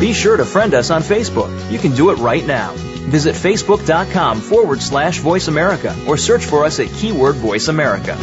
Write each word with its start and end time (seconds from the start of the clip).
Be 0.00 0.12
sure 0.12 0.36
to 0.36 0.44
friend 0.44 0.74
us 0.74 0.90
on 0.90 1.02
Facebook. 1.02 1.70
You 1.70 1.78
can 1.78 1.92
do 1.92 2.10
it 2.10 2.16
right 2.16 2.46
now. 2.46 2.72
Visit 3.08 3.34
facebook.com 3.34 4.40
forward 4.40 4.82
slash 4.82 5.20
voice 5.20 5.48
America 5.48 5.96
or 6.06 6.18
search 6.18 6.44
for 6.44 6.64
us 6.64 6.80
at 6.80 6.88
keyword 6.88 7.36
voice 7.36 7.68
America. 7.68 8.18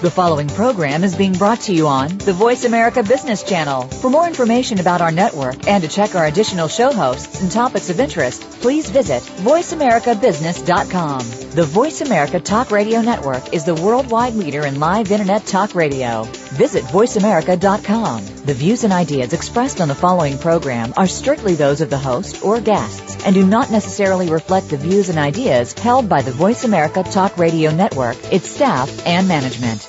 The 0.00 0.10
following 0.10 0.48
program 0.48 1.04
is 1.04 1.14
being 1.14 1.34
brought 1.34 1.60
to 1.62 1.74
you 1.74 1.86
on 1.86 2.16
the 2.16 2.32
Voice 2.32 2.64
America 2.64 3.02
Business 3.02 3.42
Channel. 3.42 3.82
For 3.82 4.08
more 4.08 4.26
information 4.26 4.80
about 4.80 5.02
our 5.02 5.12
network 5.12 5.68
and 5.68 5.82
to 5.82 5.90
check 5.90 6.14
our 6.14 6.24
additional 6.24 6.68
show 6.68 6.90
hosts 6.90 7.42
and 7.42 7.52
topics 7.52 7.90
of 7.90 8.00
interest, 8.00 8.40
please 8.62 8.88
visit 8.88 9.22
voiceamericabusiness.com. 9.22 11.50
The 11.50 11.64
Voice 11.64 12.00
America 12.00 12.40
Talk 12.40 12.70
Radio 12.70 13.02
Network 13.02 13.52
is 13.52 13.66
the 13.66 13.74
worldwide 13.74 14.32
leader 14.32 14.64
in 14.64 14.80
live 14.80 15.12
internet 15.12 15.44
talk 15.44 15.74
radio. 15.74 16.22
Visit 16.24 16.84
voiceamerica.com. 16.84 18.39
The 18.42 18.54
views 18.54 18.84
and 18.84 18.92
ideas 18.92 19.34
expressed 19.34 19.82
on 19.82 19.88
the 19.88 19.94
following 19.94 20.38
program 20.38 20.94
are 20.96 21.06
strictly 21.06 21.56
those 21.56 21.82
of 21.82 21.90
the 21.90 21.98
host 21.98 22.42
or 22.42 22.58
guests 22.58 23.22
and 23.26 23.34
do 23.34 23.44
not 23.46 23.70
necessarily 23.70 24.30
reflect 24.30 24.70
the 24.70 24.78
views 24.78 25.10
and 25.10 25.18
ideas 25.18 25.74
held 25.74 26.08
by 26.08 26.22
the 26.22 26.30
Voice 26.32 26.64
America 26.64 27.02
Talk 27.02 27.36
Radio 27.36 27.70
Network, 27.70 28.16
its 28.32 28.48
staff, 28.48 29.06
and 29.06 29.28
management. 29.28 29.86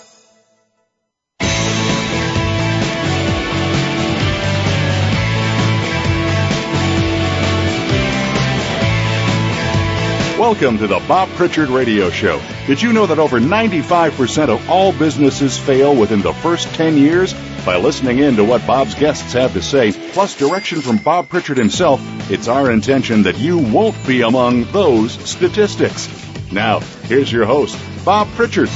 Welcome 10.37 10.79
to 10.79 10.87
the 10.87 10.99
Bob 11.07 11.29
Pritchard 11.35 11.69
Radio 11.69 12.09
Show. 12.09 12.41
Did 12.67 12.81
you 12.81 12.91
know 12.91 13.05
that 13.05 13.19
over 13.19 13.39
95% 13.39 14.49
of 14.49 14.69
all 14.69 14.91
businesses 14.91 15.57
fail 15.57 15.95
within 15.95 16.21
the 16.21 16.33
first 16.33 16.67
10 16.73 16.97
years? 16.97 17.33
By 17.65 17.77
listening 17.77 18.17
in 18.17 18.37
to 18.37 18.43
what 18.43 18.65
Bob's 18.65 18.95
guests 18.95 19.33
have 19.33 19.53
to 19.53 19.61
say, 19.61 19.91
plus 19.91 20.35
direction 20.35 20.81
from 20.81 20.97
Bob 20.97 21.29
Pritchard 21.29 21.57
himself, 21.57 22.01
it's 22.31 22.47
our 22.47 22.71
intention 22.71 23.21
that 23.23 23.37
you 23.37 23.59
won't 23.59 23.95
be 24.07 24.23
among 24.23 24.63
those 24.71 25.11
statistics. 25.29 26.09
Now, 26.51 26.79
here's 27.03 27.31
your 27.31 27.45
host, 27.45 27.77
Bob 28.03 28.27
Pritchard. 28.29 28.67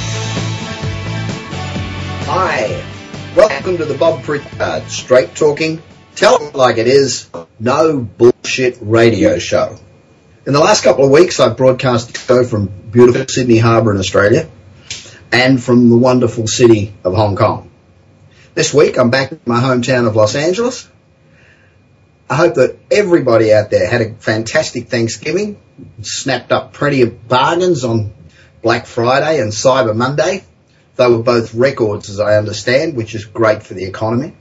Hi, 2.28 2.84
welcome 3.36 3.78
to 3.78 3.86
the 3.86 3.98
Bob 3.98 4.22
Pritchard 4.22 4.62
uh, 4.62 4.86
Straight 4.88 5.34
Talking, 5.34 5.82
Tell 6.16 6.48
It 6.48 6.54
Like 6.54 6.78
It 6.78 6.86
Is, 6.86 7.28
No 7.60 7.98
Bullshit 7.98 8.78
Radio 8.82 9.40
Show. 9.40 9.80
In 10.46 10.54
the 10.54 10.60
last 10.60 10.84
couple 10.84 11.06
of 11.06 11.10
weeks, 11.10 11.40
I've 11.40 11.58
broadcast 11.58 12.14
the 12.14 12.20
show 12.20 12.44
from 12.44 12.68
beautiful 12.68 13.26
Sydney 13.28 13.58
Harbour 13.58 13.94
in 13.94 13.98
Australia 13.98 14.48
and 15.32 15.62
from 15.62 15.90
the 15.90 15.98
wonderful 15.98 16.46
city 16.46 16.94
of 17.04 17.16
Hong 17.16 17.36
Kong. 17.36 17.72
This 18.56 18.74
week, 18.74 18.98
I'm 18.98 19.10
back 19.10 19.34
in 19.34 19.42
my 19.46 19.60
hometown 19.60 20.08
of 20.08 20.16
Los 20.16 20.34
Angeles. 20.34 20.90
I 22.30 22.38
hope 22.38 22.54
that 22.54 22.78
everybody 22.90 23.54
out 23.54 23.70
there 23.70 23.86
had 23.86 24.00
a 24.02 24.14
fantastic 24.14 24.88
Thanksgiving, 24.88 25.60
snapped 26.04 26.54
up 26.54 26.72
plenty 26.72 27.02
of 27.02 27.28
bargains 27.28 27.84
on 27.84 28.14
Black 28.62 28.86
Friday 28.86 29.42
and 29.42 29.52
Cyber 29.52 29.94
Monday. 29.94 30.46
They 30.96 31.08
were 31.10 31.22
both 31.22 31.54
records, 31.54 32.10
as 32.10 32.22
I 32.22 32.38
understand, 32.38 32.96
which 32.96 33.14
is 33.14 33.26
great 33.26 33.62
for 33.62 33.74
the 33.74 33.84
economy. 33.84 34.34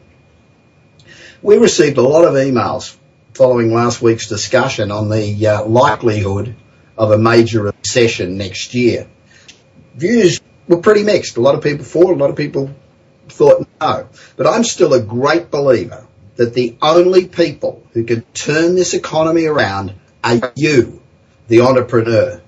We 1.42 1.58
received 1.58 1.98
a 1.98 2.02
lot 2.02 2.24
of 2.24 2.34
emails 2.34 2.96
following 3.32 3.74
last 3.74 4.00
week's 4.00 4.28
discussion 4.28 4.92
on 4.92 5.08
the 5.08 5.44
uh, 5.48 5.64
likelihood 5.64 6.54
of 6.96 7.10
a 7.10 7.18
major 7.18 7.62
recession 7.62 8.38
next 8.38 8.74
year. 8.74 9.08
Views 9.96 10.40
were 10.68 10.78
pretty 10.78 11.02
mixed. 11.02 11.36
A 11.36 11.40
lot 11.40 11.56
of 11.56 11.64
people 11.64 11.84
for, 11.84 12.12
a 12.12 12.16
lot 12.16 12.30
of 12.30 12.36
people 12.36 12.72
thought 13.28 13.66
no. 13.80 14.08
But 14.36 14.46
I'm 14.46 14.64
still 14.64 14.94
a 14.94 15.00
great 15.00 15.50
believer 15.50 16.06
that 16.36 16.54
the 16.54 16.76
only 16.82 17.26
people 17.26 17.86
who 17.92 18.04
can 18.04 18.22
turn 18.34 18.74
this 18.74 18.94
economy 18.94 19.46
around 19.46 19.94
are 20.22 20.52
you, 20.56 21.02
the 21.48 21.60
entrepreneur. 21.60 22.40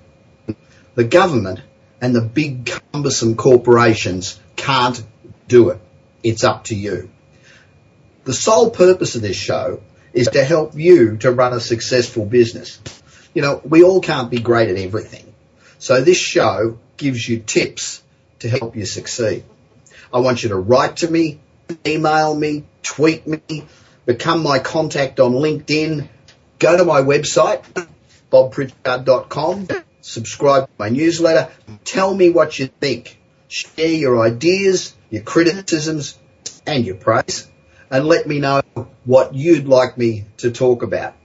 The 0.95 1.03
government 1.03 1.61
and 2.01 2.15
the 2.15 2.21
big 2.21 2.71
cumbersome 2.91 3.35
corporations 3.35 4.39
can't 4.55 5.01
do 5.47 5.69
it. 5.69 5.79
It's 6.23 6.43
up 6.43 6.65
to 6.65 6.75
you. 6.75 7.09
The 8.25 8.33
sole 8.33 8.71
purpose 8.71 9.15
of 9.15 9.21
this 9.21 9.37
show 9.37 9.81
is 10.13 10.27
to 10.29 10.43
help 10.43 10.75
you 10.75 11.17
to 11.17 11.31
run 11.31 11.53
a 11.53 11.59
successful 11.59 12.25
business. 12.25 12.79
You 13.33 13.41
know, 13.41 13.61
we 13.63 13.83
all 13.83 14.01
can't 14.01 14.31
be 14.31 14.39
great 14.39 14.69
at 14.69 14.77
everything. 14.77 15.33
So 15.79 16.01
this 16.01 16.17
show 16.17 16.79
gives 16.97 17.27
you 17.27 17.39
tips 17.39 18.01
to 18.39 18.49
help 18.49 18.75
you 18.75 18.85
succeed. 18.85 19.43
I 20.13 20.19
want 20.19 20.43
you 20.43 20.49
to 20.49 20.57
write 20.57 20.97
to 20.97 21.11
me, 21.11 21.39
email 21.85 22.35
me, 22.35 22.65
tweet 22.83 23.27
me, 23.27 23.41
become 24.05 24.43
my 24.43 24.59
contact 24.59 25.19
on 25.19 25.33
LinkedIn, 25.33 26.07
go 26.59 26.77
to 26.77 26.85
my 26.85 27.01
website, 27.01 27.63
bobpritchard.com, 28.31 29.67
subscribe 30.01 30.65
to 30.65 30.73
my 30.77 30.89
newsletter, 30.89 31.51
tell 31.83 32.13
me 32.13 32.29
what 32.29 32.57
you 32.57 32.67
think. 32.67 33.19
Share 33.49 33.87
your 33.87 34.21
ideas, 34.21 34.93
your 35.09 35.23
criticisms, 35.23 36.17
and 36.65 36.85
your 36.85 36.95
praise 36.95 37.49
and 37.89 38.05
let 38.05 38.27
me 38.27 38.39
know 38.39 38.61
what 39.05 39.33
you'd 39.33 39.67
like 39.67 39.97
me 39.97 40.25
to 40.37 40.51
talk 40.51 40.83
about. 40.83 41.15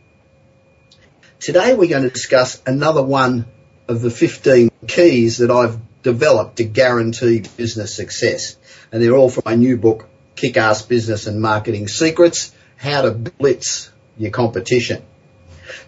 Today 1.41 1.75
we're 1.75 1.91
going 1.91 2.05
to 2.05 2.11
discuss 2.11 2.63
another 2.67 3.03
one 3.03 3.47
of 3.89 4.01
the 4.01 4.11
15 4.11 4.71
keys 4.87 5.39
that 5.39 5.51
I've 5.51 5.79
developed 6.03 6.57
to 6.57 6.65
guarantee 6.65 7.43
business 7.57 7.95
success. 7.95 8.57
And 8.93 9.03
they're 9.03 9.17
all 9.17 9.31
from 9.31 9.43
my 9.47 9.55
new 9.55 9.77
book, 9.77 10.09
Kick-Ass 10.37 10.83
Business 10.83 11.27
and 11.27 11.41
Marketing 11.41 11.89
Secrets, 11.89 12.55
How 12.77 13.03
to 13.03 13.11
Blitz 13.11 13.91
Your 14.19 14.31
Competition. 14.31 15.03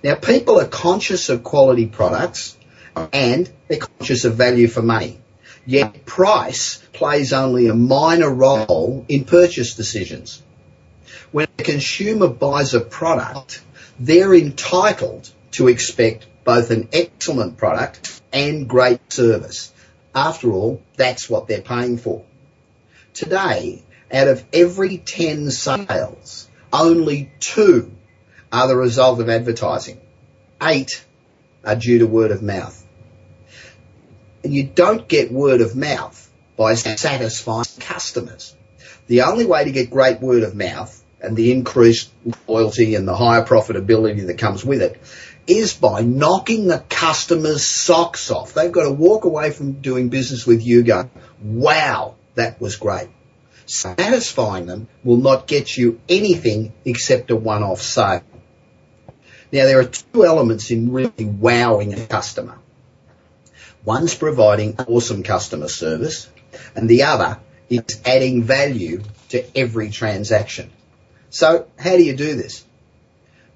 Now 0.02 0.14
people 0.14 0.58
are 0.58 0.66
conscious 0.66 1.28
of 1.28 1.44
quality 1.44 1.86
products 1.86 2.56
and 3.12 3.48
they're 3.68 3.78
conscious 3.78 4.24
of 4.24 4.34
value 4.34 4.68
for 4.68 4.82
money. 4.82 5.20
Yet 5.66 6.04
price 6.06 6.78
plays 6.92 7.32
only 7.32 7.68
a 7.68 7.74
minor 7.74 8.30
role 8.30 9.04
in 9.08 9.24
purchase 9.24 9.74
decisions 9.74 10.42
when 11.34 11.48
a 11.58 11.64
consumer 11.64 12.28
buys 12.28 12.74
a 12.74 12.80
product, 12.80 13.60
they're 13.98 14.32
entitled 14.32 15.28
to 15.50 15.66
expect 15.66 16.28
both 16.44 16.70
an 16.70 16.88
excellent 16.92 17.56
product 17.56 18.22
and 18.32 18.68
great 18.68 19.12
service. 19.12 19.72
After 20.14 20.52
all, 20.52 20.80
that's 20.96 21.28
what 21.28 21.48
they're 21.48 21.60
paying 21.60 21.98
for. 21.98 22.24
Today, 23.14 23.80
out 24.12 24.26
of 24.26 24.44
every 24.52 24.98
10 24.98 25.50
sales, 25.52 26.48
only 26.72 27.32
two 27.38 27.92
are 28.52 28.66
the 28.66 28.76
result 28.76 29.20
of 29.20 29.28
advertising. 29.28 30.00
Eight 30.60 31.04
are 31.64 31.76
due 31.76 32.00
to 32.00 32.06
word 32.08 32.32
of 32.32 32.42
mouth. 32.42 32.84
And 34.42 34.52
you 34.52 34.64
don't 34.64 35.06
get 35.06 35.32
word 35.32 35.60
of 35.60 35.76
mouth 35.76 36.28
by 36.56 36.74
satisfying 36.74 37.64
customers. 37.78 38.56
The 39.06 39.22
only 39.22 39.46
way 39.46 39.64
to 39.64 39.70
get 39.70 39.90
great 39.90 40.20
word 40.20 40.42
of 40.42 40.56
mouth 40.56 41.00
and 41.20 41.36
the 41.36 41.52
increased 41.52 42.10
loyalty 42.48 42.96
and 42.96 43.06
the 43.06 43.16
higher 43.16 43.44
profitability 43.44 44.26
that 44.26 44.38
comes 44.38 44.64
with 44.64 44.82
it 44.82 45.00
is 45.46 45.72
by 45.72 46.02
knocking 46.02 46.66
the 46.66 46.82
customer's 46.88 47.64
socks 47.64 48.32
off. 48.32 48.54
They've 48.54 48.72
got 48.72 48.84
to 48.84 48.92
walk 48.92 49.24
away 49.24 49.52
from 49.52 49.80
doing 49.80 50.08
business 50.08 50.46
with 50.46 50.66
you 50.66 50.82
going, 50.82 51.10
wow, 51.42 52.16
that 52.34 52.60
was 52.60 52.76
great. 52.76 53.08
Satisfying 53.66 54.66
them 54.66 54.88
will 55.02 55.16
not 55.16 55.46
get 55.46 55.76
you 55.76 56.00
anything 56.08 56.72
except 56.84 57.30
a 57.30 57.36
one-off 57.36 57.80
sale. 57.80 58.22
Now 59.52 59.64
there 59.64 59.78
are 59.80 59.84
two 59.84 60.24
elements 60.24 60.70
in 60.70 60.92
really 60.92 61.24
wowing 61.24 61.94
a 61.94 62.06
customer. 62.06 62.58
One's 63.84 64.14
providing 64.14 64.76
awesome 64.88 65.22
customer 65.22 65.68
service 65.68 66.28
and 66.74 66.88
the 66.88 67.04
other 67.04 67.38
is 67.68 68.00
adding 68.04 68.42
value 68.42 69.02
to 69.30 69.44
every 69.56 69.90
transaction. 69.90 70.70
So 71.30 71.66
how 71.78 71.96
do 71.96 72.02
you 72.02 72.16
do 72.16 72.34
this? 72.34 72.64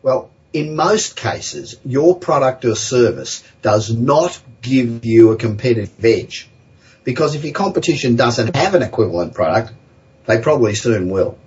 Well, 0.02 0.30
in 0.52 0.76
most 0.76 1.16
cases, 1.16 1.76
your 1.84 2.18
product 2.18 2.64
or 2.64 2.74
service 2.74 3.44
does 3.62 3.92
not 3.92 4.40
give 4.62 5.04
you 5.04 5.32
a 5.32 5.36
competitive 5.36 6.04
edge. 6.04 6.48
Because 7.08 7.34
if 7.34 7.42
your 7.42 7.54
competition 7.54 8.16
doesn't 8.16 8.54
have 8.54 8.74
an 8.74 8.82
equivalent 8.82 9.32
product, 9.32 9.72
they 10.26 10.42
probably 10.42 10.74
soon 10.74 11.08
will. 11.08 11.38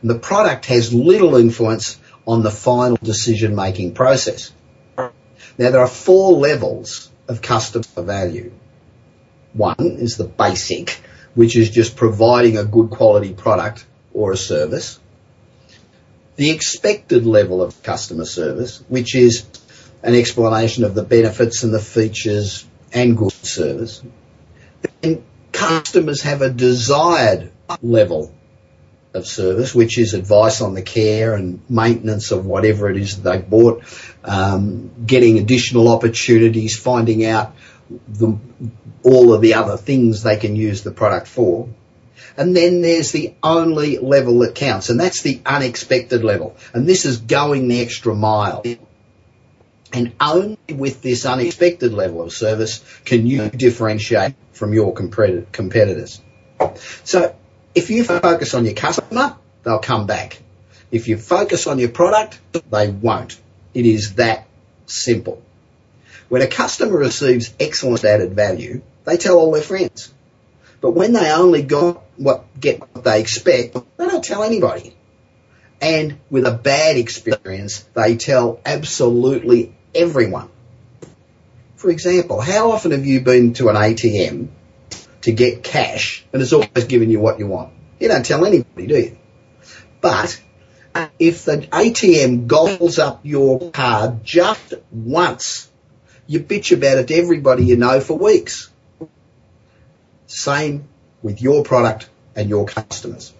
And 0.00 0.08
the 0.08 0.18
product 0.18 0.64
has 0.64 0.94
little 0.94 1.36
influence 1.36 1.98
on 2.26 2.42
the 2.42 2.50
final 2.50 2.96
decision 2.96 3.54
making 3.54 3.92
process. 3.92 4.50
Now 4.96 5.10
there 5.58 5.80
are 5.80 5.86
four 5.86 6.32
levels 6.32 7.10
of 7.28 7.42
customer 7.42 7.84
value. 7.96 8.50
One 9.52 9.98
is 9.98 10.16
the 10.16 10.24
basic, 10.24 11.02
which 11.34 11.54
is 11.54 11.68
just 11.68 11.94
providing 11.94 12.56
a 12.56 12.64
good 12.64 12.88
quality 12.88 13.34
product 13.34 13.84
or 14.14 14.32
a 14.32 14.38
service 14.38 14.98
the 16.36 16.50
expected 16.50 17.26
level 17.26 17.62
of 17.62 17.82
customer 17.82 18.24
service, 18.24 18.82
which 18.88 19.14
is 19.14 19.44
an 20.02 20.14
explanation 20.14 20.84
of 20.84 20.94
the 20.94 21.02
benefits 21.02 21.62
and 21.62 21.74
the 21.74 21.80
features 21.80 22.64
and 22.92 23.18
good 23.18 23.32
service. 23.32 24.02
Then 25.06 25.24
customers 25.52 26.22
have 26.22 26.42
a 26.42 26.50
desired 26.50 27.52
level 27.80 28.32
of 29.14 29.26
service, 29.26 29.74
which 29.74 29.98
is 29.98 30.14
advice 30.14 30.60
on 30.60 30.74
the 30.74 30.82
care 30.82 31.34
and 31.34 31.60
maintenance 31.70 32.32
of 32.32 32.44
whatever 32.44 32.90
it 32.90 32.96
is 32.96 33.22
that 33.22 33.30
they've 33.30 33.48
bought, 33.48 33.84
um, 34.24 34.90
getting 35.06 35.38
additional 35.38 35.88
opportunities, 35.88 36.78
finding 36.78 37.24
out 37.24 37.54
the, 38.08 38.36
all 39.02 39.32
of 39.32 39.40
the 39.40 39.54
other 39.54 39.76
things 39.76 40.22
they 40.22 40.36
can 40.36 40.56
use 40.56 40.82
the 40.82 40.90
product 40.90 41.28
for. 41.28 41.68
And 42.36 42.54
then 42.54 42.82
there's 42.82 43.12
the 43.12 43.34
only 43.42 43.98
level 43.98 44.40
that 44.40 44.54
counts, 44.54 44.90
and 44.90 45.00
that's 45.00 45.22
the 45.22 45.40
unexpected 45.46 46.22
level. 46.22 46.56
And 46.74 46.86
this 46.86 47.06
is 47.06 47.18
going 47.18 47.68
the 47.68 47.80
extra 47.80 48.14
mile. 48.14 48.62
And 49.92 50.12
only 50.20 50.58
with 50.68 51.02
this 51.02 51.24
unexpected 51.24 51.92
level 51.92 52.22
of 52.22 52.32
service 52.32 52.84
can 53.04 53.26
you 53.26 53.48
differentiate 53.48 54.34
from 54.52 54.74
your 54.74 54.92
competitors. 54.94 56.20
So 57.04 57.34
if 57.74 57.90
you 57.90 58.04
focus 58.04 58.54
on 58.54 58.64
your 58.64 58.74
customer, 58.74 59.36
they'll 59.62 59.78
come 59.78 60.06
back. 60.06 60.42
If 60.90 61.08
you 61.08 61.18
focus 61.18 61.66
on 61.66 61.78
your 61.78 61.90
product, 61.90 62.40
they 62.70 62.88
won't. 62.88 63.38
It 63.74 63.86
is 63.86 64.14
that 64.14 64.46
simple. 64.86 65.42
When 66.28 66.42
a 66.42 66.46
customer 66.46 66.96
receives 66.96 67.54
excellent 67.60 68.04
added 68.04 68.34
value, 68.34 68.82
they 69.04 69.16
tell 69.16 69.38
all 69.38 69.52
their 69.52 69.62
friends. 69.62 70.12
But 70.80 70.92
when 70.92 71.12
they 71.12 71.30
only 71.30 71.62
got 71.62 72.02
what, 72.16 72.44
get 72.58 72.80
what 72.80 73.04
they 73.04 73.20
expect, 73.20 73.74
they 73.74 74.06
don't 74.06 74.24
tell 74.24 74.42
anybody. 74.42 74.96
And 75.80 76.18
with 76.30 76.46
a 76.46 76.52
bad 76.52 76.96
experience, 76.96 77.80
they 77.94 78.16
tell 78.16 78.60
absolutely 78.64 79.75
everyone. 79.96 80.50
For 81.76 81.90
example, 81.90 82.40
how 82.40 82.72
often 82.72 82.92
have 82.92 83.04
you 83.04 83.20
been 83.20 83.54
to 83.54 83.68
an 83.68 83.76
ATM 83.76 84.48
to 85.22 85.32
get 85.32 85.62
cash 85.62 86.24
and 86.32 86.40
it's 86.40 86.52
always 86.52 86.84
giving 86.84 87.10
you 87.10 87.20
what 87.20 87.38
you 87.38 87.46
want? 87.46 87.72
You 87.98 88.08
don't 88.08 88.24
tell 88.24 88.44
anybody, 88.44 88.86
do 88.86 88.98
you? 88.98 89.18
But 90.00 90.40
if 91.18 91.44
the 91.44 91.58
ATM 91.58 92.46
gobbles 92.46 92.98
up 92.98 93.20
your 93.24 93.70
card 93.70 94.24
just 94.24 94.74
once, 94.90 95.70
you 96.26 96.40
bitch 96.40 96.76
about 96.76 96.98
it 96.98 97.08
to 97.08 97.14
everybody 97.14 97.64
you 97.64 97.76
know 97.76 98.00
for 98.00 98.18
weeks. 98.18 98.70
Same 100.26 100.88
with 101.22 101.40
your 101.40 101.62
product 101.62 102.08
and 102.34 102.48
your 102.48 102.66
customers. 102.66 103.32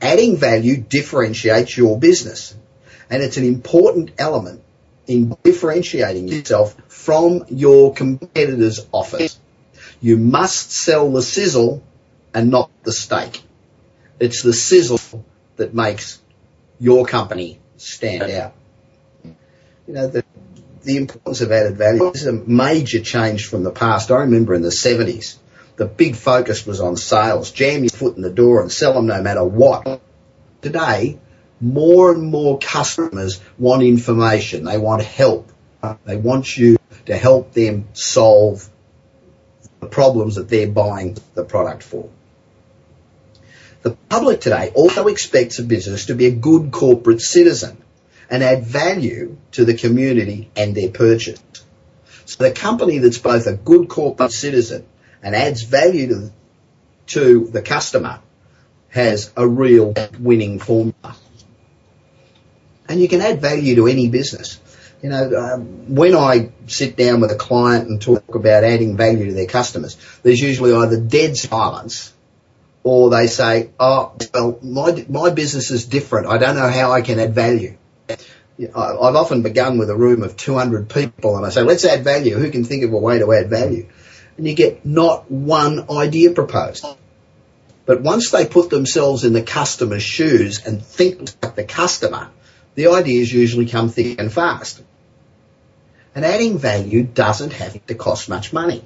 Adding 0.00 0.36
value 0.36 0.76
differentiates 0.76 1.76
your 1.76 1.98
business 1.98 2.54
and 3.10 3.22
it's 3.22 3.36
an 3.36 3.44
important 3.44 4.12
element 4.18 4.62
in 5.06 5.36
differentiating 5.42 6.28
yourself 6.28 6.76
from 6.88 7.44
your 7.48 7.94
competitors' 7.94 8.86
offers. 8.92 9.38
You 10.00 10.16
must 10.16 10.72
sell 10.72 11.10
the 11.10 11.22
sizzle 11.22 11.82
and 12.34 12.50
not 12.50 12.70
the 12.82 12.92
steak. 12.92 13.42
It's 14.18 14.42
the 14.42 14.52
sizzle 14.52 15.24
that 15.56 15.74
makes 15.74 16.20
your 16.78 17.06
company 17.06 17.58
stand 17.76 18.30
out. 18.30 18.52
You 19.24 19.94
know, 19.94 20.08
the, 20.08 20.24
the 20.82 20.96
importance 20.96 21.40
of 21.40 21.52
added 21.52 21.76
value 21.76 22.10
This 22.12 22.22
is 22.22 22.28
a 22.28 22.32
major 22.32 23.00
change 23.00 23.46
from 23.46 23.62
the 23.62 23.70
past. 23.70 24.10
I 24.10 24.20
remember 24.20 24.54
in 24.54 24.62
the 24.62 24.68
70s, 24.68 25.36
the 25.76 25.86
big 25.86 26.16
focus 26.16 26.66
was 26.66 26.80
on 26.80 26.96
sales. 26.96 27.50
Jam 27.52 27.82
your 27.82 27.90
foot 27.90 28.16
in 28.16 28.22
the 28.22 28.30
door 28.30 28.62
and 28.62 28.72
sell 28.72 28.94
them 28.94 29.06
no 29.06 29.22
matter 29.22 29.44
what. 29.44 30.00
Today, 30.62 31.18
more 31.60 32.12
and 32.12 32.30
more 32.30 32.58
customers 32.58 33.40
want 33.58 33.82
information. 33.82 34.64
They 34.64 34.78
want 34.78 35.02
help. 35.02 35.50
They 36.04 36.16
want 36.16 36.56
you 36.56 36.76
to 37.06 37.16
help 37.16 37.52
them 37.52 37.88
solve 37.92 38.68
the 39.80 39.86
problems 39.86 40.34
that 40.34 40.48
they're 40.48 40.68
buying 40.68 41.16
the 41.34 41.44
product 41.44 41.82
for. 41.82 42.08
The 43.82 43.92
public 43.92 44.40
today 44.40 44.72
also 44.74 45.06
expects 45.06 45.60
a 45.60 45.62
business 45.62 46.06
to 46.06 46.14
be 46.14 46.26
a 46.26 46.32
good 46.32 46.72
corporate 46.72 47.20
citizen 47.20 47.76
and 48.28 48.42
add 48.42 48.64
value 48.64 49.36
to 49.52 49.64
the 49.64 49.74
community 49.74 50.50
and 50.56 50.74
their 50.74 50.90
purchase. 50.90 51.40
So 52.24 52.42
the 52.42 52.50
company 52.50 52.98
that's 52.98 53.18
both 53.18 53.46
a 53.46 53.54
good 53.54 53.88
corporate 53.88 54.32
citizen 54.32 54.84
and 55.22 55.36
adds 55.36 55.62
value 55.62 56.08
to, 56.08 56.32
to 57.06 57.46
the 57.52 57.62
customer 57.62 58.18
has 58.88 59.32
a 59.36 59.46
real 59.46 59.94
winning 60.18 60.58
formula 60.58 61.16
and 62.88 63.00
you 63.00 63.08
can 63.08 63.20
add 63.20 63.40
value 63.40 63.76
to 63.76 63.86
any 63.86 64.08
business. 64.08 64.60
You 65.02 65.10
know, 65.10 65.36
um, 65.36 65.94
when 65.94 66.16
I 66.16 66.50
sit 66.66 66.96
down 66.96 67.20
with 67.20 67.30
a 67.30 67.36
client 67.36 67.88
and 67.88 68.00
talk 68.00 68.34
about 68.34 68.64
adding 68.64 68.96
value 68.96 69.26
to 69.26 69.32
their 69.32 69.46
customers, 69.46 69.96
there's 70.22 70.40
usually 70.40 70.72
either 70.72 70.98
dead 70.98 71.36
silence 71.36 72.12
or 72.82 73.10
they 73.10 73.26
say, 73.26 73.70
oh, 73.78 74.14
well, 74.32 74.58
my, 74.62 75.04
my 75.08 75.30
business 75.30 75.70
is 75.70 75.86
different. 75.86 76.28
I 76.28 76.38
don't 76.38 76.54
know 76.54 76.68
how 76.68 76.92
I 76.92 77.02
can 77.02 77.18
add 77.18 77.34
value. 77.34 77.76
I've 78.08 79.16
often 79.16 79.42
begun 79.42 79.76
with 79.76 79.90
a 79.90 79.96
room 79.96 80.22
of 80.22 80.36
200 80.36 80.88
people 80.88 81.36
and 81.36 81.44
I 81.44 81.50
say, 81.50 81.62
let's 81.62 81.84
add 81.84 82.04
value. 82.04 82.36
Who 82.38 82.50
can 82.50 82.64
think 82.64 82.84
of 82.84 82.92
a 82.92 82.98
way 82.98 83.18
to 83.18 83.32
add 83.32 83.50
value? 83.50 83.88
And 84.38 84.46
you 84.46 84.54
get 84.54 84.86
not 84.86 85.30
one 85.30 85.90
idea 85.90 86.30
proposed. 86.30 86.86
But 87.86 88.00
once 88.00 88.30
they 88.30 88.46
put 88.46 88.70
themselves 88.70 89.24
in 89.24 89.32
the 89.32 89.42
customer's 89.42 90.02
shoes 90.02 90.64
and 90.64 90.84
think 90.84 91.30
like 91.42 91.54
the 91.54 91.64
customer, 91.64 92.30
the 92.76 92.88
ideas 92.88 93.32
usually 93.32 93.66
come 93.66 93.88
thick 93.88 94.20
and 94.20 94.32
fast. 94.32 94.82
And 96.14 96.24
adding 96.24 96.58
value 96.58 97.02
doesn't 97.02 97.52
have 97.54 97.84
to 97.86 97.94
cost 97.94 98.28
much 98.28 98.52
money. 98.52 98.84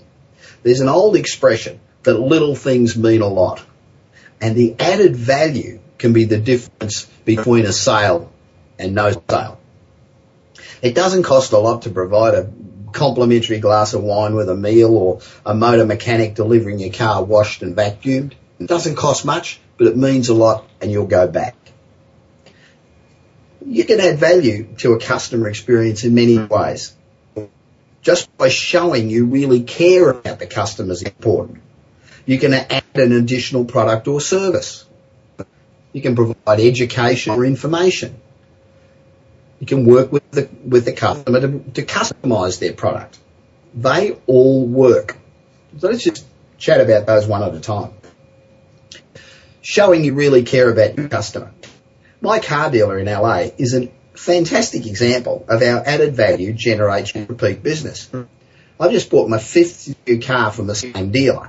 There's 0.63 0.81
an 0.81 0.89
old 0.89 1.17
expression 1.17 1.81
that 2.05 2.19
little 2.19 2.55
things 2.55 2.97
mean 2.97 3.21
a 3.21 3.29
lot. 3.29 3.63
And 4.41 4.57
the 4.57 4.75
added 4.79 5.17
value 5.17 5.81
can 5.99 6.13
be 6.13 6.25
the 6.25 6.39
difference 6.39 7.05
between 7.25 7.67
a 7.67 7.73
sale 7.73 8.33
and 8.79 8.95
no 8.95 9.13
sale. 9.29 9.61
It 10.83 10.95
doesn't 10.95 11.25
cost 11.25 11.53
a 11.53 11.59
lot 11.59 11.83
to 11.83 11.91
provide 11.91 12.35
a 12.35 12.51
complimentary 12.93 13.59
glass 13.59 13.93
of 13.93 14.03
wine 14.03 14.35
with 14.35 14.49
a 14.49 14.57
meal 14.57 14.97
or 14.97 15.21
a 15.45 15.55
motor 15.55 15.85
mechanic 15.85 16.35
delivering 16.35 16.79
your 16.79 16.93
car 16.93 17.23
washed 17.23 17.63
and 17.63 17.77
vacuumed. 17.77 18.33
It 18.59 18.67
doesn't 18.67 18.97
cost 18.97 19.25
much, 19.25 19.61
but 19.77 19.89
it 19.89 19.97
means 19.97 20.29
a 20.29 20.35
lot 20.35 20.67
and 20.81 20.91
you'll 20.91 21.07
go 21.07 21.29
back 21.29 21.60
you 23.65 23.85
can 23.85 24.01
add 24.01 24.19
value 24.19 24.69
to 24.79 24.93
a 24.93 25.01
customer 25.01 25.49
experience 25.49 26.05
in 26.05 26.15
many 26.15 26.39
ways. 26.39 26.95
Just 28.03 28.35
by 28.39 28.49
showing 28.49 29.11
you 29.11 29.27
really 29.27 29.63
care 29.63 30.11
about 30.11 30.39
the 30.39 30.47
customer 30.47 30.93
is 30.93 31.03
important. 31.03 31.61
You 32.25 32.39
can 32.39 32.55
add 32.55 32.85
an 32.95 33.13
additional 33.13 33.65
product 33.65 34.09
or 34.09 34.21
service. 34.21 34.87
You 35.93 36.01
can 36.01 36.15
provide 36.15 36.61
education 36.61 37.35
or 37.35 37.45
information. 37.45 38.21
You 39.59 39.67
can 39.67 39.85
work 39.85 40.11
with 40.11 40.31
the, 40.31 40.49
with 40.67 40.87
the 40.87 40.93
customer 40.93 41.41
to, 41.41 41.59
to 41.75 41.83
customize 41.83 42.59
their 42.61 42.73
product. 42.73 43.19
They 43.75 44.17
all 44.27 44.67
work. 44.67 45.17
So 45.79 45.89
let's 45.89 46.03
just 46.03 46.25
chat 46.57 46.81
about 46.81 47.07
those 47.07 47.27
one 47.27 47.43
at 47.43 47.55
a 47.55 47.61
time. 47.61 47.93
Showing 49.61 50.05
you 50.05 50.15
really 50.15 50.45
care 50.45 50.71
about 50.71 50.97
your 50.97 51.09
customer. 51.09 51.53
My 52.23 52.39
car 52.39 52.71
dealer 52.71 52.99
in 52.99 53.07
LA 53.07 53.49
is 53.57 53.75
a 53.75 53.89
fantastic 54.13 54.87
example 54.87 55.47
of 55.49 55.63
how 55.63 55.79
added 55.79 56.15
value 56.15 56.53
generates 56.53 57.15
repeat 57.15 57.63
business. 57.63 58.11
I 58.79 58.89
just 58.89 59.11
bought 59.11 59.31
my 59.31 59.39
fifth 59.39 59.95
new 60.07 60.21
car 60.21 60.53
from 60.53 60.67
the 60.67 60.75
same 60.75 61.11
dealer. 61.11 61.49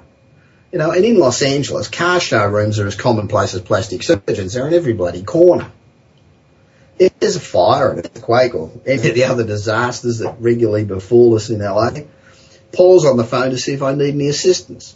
You 0.72 0.80
know, 0.80 0.92
and 0.92 1.04
in 1.04 1.20
Los 1.20 1.42
Angeles, 1.42 1.90
car 1.90 2.22
showrooms 2.22 2.80
are 2.80 2.88
as 2.88 2.96
commonplace 2.96 3.54
as 3.54 3.62
plastic 3.62 4.02
surgeons. 4.04 4.54
They're 4.54 4.68
in 4.68 4.74
every 4.74 4.94
bloody 4.94 5.24
corner. 5.24 5.70
If 6.98 7.20
there's 7.20 7.36
a 7.36 7.42
fire, 7.42 7.90
or 7.90 7.92
an 7.94 8.00
earthquake, 8.00 8.56
or 8.56 8.72
any 8.86 9.10
of 9.10 9.16
the 9.16 9.26
other 9.26 9.44
disasters 9.44 10.20
that 10.20 10.38
regularly 10.40 10.86
befall 10.86 11.36
us 11.36 11.50
in 11.50 11.60
LA, 11.60 11.92
Paul's 12.72 13.06
on 13.06 13.18
the 13.18 13.26
phone 13.26 13.50
to 13.50 13.58
see 13.58 13.74
if 13.74 13.82
I 13.82 13.94
need 13.94 14.14
any 14.14 14.30
assistance. 14.30 14.96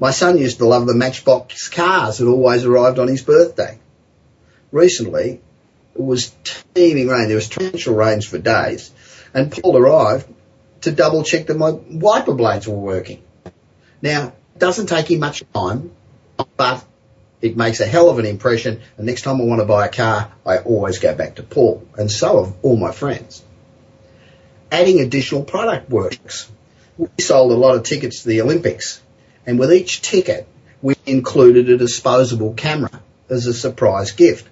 My 0.00 0.12
son 0.12 0.38
used 0.38 0.58
to 0.58 0.66
love 0.66 0.86
the 0.86 0.94
Matchbox 0.94 1.68
cars 1.68 2.18
that 2.18 2.26
always 2.26 2.64
arrived 2.64 2.98
on 2.98 3.08
his 3.08 3.20
birthday 3.20 3.78
recently, 4.76 5.40
it 5.94 6.02
was 6.02 6.34
teeming 6.74 7.08
rain. 7.08 7.28
There 7.28 7.36
was 7.36 7.48
torrential 7.48 7.94
rains 7.94 8.26
for 8.26 8.38
days. 8.38 8.90
And 9.34 9.50
Paul 9.50 9.76
arrived 9.76 10.28
to 10.82 10.92
double 10.92 11.24
check 11.24 11.46
that 11.46 11.56
my 11.56 11.70
wiper 11.70 12.34
blades 12.34 12.68
were 12.68 12.76
working. 12.76 13.22
Now, 14.02 14.28
it 14.54 14.58
doesn't 14.58 14.86
take 14.86 15.10
him 15.10 15.20
much 15.20 15.42
time, 15.52 15.90
but 16.56 16.84
it 17.40 17.56
makes 17.56 17.80
a 17.80 17.86
hell 17.86 18.10
of 18.10 18.18
an 18.18 18.26
impression. 18.26 18.80
And 18.96 19.06
next 19.06 19.22
time 19.22 19.40
I 19.40 19.44
want 19.44 19.60
to 19.60 19.66
buy 19.66 19.86
a 19.86 19.90
car, 19.90 20.32
I 20.44 20.58
always 20.58 20.98
go 20.98 21.14
back 21.14 21.36
to 21.36 21.42
Paul. 21.42 21.86
And 21.96 22.10
so 22.10 22.44
have 22.44 22.54
all 22.62 22.76
my 22.76 22.92
friends. 22.92 23.42
Adding 24.70 25.00
additional 25.00 25.44
product 25.44 25.90
works. 25.90 26.50
We 26.98 27.08
sold 27.20 27.52
a 27.52 27.56
lot 27.56 27.76
of 27.76 27.84
tickets 27.84 28.22
to 28.22 28.28
the 28.28 28.42
Olympics. 28.42 29.00
And 29.46 29.58
with 29.58 29.72
each 29.72 30.02
ticket, 30.02 30.46
we 30.82 30.94
included 31.06 31.70
a 31.70 31.76
disposable 31.76 32.54
camera 32.54 33.02
as 33.28 33.46
a 33.46 33.54
surprise 33.54 34.12
gift 34.12 34.48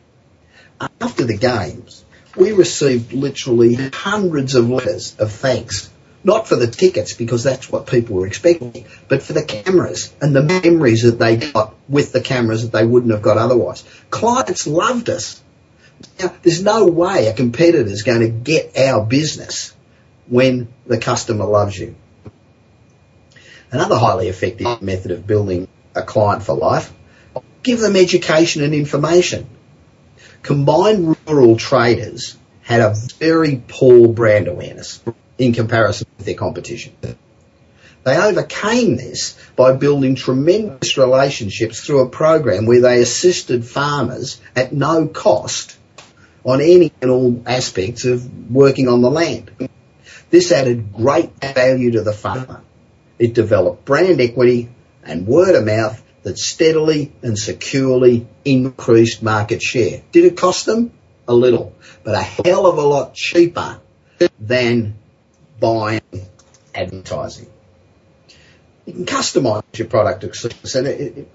after 1.01 1.25
the 1.25 1.37
games, 1.37 2.05
we 2.37 2.53
received 2.53 3.13
literally 3.13 3.75
hundreds 3.75 4.55
of 4.55 4.69
letters 4.69 5.17
of 5.19 5.33
thanks. 5.33 5.91
Not 6.27 6.49
for 6.49 6.57
the 6.57 6.67
tickets, 6.67 7.13
because 7.13 7.45
that's 7.45 7.71
what 7.71 7.87
people 7.87 8.17
were 8.17 8.27
expecting, 8.27 8.87
but 9.09 9.23
for 9.23 9.35
the 9.35 9.45
cameras 9.45 10.13
and 10.23 10.35
the 10.35 10.43
memories 10.43 11.03
that 11.03 11.19
they 11.19 11.37
got 11.37 11.75
with 11.87 12.13
the 12.13 12.23
cameras 12.23 12.63
that 12.63 12.73
they 12.73 12.87
wouldn't 12.87 13.13
have 13.13 13.21
got 13.21 13.37
otherwise. 13.37 13.85
Clients 14.09 14.67
loved 14.67 15.11
us. 15.11 15.43
Now, 16.19 16.33
there's 16.43 16.63
no 16.63 16.87
way 16.87 17.27
a 17.27 17.35
competitor 17.35 17.85
is 17.85 18.03
going 18.03 18.21
to 18.21 18.29
get 18.29 18.77
our 18.79 19.05
business 19.05 19.75
when 20.27 20.69
the 20.87 20.99
customer 20.99 21.45
loves 21.45 21.79
you. 21.79 21.95
Another 23.71 23.99
highly 23.99 24.29
effective 24.29 24.81
method 24.81 25.11
of 25.11 25.27
building 25.27 25.69
a 25.95 26.03
client 26.03 26.43
for 26.43 26.55
life, 26.55 26.93
give 27.63 27.81
them 27.81 27.97
education 27.97 28.63
and 28.63 28.75
information. 28.75 29.47
Combined 30.45 31.17
rural 31.27 31.57
traders 31.57 32.37
had 32.61 32.83
a 32.83 32.95
very 33.19 33.63
poor 33.67 34.09
brand 34.09 34.47
awareness 34.47 35.03
in 35.39 35.55
comparison 35.55 36.07
with 36.19 36.27
their 36.27 36.35
competition. 36.35 36.95
They 38.03 38.19
overcame 38.19 38.97
this 38.97 39.39
by 39.57 39.73
building 39.73 40.17
tremendous 40.17 40.99
relationships 40.99 41.81
through 41.81 42.03
a 42.03 42.11
program 42.11 42.67
where 42.67 42.83
they 42.83 43.01
assisted 43.01 43.65
farmers 43.65 44.39
at 44.55 44.75
no 44.75 45.09
cost 45.09 45.79
on 46.45 46.61
any 46.61 46.93
and 47.01 47.11
all 47.11 47.43
aspects 47.47 48.05
of 48.05 48.51
working 48.51 48.87
on 48.87 49.01
the 49.01 49.11
land. 49.11 49.51
This 50.29 50.53
added 50.53 50.93
great 50.93 51.31
value 51.41 51.93
to 51.93 52.03
the 52.03 52.13
farmer. 52.13 52.61
It 53.19 53.33
developed 53.33 53.87
brand 53.87 54.21
equity 54.21 54.69
and 55.05 55.27
word 55.27 55.55
of 55.55 55.65
mouth 55.65 56.04
that 56.25 56.39
steadily 56.39 57.13
and 57.23 57.39
securely 57.39 58.27
increased 58.45 59.23
market 59.23 59.63
share. 59.63 60.03
Did 60.13 60.25
it 60.25 60.37
cost 60.37 60.67
them? 60.67 60.93
A 61.27 61.35
little, 61.35 61.75
but 62.03 62.15
a 62.15 62.23
hell 62.23 62.67
of 62.67 62.77
a 62.77 62.83
lot 62.83 63.15
cheaper 63.15 63.81
than 64.39 64.95
buying 65.59 66.03
advertising 66.75 67.49
you 68.87 68.93
can 68.93 69.07
customize 69.07 69.63
your 69.75 69.89
product 69.89 70.25
and 70.75 70.87
it, 70.87 71.19
it, 71.19 71.29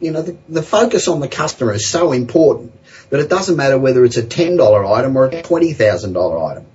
you 0.00 0.10
know 0.10 0.22
the, 0.22 0.36
the, 0.48 0.62
focus 0.62 1.08
on 1.08 1.20
the 1.20 1.28
customer 1.28 1.72
is 1.72 1.88
so 1.88 2.12
important 2.12 2.72
that 3.10 3.20
it 3.20 3.28
doesn't 3.28 3.56
matter 3.56 3.78
whether 3.78 4.04
it's 4.04 4.16
a 4.16 4.22
ten 4.22 4.56
dollar 4.56 4.84
item 4.84 5.16
or 5.16 5.26
a 5.26 5.42
twenty 5.42 5.72
thousand 5.72 6.12
dollar 6.12 6.38
item. 6.42 6.66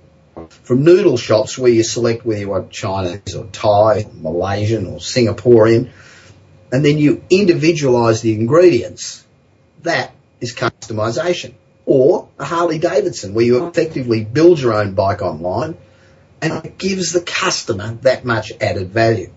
From 0.62 0.84
noodle 0.84 1.16
shops 1.16 1.56
where 1.58 1.70
you 1.70 1.82
select 1.82 2.24
whether 2.24 2.40
you 2.40 2.48
want 2.48 2.70
Chinese 2.70 3.34
or 3.34 3.46
Thai, 3.46 4.02
or 4.02 4.12
Malaysian 4.14 4.86
or 4.86 4.98
Singaporean, 4.98 5.90
and 6.72 6.84
then 6.84 6.98
you 6.98 7.22
individualize 7.30 8.22
the 8.22 8.34
ingredients. 8.34 9.24
That 9.82 10.12
is 10.40 10.54
customization. 10.54 11.54
Or 11.84 12.28
a 12.38 12.44
Harley 12.44 12.78
Davidson 12.78 13.34
where 13.34 13.44
you 13.44 13.60
oh. 13.60 13.68
effectively 13.68 14.24
build 14.24 14.58
your 14.58 14.74
own 14.74 14.94
bike 14.94 15.22
online 15.22 15.76
and 16.42 16.64
it 16.64 16.78
gives 16.78 17.12
the 17.12 17.20
customer 17.20 17.94
that 18.02 18.24
much 18.24 18.52
added 18.60 18.90
value 18.90 19.30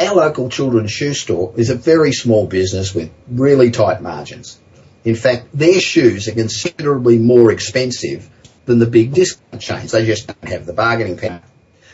our 0.00 0.14
local 0.14 0.48
children's 0.48 0.92
shoe 0.92 1.14
store 1.14 1.52
is 1.56 1.70
a 1.70 1.74
very 1.74 2.12
small 2.12 2.46
business 2.46 2.94
with 2.94 3.10
really 3.28 3.70
tight 3.70 4.02
margins. 4.02 4.58
In 5.04 5.14
fact, 5.14 5.48
their 5.54 5.80
shoes 5.80 6.28
are 6.28 6.32
considerably 6.32 7.18
more 7.18 7.52
expensive 7.52 8.28
than 8.66 8.78
the 8.78 8.86
big 8.86 9.12
discount 9.12 9.60
chains. 9.60 9.92
They 9.92 10.06
just 10.06 10.26
don't 10.26 10.50
have 10.50 10.66
the 10.66 10.72
bargaining 10.72 11.16
power. 11.16 11.42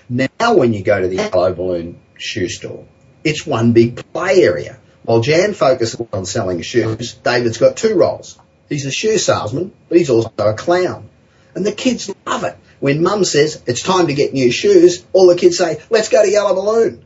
Now 0.09 0.55
when 0.55 0.73
you 0.73 0.83
go 0.83 1.01
to 1.01 1.09
the 1.09 1.17
Yellow 1.17 1.53
Balloon 1.53 2.01
shoe 2.21 2.49
store, 2.49 2.87
it's 3.25 3.47
one 3.47 3.73
big 3.73 4.13
play 4.13 4.43
area. 4.43 4.79
While 5.03 5.21
Jan 5.21 5.55
focuses 5.55 6.01
on 6.13 6.27
selling 6.27 6.63
shoes, 6.63 7.15
David's 7.15 7.59
got 7.59 7.77
two 7.77 7.97
roles. 7.97 8.39
He's 8.69 8.87
a 8.87 8.93
shoe 8.93 9.19
salesman, 9.19 9.73
but 9.89 9.99
he's 9.99 10.11
also 10.11 10.31
a 10.39 10.55
clown. 10.55 11.09
And 11.55 11.67
the 11.67 11.73
kids 11.73 12.13
love 12.27 12.45
it. 12.45 12.57
When 12.79 13.03
mum 13.03 13.25
says 13.25 13.63
it's 13.67 13.83
time 13.83 14.07
to 14.07 14.15
get 14.15 14.33
new 14.33 14.53
shoes, 14.53 15.05
all 15.13 15.27
the 15.27 15.37
kids 15.37 15.59
say, 15.59 15.81
let's 15.91 16.09
go 16.09 16.23
to 16.23 16.31
Yellow 16.31 16.55
Balloon 16.55 17.05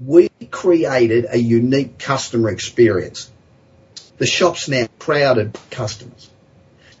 we 0.00 0.30
created 0.50 1.26
a 1.28 1.36
unique 1.36 1.98
customer 1.98 2.50
experience. 2.50 3.30
The 4.18 4.26
shop's 4.26 4.68
now 4.68 4.86
crowded 4.98 5.52
with 5.52 5.70
customers. 5.70 6.30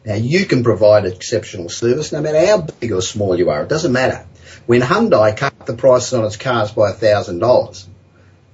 Now 0.04 0.14
you 0.14 0.44
can 0.46 0.62
provide 0.62 1.04
exceptional 1.06 1.68
service 1.68 2.12
no 2.12 2.20
matter 2.20 2.44
how 2.44 2.62
big 2.62 2.92
or 2.92 3.02
small 3.02 3.36
you 3.36 3.50
are. 3.50 3.62
It 3.62 3.68
doesn't 3.68 3.92
matter. 3.92 4.26
When 4.70 4.82
Hyundai 4.82 5.36
cut 5.36 5.66
the 5.66 5.74
prices 5.74 6.14
on 6.14 6.24
its 6.24 6.36
cars 6.36 6.70
by 6.70 6.92
$1,000, 6.92 7.86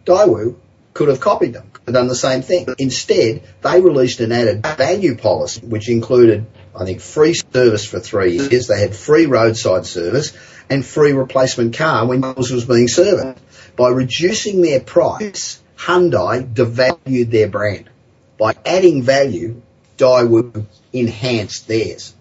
Daewoo 0.07 0.55
could 0.95 1.09
have 1.09 1.21
copied 1.21 1.53
them, 1.53 1.71
have 1.85 1.95
done 1.95 2.09
the 2.09 2.15
same 2.15 2.41
thing. 2.41 2.69
Instead, 2.79 3.43
they 3.61 3.83
released 3.83 4.21
an 4.21 4.33
added 4.33 4.63
value 4.63 5.19
policy, 5.19 5.61
which 5.61 5.91
included, 5.91 6.47
I 6.75 6.87
think, 6.87 7.03
free 7.03 7.35
service 7.35 7.85
for 7.85 8.01
three 8.01 8.39
years. 8.39 8.67
They 8.67 8.81
had 8.81 8.97
free 8.97 9.27
roadside 9.27 9.85
service 9.85 10.33
and 10.71 10.83
free 10.83 11.13
replacement 11.13 11.77
car 11.77 12.07
when 12.07 12.23
yours 12.23 12.51
was 12.51 12.65
being 12.65 12.89
serviced. 12.89 13.39
By 13.77 13.91
reducing 13.91 14.63
their 14.63 14.81
price, 14.81 15.63
Hyundai 15.77 16.51
devalued 16.51 17.31
their 17.31 17.49
brand. 17.49 17.91
By 18.39 18.55
adding 18.65 19.03
value, 19.03 19.61
Daewoo 19.99 20.65
enhanced 20.95 21.69
theirs. 21.69 22.15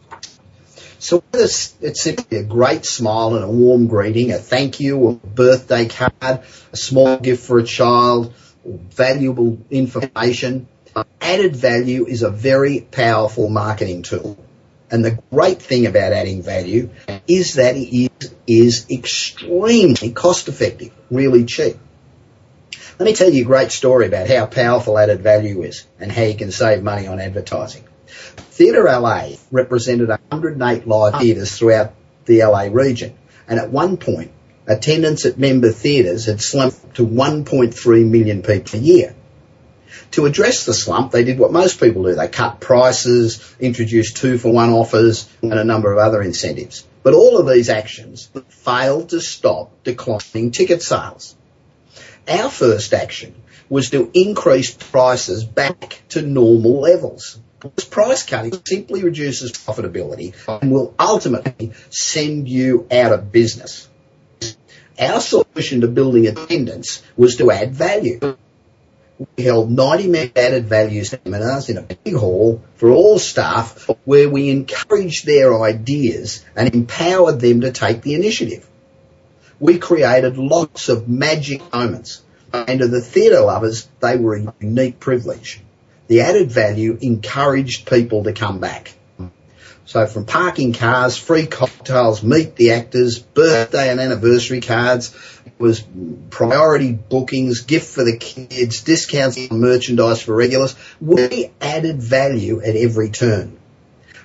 So 1.05 1.23
whether 1.29 1.43
it's 1.43 2.01
simply 2.01 2.39
a 2.39 2.43
great 2.43 2.83
smile 2.83 3.35
and 3.35 3.43
a 3.43 3.47
warm 3.47 3.85
greeting, 3.85 4.31
a 4.31 4.39
thank 4.39 4.79
you, 4.79 5.07
a 5.07 5.13
birthday 5.13 5.85
card, 5.85 6.41
a 6.73 6.77
small 6.77 7.17
gift 7.17 7.45
for 7.45 7.59
a 7.59 7.63
child, 7.63 8.33
or 8.63 8.79
valuable 8.89 9.59
information, 9.69 10.67
added 11.21 11.55
value 11.55 12.07
is 12.07 12.23
a 12.23 12.31
very 12.31 12.79
powerful 12.79 13.49
marketing 13.49 14.01
tool. 14.01 14.35
And 14.89 15.05
the 15.05 15.19
great 15.31 15.61
thing 15.61 15.85
about 15.85 16.11
adding 16.11 16.41
value 16.41 16.89
is 17.27 17.53
that 17.53 17.75
it 17.75 18.11
is, 18.19 18.33
is 18.47 18.87
extremely 18.89 20.09
cost 20.09 20.47
effective, 20.47 20.91
really 21.11 21.45
cheap. 21.45 21.77
Let 22.97 23.05
me 23.05 23.13
tell 23.13 23.29
you 23.29 23.43
a 23.43 23.45
great 23.45 23.71
story 23.71 24.07
about 24.07 24.27
how 24.27 24.47
powerful 24.47 24.97
added 24.97 25.21
value 25.21 25.61
is 25.61 25.85
and 25.99 26.11
how 26.11 26.23
you 26.23 26.33
can 26.33 26.51
save 26.51 26.81
money 26.81 27.05
on 27.05 27.19
advertising. 27.19 27.83
Theatre 28.07 28.83
LA 28.83 29.29
represented 29.51 30.09
108 30.09 30.87
live 30.87 31.19
theatres 31.19 31.57
throughout 31.57 31.93
the 32.25 32.43
LA 32.43 32.67
region, 32.71 33.13
and 33.47 33.59
at 33.59 33.71
one 33.71 33.97
point, 33.97 34.31
attendance 34.67 35.25
at 35.25 35.37
member 35.37 35.71
theatres 35.71 36.25
had 36.25 36.41
slumped 36.41 36.95
to 36.95 37.05
1.3 37.05 38.09
million 38.09 38.41
people 38.41 38.79
a 38.79 38.81
year. 38.81 39.15
To 40.11 40.25
address 40.25 40.65
the 40.65 40.73
slump, 40.73 41.11
they 41.11 41.23
did 41.23 41.39
what 41.39 41.51
most 41.51 41.79
people 41.79 42.03
do. 42.03 42.15
They 42.15 42.27
cut 42.27 42.59
prices, 42.59 43.55
introduced 43.59 44.17
two 44.17 44.37
for 44.37 44.51
one 44.51 44.69
offers, 44.69 45.29
and 45.41 45.53
a 45.53 45.63
number 45.63 45.91
of 45.91 45.99
other 45.99 46.21
incentives. 46.21 46.85
But 47.03 47.13
all 47.13 47.37
of 47.37 47.47
these 47.47 47.69
actions 47.69 48.29
failed 48.49 49.09
to 49.09 49.21
stop 49.21 49.83
declining 49.83 50.51
ticket 50.51 50.81
sales. 50.81 51.35
Our 52.27 52.49
first 52.49 52.93
action 52.93 53.35
was 53.69 53.91
to 53.91 54.09
increase 54.13 54.73
prices 54.73 55.43
back 55.43 56.01
to 56.09 56.21
normal 56.21 56.81
levels. 56.81 57.39
This 57.75 57.85
price 57.85 58.23
cutting 58.23 58.53
simply 58.65 59.03
reduces 59.03 59.51
profitability 59.51 60.33
and 60.61 60.71
will 60.71 60.93
ultimately 60.99 61.73
send 61.89 62.47
you 62.47 62.87
out 62.91 63.11
of 63.11 63.31
business. 63.31 63.87
Our 64.99 65.19
solution 65.19 65.81
to 65.81 65.87
building 65.87 66.27
attendance 66.27 67.01
was 67.17 67.37
to 67.37 67.51
add 67.51 67.73
value 67.73 68.37
we 69.37 69.43
held 69.43 69.71
90 69.71 70.07
minute 70.07 70.37
added 70.37 70.65
value 70.65 71.03
seminars 71.03 71.69
in 71.69 71.77
a 71.77 71.81
big 71.81 72.15
hall 72.15 72.61
for 72.75 72.89
all 72.89 73.17
staff 73.17 73.89
where 74.03 74.29
we 74.29 74.49
encouraged 74.49 75.25
their 75.25 75.61
ideas 75.61 76.43
and 76.55 76.73
empowered 76.73 77.39
them 77.39 77.61
to 77.61 77.71
take 77.71 78.01
the 78.01 78.15
initiative. 78.15 78.67
We 79.59 79.79
created 79.79 80.37
lots 80.37 80.89
of 80.89 81.07
magic 81.07 81.61
moments 81.71 82.23
and 82.51 82.79
to 82.79 82.87
the 82.87 83.01
theatre 83.01 83.41
lovers, 83.41 83.87
they 84.01 84.17
were 84.17 84.35
a 84.35 84.53
unique 84.59 84.99
privilege. 84.99 85.61
The 86.07 86.21
added 86.21 86.51
value 86.51 86.97
encouraged 87.01 87.89
people 87.89 88.23
to 88.25 88.33
come 88.33 88.59
back. 88.59 88.93
So 89.87 90.07
from 90.07 90.25
parking 90.25 90.73
cars, 90.73 91.15
free 91.15 91.45
cocktails, 91.45 92.23
meet 92.23 92.55
the 92.55 92.71
actors, 92.71 93.19
birthday 93.19 93.91
and 93.91 93.99
anniversary 93.99 94.59
cards, 94.59 95.15
was 95.59 95.83
priority 96.31 96.91
bookings, 96.91 97.61
gift 97.61 97.93
for 97.93 98.03
the 98.03 98.17
kids, 98.17 98.81
discounts 98.81 99.37
on 99.49 99.59
merchandise 99.59 100.23
for 100.23 100.35
regulars. 100.35 100.75
We 100.99 101.51
added 101.61 102.01
value 102.01 102.61
at 102.61 102.75
every 102.75 103.09
turn. 103.09 103.57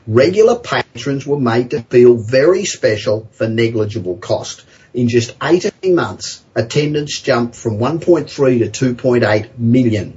Regular 0.06 0.58
patrons 0.58 1.26
were 1.26 1.38
made 1.38 1.70
to 1.70 1.82
feel 1.82 2.16
very 2.16 2.64
special 2.64 3.28
for 3.32 3.46
negligible 3.46 4.16
cost. 4.16 4.64
In 4.94 5.08
just 5.08 5.36
18 5.42 5.94
months, 5.94 6.42
attendance 6.54 7.20
jumped 7.20 7.54
from 7.54 7.78
1.3 7.78 8.72
to 8.72 8.94
2.8 8.94 9.58
million. 9.58 10.16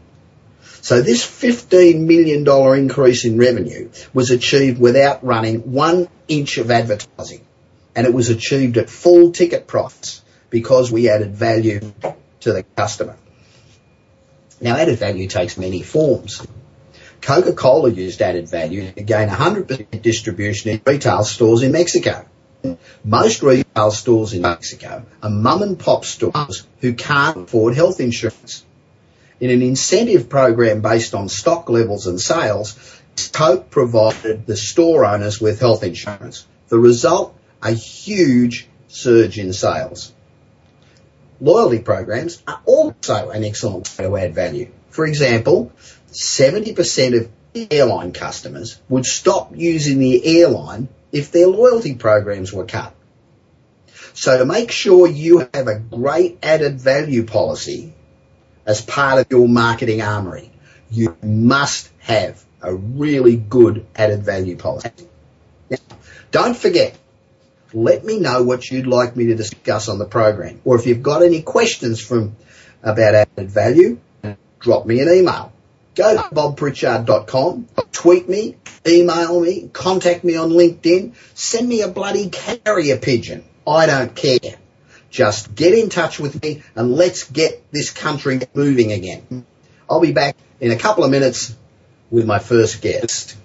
So 0.83 1.01
this 1.01 1.25
$15 1.25 2.01
million 2.01 2.45
increase 2.77 3.23
in 3.23 3.37
revenue 3.37 3.89
was 4.13 4.31
achieved 4.31 4.81
without 4.81 5.23
running 5.23 5.71
one 5.71 6.09
inch 6.27 6.57
of 6.57 6.69
advertising. 6.69 7.47
And 7.95 8.05
it 8.05 8.13
was 8.13 8.29
achieved 8.29 8.77
at 8.77 8.89
full 8.89 9.31
ticket 9.31 9.65
price 9.65 10.21
because 10.49 10.91
we 10.91 11.09
added 11.09 11.35
value 11.35 11.79
to 12.41 12.51
the 12.51 12.63
customer. 12.75 13.15
Now 14.59 14.75
added 14.75 14.99
value 14.99 15.29
takes 15.29 15.57
many 15.57 15.83
forms. 15.83 16.45
Coca-Cola 17.21 17.89
used 17.89 18.21
added 18.21 18.49
value 18.49 18.91
to 18.91 19.03
gain 19.03 19.29
100% 19.29 20.01
distribution 20.01 20.71
in 20.71 20.81
retail 20.85 21.23
stores 21.23 21.63
in 21.63 21.71
Mexico. 21.71 22.25
Most 23.05 23.41
retail 23.41 23.91
stores 23.91 24.33
in 24.33 24.41
Mexico 24.41 25.05
are 25.21 25.29
mum 25.29 25.61
and 25.61 25.79
pop 25.79 26.03
stores 26.03 26.67
who 26.81 26.93
can't 26.93 27.37
afford 27.37 27.73
health 27.73 28.01
insurance. 28.01 28.65
In 29.39 29.49
an 29.49 29.61
incentive 29.61 30.29
program 30.29 30.81
based 30.81 31.13
on 31.13 31.27
stock 31.27 31.69
levels 31.69 32.07
and 32.07 32.19
sales, 32.19 32.77
Coke 33.31 33.69
provided 33.69 34.45
the 34.45 34.55
store 34.55 35.05
owners 35.05 35.41
with 35.41 35.59
health 35.59 35.83
insurance. 35.83 36.45
The 36.69 36.79
result, 36.79 37.35
a 37.61 37.71
huge 37.71 38.67
surge 38.87 39.39
in 39.39 39.53
sales. 39.53 40.13
Loyalty 41.41 41.79
programs 41.79 42.41
are 42.47 42.61
also 42.65 43.29
an 43.29 43.43
excellent 43.43 43.93
way 43.97 44.05
to 44.05 44.17
add 44.17 44.35
value. 44.35 44.71
For 44.89 45.05
example, 45.05 45.71
70% 46.11 47.19
of 47.19 47.29
airline 47.71 48.13
customers 48.13 48.79
would 48.89 49.05
stop 49.05 49.51
using 49.55 49.99
the 49.99 50.41
airline 50.41 50.89
if 51.11 51.31
their 51.31 51.47
loyalty 51.47 51.95
programs 51.95 52.53
were 52.53 52.65
cut. 52.65 52.93
So 54.13 54.37
to 54.37 54.45
make 54.45 54.71
sure 54.71 55.07
you 55.07 55.47
have 55.53 55.67
a 55.67 55.79
great 55.79 56.37
added 56.43 56.79
value 56.79 57.25
policy 57.25 57.93
as 58.65 58.82
part 58.82 59.20
of 59.20 59.27
your 59.29 59.48
marketing 59.48 60.01
armory, 60.01 60.51
you 60.89 61.17
must 61.22 61.89
have 62.00 62.43
a 62.62 62.74
really 62.74 63.36
good 63.36 63.86
added 63.96 64.24
value 64.24 64.55
policy. 64.55 64.89
Now, 65.70 65.77
don't 66.32 66.55
forget, 66.55 66.98
let 67.74 68.05
me 68.05 68.20
know 68.20 68.43
what 68.43 68.70
you'd 68.70 68.88
like 68.88 69.15
me 69.15 69.27
to 69.27 69.36
discuss 69.36 69.89
on 69.89 69.98
the 69.98 70.05
program. 70.05 70.62
Or 70.63 70.77
if 70.77 70.86
you've 70.86 71.03
got 71.03 71.24
any 71.24 71.41
questions 71.41 72.00
from 72.00 72.36
about 72.82 73.15
added 73.15 73.50
value, 73.50 74.00
drop 74.60 74.86
me 74.86 75.00
an 75.00 75.10
email. 75.10 75.51
Go 75.96 76.15
to 76.15 76.24
bobpritchard.com, 76.24 77.67
tweet 77.91 78.27
me, 78.27 78.58
email 78.88 79.39
me, 79.39 79.70
contact 79.72 80.24
me 80.24 80.36
on 80.36 80.50
LinkedIn, 80.50 81.13
send 81.36 81.70
me 81.70 81.82
a 81.82 81.88
bloody 81.88 82.29
carrier 82.29 82.98
pigeon. 82.98 83.43
I 83.67 83.86
don't 83.86 84.15
care. 84.15 84.58
Just 85.13 85.53
get 85.53 85.75
in 85.75 85.89
touch 85.89 86.20
with 86.20 86.41
me 86.41 86.63
and 86.75 86.96
let's 86.96 87.25
get 87.25 87.72
this 87.72 87.91
country 87.91 88.41
moving 88.55 88.91
again. 88.91 89.46
I'll 89.88 90.00
be 90.00 90.12
back 90.12 90.36
in 90.60 90.72
a 90.72 90.75
couple 90.75 91.03
of 91.03 91.12
minutes 91.12 91.55
with 92.10 92.25
my 92.25 92.39
first 92.39 92.82
guest. 92.82 93.38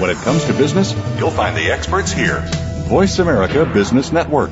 When 0.00 0.10
it 0.10 0.16
comes 0.16 0.44
to 0.46 0.52
business, 0.54 0.92
you'll 1.18 1.30
find 1.30 1.56
the 1.56 1.70
experts 1.70 2.10
here. 2.10 2.63
Voice 2.84 3.18
America 3.18 3.64
Business 3.64 4.12
Network. 4.12 4.50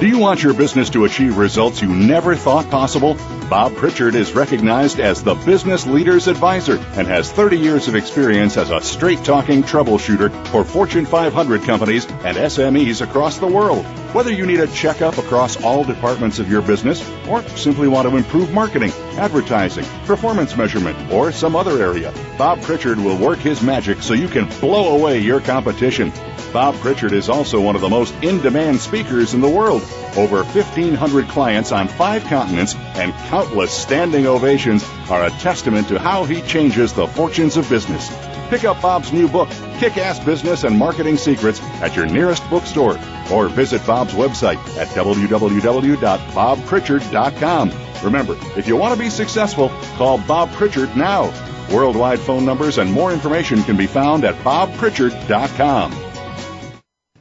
Do 0.00 0.08
you 0.08 0.18
want 0.18 0.42
your 0.42 0.54
business 0.54 0.88
to 0.90 1.04
achieve 1.04 1.36
results 1.36 1.82
you 1.82 1.88
never 1.88 2.34
thought 2.34 2.70
possible? 2.70 3.18
Bob 3.50 3.76
Pritchard 3.76 4.14
is 4.14 4.32
recognized 4.32 4.98
as 4.98 5.22
the 5.22 5.34
Business 5.34 5.86
Leader's 5.86 6.26
Advisor 6.26 6.78
and 6.94 7.06
has 7.06 7.30
30 7.30 7.58
years 7.58 7.86
of 7.86 7.94
experience 7.94 8.56
as 8.56 8.70
a 8.70 8.80
straight 8.80 9.22
talking 9.24 9.62
troubleshooter 9.62 10.30
for 10.48 10.64
Fortune 10.64 11.04
500 11.04 11.62
companies 11.64 12.06
and 12.06 12.38
SMEs 12.38 13.02
across 13.02 13.36
the 13.36 13.46
world. 13.46 13.84
Whether 14.16 14.32
you 14.32 14.46
need 14.46 14.60
a 14.60 14.66
checkup 14.68 15.18
across 15.18 15.62
all 15.62 15.84
departments 15.84 16.38
of 16.38 16.50
your 16.50 16.62
business 16.62 17.06
or 17.28 17.46
simply 17.50 17.86
want 17.86 18.08
to 18.08 18.16
improve 18.16 18.50
marketing, 18.50 18.90
advertising, 19.18 19.84
performance 20.06 20.56
measurement, 20.56 21.12
or 21.12 21.32
some 21.32 21.54
other 21.54 21.82
area, 21.82 22.14
Bob 22.38 22.62
Pritchard 22.62 22.96
will 22.96 23.18
work 23.18 23.38
his 23.40 23.60
magic 23.60 24.00
so 24.00 24.14
you 24.14 24.26
can 24.26 24.48
blow 24.58 24.96
away 24.96 25.18
your 25.18 25.42
competition. 25.42 26.14
Bob 26.50 26.74
Pritchard 26.76 27.12
is 27.12 27.28
also 27.28 27.60
one 27.60 27.74
of 27.74 27.82
the 27.82 27.90
most 27.90 28.14
in 28.22 28.40
demand 28.40 28.80
speakers 28.80 29.34
in 29.34 29.42
the 29.42 29.50
world. 29.50 29.82
Over 30.16 30.44
1,500 30.44 31.28
clients 31.28 31.70
on 31.70 31.86
five 31.86 32.24
continents 32.24 32.74
and 32.74 33.12
countless 33.28 33.70
standing 33.70 34.26
ovations 34.26 34.82
are 35.10 35.26
a 35.26 35.30
testament 35.42 35.88
to 35.88 35.98
how 35.98 36.24
he 36.24 36.40
changes 36.40 36.94
the 36.94 37.06
fortunes 37.06 37.58
of 37.58 37.68
business. 37.68 38.10
Pick 38.48 38.64
up 38.64 38.80
Bob's 38.80 39.12
new 39.12 39.28
book, 39.28 39.50
Kick 39.78 39.98
Ass 39.98 40.20
Business 40.20 40.62
and 40.64 40.78
Marketing 40.78 41.16
Secrets, 41.16 41.60
at 41.82 41.96
your 41.96 42.06
nearest 42.06 42.48
bookstore 42.48 42.96
or 43.32 43.48
visit 43.48 43.84
Bob's 43.86 44.14
website 44.14 44.58
at 44.76 44.86
www.bobpritchard.com. 44.88 47.72
Remember, 48.04 48.36
if 48.56 48.68
you 48.68 48.76
want 48.76 48.94
to 48.94 48.98
be 48.98 49.10
successful, 49.10 49.70
call 49.96 50.18
Bob 50.18 50.52
Pritchard 50.52 50.96
now. 50.96 51.32
Worldwide 51.72 52.20
phone 52.20 52.44
numbers 52.44 52.78
and 52.78 52.92
more 52.92 53.12
information 53.12 53.64
can 53.64 53.76
be 53.76 53.88
found 53.88 54.24
at 54.24 54.36
bobpritchard.com. 54.36 56.06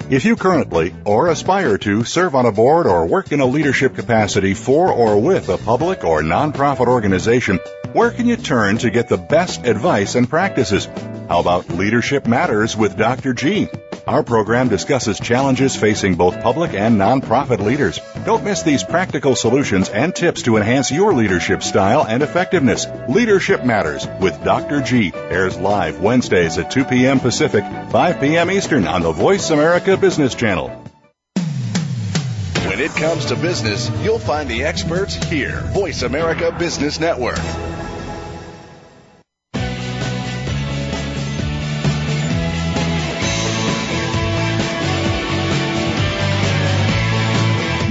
If 0.07 0.23
you 0.23 0.35
currently 0.35 0.93
or 1.03 1.29
aspire 1.29 1.79
to 1.79 2.03
serve 2.03 2.35
on 2.35 2.45
a 2.45 2.51
board 2.51 2.85
or 2.85 3.07
work 3.07 3.31
in 3.31 3.39
a 3.39 3.45
leadership 3.47 3.95
capacity 3.95 4.53
for 4.53 4.91
or 4.91 5.19
with 5.19 5.49
a 5.49 5.57
public 5.57 6.03
or 6.03 6.21
nonprofit 6.21 6.85
organization, 6.85 7.59
where 7.95 8.11
can 8.11 8.27
you 8.27 8.35
turn 8.35 8.77
to 8.77 8.89
get 8.89 9.07
the 9.07 9.17
best 9.17 9.65
advice 9.65 10.15
and 10.15 10.29
practices? 10.29 10.85
How 11.29 11.39
about 11.39 11.69
Leadership 11.69 12.27
Matters 12.27 12.75
with 12.75 12.97
Dr. 12.97 13.33
G? 13.33 13.69
Our 14.05 14.21
program 14.21 14.67
discusses 14.67 15.17
challenges 15.17 15.77
facing 15.77 16.15
both 16.15 16.41
public 16.41 16.73
and 16.73 16.99
nonprofit 16.99 17.59
leaders. 17.59 18.01
Don't 18.25 18.43
miss 18.43 18.63
these 18.63 18.83
practical 18.83 19.33
solutions 19.33 19.87
and 19.87 20.13
tips 20.13 20.41
to 20.41 20.57
enhance 20.57 20.91
your 20.91 21.13
leadership 21.13 21.63
style 21.63 22.05
and 22.05 22.21
effectiveness. 22.21 22.85
Leadership 23.07 23.63
Matters 23.63 24.05
with 24.19 24.43
Dr. 24.43 24.81
G 24.81 25.13
airs 25.15 25.57
live 25.57 26.01
Wednesdays 26.01 26.57
at 26.57 26.71
2 26.71 26.83
p.m. 26.83 27.21
Pacific, 27.21 27.63
5 27.91 28.19
p.m. 28.19 28.51
Eastern 28.51 28.87
on 28.87 29.03
the 29.03 29.13
Voice 29.13 29.51
America 29.51 29.95
Business 29.95 30.35
Channel. 30.35 30.67
When 32.67 32.81
it 32.81 32.91
comes 32.91 33.27
to 33.27 33.37
business, 33.37 33.89
you'll 34.03 34.19
find 34.19 34.49
the 34.49 34.65
experts 34.65 35.15
here. 35.15 35.61
Voice 35.67 36.01
America 36.01 36.53
Business 36.59 36.99
Network. 36.99 37.39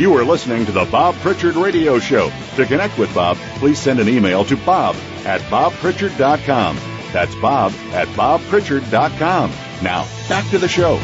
You 0.05 0.14
are 0.19 0.25
listening 0.27 0.67
to 0.67 0.73
the 0.73 0.85
Bob 0.85 1.14
Pritchard 1.21 1.57
Radio 1.57 1.99
Show. 1.99 2.31
To 2.57 2.67
connect 2.67 2.99
with 2.99 3.14
Bob, 3.14 3.38
please 3.55 3.79
send 3.79 4.01
an 4.01 4.07
email 4.07 4.45
to 4.45 4.55
bob 4.55 4.97
at 5.25 5.40
bobpritchard.com. 5.51 6.79
That's 7.11 7.35
bob 7.37 7.73
at 7.93 8.07
bobpritchard.com. 8.09 9.51
Now, 9.83 10.07
back 10.29 10.47
to 10.51 10.59
the 10.59 10.69
show. 10.69 10.97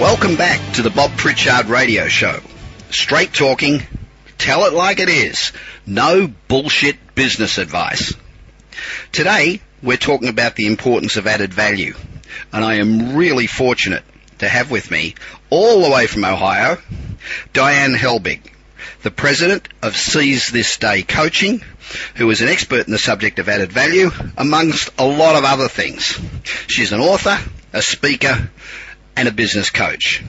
Welcome 0.00 0.34
back 0.34 0.74
to 0.74 0.82
the 0.82 0.90
Bob 0.90 1.12
Pritchard 1.16 1.66
Radio 1.66 2.08
Show. 2.08 2.40
Straight 2.90 3.32
talking, 3.32 3.80
tell 4.38 4.64
it 4.64 4.72
like 4.72 4.98
it 4.98 5.08
is. 5.08 5.52
No 5.86 6.26
bullshit 6.48 7.14
business 7.14 7.58
advice. 7.58 8.12
Today, 9.12 9.60
we're 9.84 9.98
talking 9.98 10.30
about 10.30 10.56
the 10.56 10.66
importance 10.66 11.16
of 11.16 11.28
added 11.28 11.54
value. 11.54 11.94
And 12.52 12.64
I 12.64 12.80
am 12.80 13.14
really 13.14 13.46
fortunate 13.46 14.02
to 14.38 14.48
have 14.48 14.70
with 14.70 14.90
me, 14.90 15.14
all 15.50 15.82
the 15.82 15.90
way 15.90 16.06
from 16.06 16.24
Ohio, 16.24 16.78
Diane 17.52 17.94
Helbig, 17.94 18.40
the 19.02 19.10
president 19.10 19.68
of 19.82 19.96
Seize 19.96 20.50
This 20.50 20.76
Day 20.78 21.02
Coaching, 21.02 21.62
who 22.16 22.30
is 22.30 22.40
an 22.40 22.48
expert 22.48 22.86
in 22.86 22.92
the 22.92 22.98
subject 22.98 23.38
of 23.38 23.48
added 23.48 23.72
value, 23.72 24.10
amongst 24.36 24.90
a 24.98 25.06
lot 25.06 25.36
of 25.36 25.44
other 25.44 25.68
things. 25.68 26.18
She's 26.66 26.92
an 26.92 27.00
author, 27.00 27.38
a 27.72 27.82
speaker, 27.82 28.50
and 29.16 29.28
a 29.28 29.32
business 29.32 29.70
coach. 29.70 30.24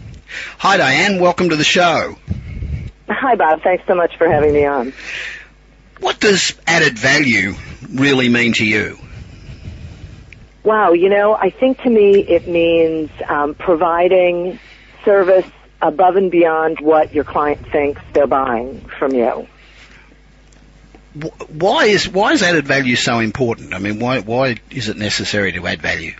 Hi 0.59 0.77
Diane, 0.77 1.19
welcome 1.19 1.49
to 1.49 1.55
the 1.55 1.63
show. 1.63 2.17
Hi 3.09 3.35
Bob, 3.35 3.61
thanks 3.61 3.83
so 3.87 3.95
much 3.95 4.17
for 4.17 4.29
having 4.29 4.53
me 4.53 4.65
on. 4.65 4.93
What 5.99 6.19
does 6.19 6.53
added 6.67 6.97
value 6.99 7.55
really 7.89 8.29
mean 8.29 8.53
to 8.53 8.65
you? 8.65 8.99
Wow, 10.67 10.91
you 10.91 11.07
know, 11.07 11.33
I 11.33 11.49
think 11.49 11.81
to 11.83 11.89
me 11.89 12.19
it 12.19 12.45
means 12.45 13.09
um, 13.29 13.55
providing 13.55 14.59
service 15.05 15.45
above 15.81 16.17
and 16.17 16.29
beyond 16.29 16.81
what 16.81 17.13
your 17.13 17.23
client 17.23 17.65
thinks 17.71 18.01
they're 18.11 18.27
buying 18.27 18.81
from 18.99 19.13
you. 19.13 19.47
Why 21.47 21.85
is 21.85 22.09
why 22.09 22.33
is 22.33 22.43
added 22.43 22.67
value 22.67 22.97
so 22.97 23.19
important? 23.19 23.73
I 23.73 23.79
mean, 23.79 23.99
why 23.99 24.19
why 24.19 24.57
is 24.69 24.89
it 24.89 24.97
necessary 24.97 25.53
to 25.53 25.65
add 25.67 25.81
value? 25.81 26.15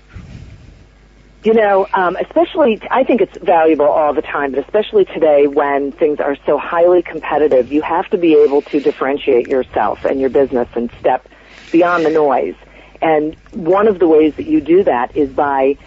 You 1.43 1.53
know, 1.53 1.85
um, 1.93 2.15
especially 2.15 2.79
I 2.89 3.03
think 3.03 3.19
it's 3.19 3.37
valuable 3.39 3.89
all 3.89 4.13
the 4.13 4.21
time, 4.21 4.51
but 4.51 4.63
especially 4.63 5.03
today 5.03 5.47
when 5.47 5.91
things 5.91 6.21
are 6.21 6.37
so 6.45 6.57
highly 6.57 7.01
competitive, 7.01 7.69
you 7.69 7.81
have 7.81 8.09
to 8.11 8.17
be 8.17 8.35
able 8.45 8.61
to 8.61 8.79
differentiate 8.79 9.49
yourself 9.49 10.05
and 10.05 10.21
your 10.21 10.29
business 10.29 10.69
and 10.73 10.89
step 11.01 11.27
beyond 11.69 12.05
the 12.05 12.11
noise. 12.11 12.55
And 13.01 13.35
one 13.51 13.87
of 13.87 13.99
the 13.99 14.07
ways 14.07 14.35
that 14.35 14.45
you 14.45 14.61
do 14.61 14.83
that 14.83 15.15
is 15.15 15.29
by 15.29 15.77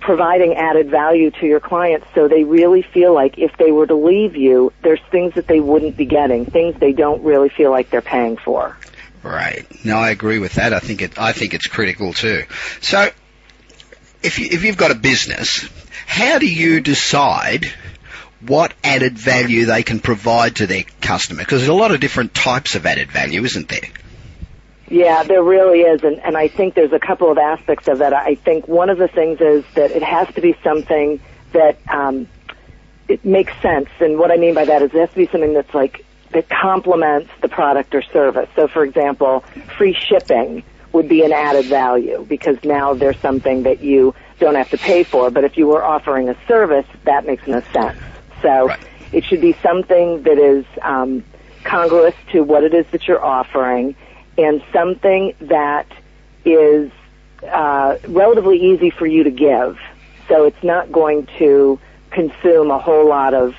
providing 0.00 0.54
added 0.54 0.90
value 0.90 1.30
to 1.30 1.46
your 1.46 1.60
clients 1.60 2.06
so 2.14 2.28
they 2.28 2.44
really 2.44 2.82
feel 2.82 3.14
like 3.14 3.38
if 3.38 3.56
they 3.56 3.72
were 3.72 3.86
to 3.86 3.94
leave 3.94 4.36
you, 4.36 4.72
there's 4.82 5.00
things 5.10 5.34
that 5.34 5.46
they 5.46 5.60
wouldn't 5.60 5.96
be 5.96 6.04
getting, 6.04 6.44
things 6.44 6.78
they 6.78 6.92
don't 6.92 7.22
really 7.22 7.48
feel 7.48 7.70
like 7.70 7.90
they're 7.90 8.02
paying 8.02 8.36
for. 8.36 8.76
Right. 9.22 9.66
No, 9.84 9.96
I 9.96 10.10
agree 10.10 10.38
with 10.38 10.54
that. 10.54 10.72
I 10.72 10.78
think 10.78 11.02
it, 11.02 11.18
I 11.18 11.32
think 11.32 11.54
it's 11.54 11.66
critical 11.66 12.12
too. 12.12 12.44
So, 12.80 13.10
if 14.22 14.38
you, 14.38 14.48
if 14.50 14.64
you've 14.64 14.76
got 14.76 14.90
a 14.90 14.94
business, 14.94 15.68
how 16.06 16.38
do 16.38 16.46
you 16.46 16.80
decide 16.80 17.70
what 18.40 18.72
added 18.82 19.18
value 19.18 19.66
they 19.66 19.82
can 19.82 20.00
provide 20.00 20.56
to 20.56 20.66
their 20.66 20.84
customer? 21.00 21.40
Because 21.40 21.60
there's 21.60 21.68
a 21.68 21.74
lot 21.74 21.92
of 21.92 22.00
different 22.00 22.34
types 22.34 22.74
of 22.74 22.86
added 22.86 23.10
value, 23.10 23.44
isn't 23.44 23.68
there? 23.68 23.88
Yeah, 24.90 25.22
there 25.22 25.42
really 25.42 25.80
is, 25.82 26.00
and, 26.02 26.18
and 26.24 26.36
I 26.36 26.48
think 26.48 26.74
there's 26.74 26.92
a 26.92 26.98
couple 26.98 27.30
of 27.30 27.38
aspects 27.38 27.84
of 27.86 28.00
that. 28.00 28.12
I 28.12 28.34
think 28.44 28.66
one 28.66 28.90
of 28.90 28.98
the 28.98 29.06
things 29.06 29.38
is 29.40 29.64
that 29.76 29.92
it 29.92 30.02
has 30.02 30.26
to 30.34 30.40
be 30.40 30.54
something 30.64 31.20
that 31.52 31.80
um, 31.88 32.28
it 33.08 33.24
makes 33.24 33.52
sense, 33.62 33.88
and 34.00 34.18
what 34.18 34.32
I 34.32 34.36
mean 34.36 34.54
by 34.54 34.64
that 34.64 34.82
is 34.82 34.90
it 34.92 34.98
has 34.98 35.10
to 35.10 35.16
be 35.16 35.28
something 35.30 35.54
that's 35.54 35.72
like 35.74 36.04
that 36.34 36.48
complements 36.48 37.30
the 37.40 37.48
product 37.48 37.94
or 37.94 38.02
service. 38.02 38.48
So, 38.56 38.66
for 38.66 38.84
example, 38.84 39.44
free 39.78 39.96
shipping 40.08 40.64
would 40.92 41.08
be 41.08 41.22
an 41.24 41.32
added 41.32 41.68
value 41.68 42.26
because 42.28 42.56
now 42.64 42.92
there's 42.92 43.16
something 43.22 43.62
that 43.62 43.80
you 43.80 44.12
don't 44.40 44.56
have 44.56 44.70
to 44.70 44.78
pay 44.78 45.04
for. 45.04 45.30
But 45.30 45.44
if 45.44 45.56
you 45.56 45.68
were 45.68 45.84
offering 45.84 46.28
a 46.28 46.34
service, 46.48 46.86
that 47.04 47.24
makes 47.26 47.44
no 47.46 47.62
sense. 47.72 47.98
So, 48.42 48.66
Right. 48.68 48.80
it 49.12 49.24
should 49.24 49.40
be 49.40 49.56
something 49.62 50.22
that 50.24 50.38
is 50.38 50.64
um, 50.82 51.24
congruous 51.64 52.14
to 52.32 52.42
what 52.42 52.64
it 52.64 52.74
is 52.74 52.86
that 52.92 53.06
you're 53.06 53.24
offering, 53.24 53.94
and 54.42 54.62
something 54.72 55.34
that 55.40 55.86
is 56.44 56.90
uh, 57.42 57.96
relatively 58.08 58.58
easy 58.72 58.90
for 58.90 59.06
you 59.06 59.24
to 59.24 59.30
give. 59.30 59.78
So 60.28 60.44
it's 60.44 60.62
not 60.62 60.92
going 60.92 61.26
to 61.38 61.78
consume 62.10 62.70
a 62.70 62.78
whole 62.78 63.08
lot 63.08 63.34
of 63.34 63.54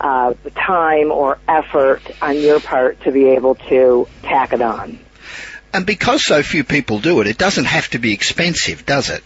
uh, 0.00 0.34
time 0.54 1.10
or 1.12 1.38
effort 1.48 2.02
on 2.20 2.36
your 2.38 2.60
part 2.60 3.00
to 3.02 3.12
be 3.12 3.30
able 3.30 3.54
to 3.54 4.08
tack 4.22 4.52
it 4.52 4.60
on. 4.60 4.98
And 5.72 5.86
because 5.86 6.24
so 6.24 6.42
few 6.42 6.62
people 6.62 7.00
do 7.00 7.20
it, 7.20 7.26
it 7.26 7.38
doesn't 7.38 7.64
have 7.64 7.88
to 7.90 7.98
be 7.98 8.12
expensive, 8.12 8.86
does 8.86 9.10
it? 9.10 9.24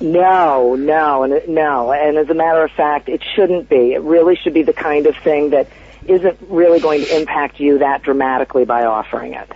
No, 0.00 0.74
no, 0.74 1.22
and 1.22 1.48
no. 1.48 1.92
And 1.92 2.18
as 2.18 2.28
a 2.28 2.34
matter 2.34 2.64
of 2.64 2.72
fact, 2.72 3.08
it 3.08 3.22
shouldn't 3.36 3.68
be. 3.68 3.92
It 3.92 4.02
really 4.02 4.34
should 4.34 4.54
be 4.54 4.64
the 4.64 4.72
kind 4.72 5.06
of 5.06 5.16
thing 5.16 5.50
that 5.50 5.68
isn't 6.06 6.38
really 6.48 6.80
going 6.80 7.04
to 7.04 7.16
impact 7.16 7.60
you 7.60 7.78
that 7.78 8.02
dramatically 8.02 8.64
by 8.64 8.84
offering 8.84 9.34
it. 9.34 9.50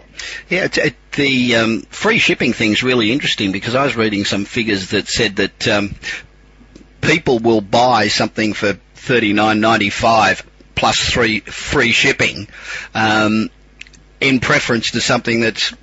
Yeah, 0.49 0.69
it, 0.73 0.95
the 1.13 1.57
um, 1.57 1.81
free 1.83 2.19
shipping 2.19 2.53
thing 2.53 2.73
is 2.73 2.83
really 2.83 3.13
interesting 3.13 3.53
because 3.53 3.75
I 3.75 3.85
was 3.85 3.97
reading 3.97 4.25
some 4.25 4.45
figures 4.45 4.91
that 4.91 5.09
said 5.09 5.37
that 5.37 5.69
um, 5.69 5.95
people 7.01 7.39
will 7.39 7.61
buy 7.61 8.09
something 8.09 8.53
for 8.53 8.75
thirty 8.95 9.33
nine 9.33 9.61
ninety 9.61 9.91
five 9.91 10.45
plus 10.75 10.99
three 11.11 11.41
free 11.41 11.93
shipping 11.93 12.49
um, 12.95 13.51
in 14.21 14.41
preference 14.41 14.93
to 14.93 15.01
something 15.01 15.41
that's 15.41 15.75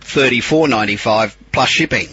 thirty 0.00 0.40
four 0.40 0.68
ninety 0.68 0.96
five 0.96 1.36
plus 1.52 1.68
shipping. 1.68 2.08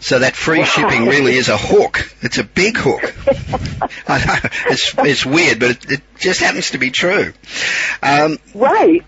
So 0.00 0.18
that 0.20 0.36
free 0.36 0.60
Wow. 0.60 0.64
shipping 0.64 1.06
really 1.06 1.34
is 1.36 1.48
a 1.48 1.56
hook. 1.58 2.12
It's 2.22 2.38
a 2.38 2.44
big 2.44 2.76
hook. 2.76 3.02
I 4.08 4.24
know 4.24 4.50
it's 4.70 4.94
it's 4.98 5.26
weird, 5.26 5.58
but 5.60 5.70
it, 5.70 5.90
it 5.92 6.00
just 6.18 6.40
happens 6.40 6.70
to 6.72 6.78
be 6.78 6.90
true. 6.90 7.32
Um, 8.02 8.38
Right. 8.54 9.02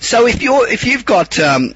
so 0.00 0.26
if 0.26 0.42
you're 0.42 0.68
if 0.68 0.84
you've 0.84 1.04
got 1.04 1.38
um, 1.38 1.74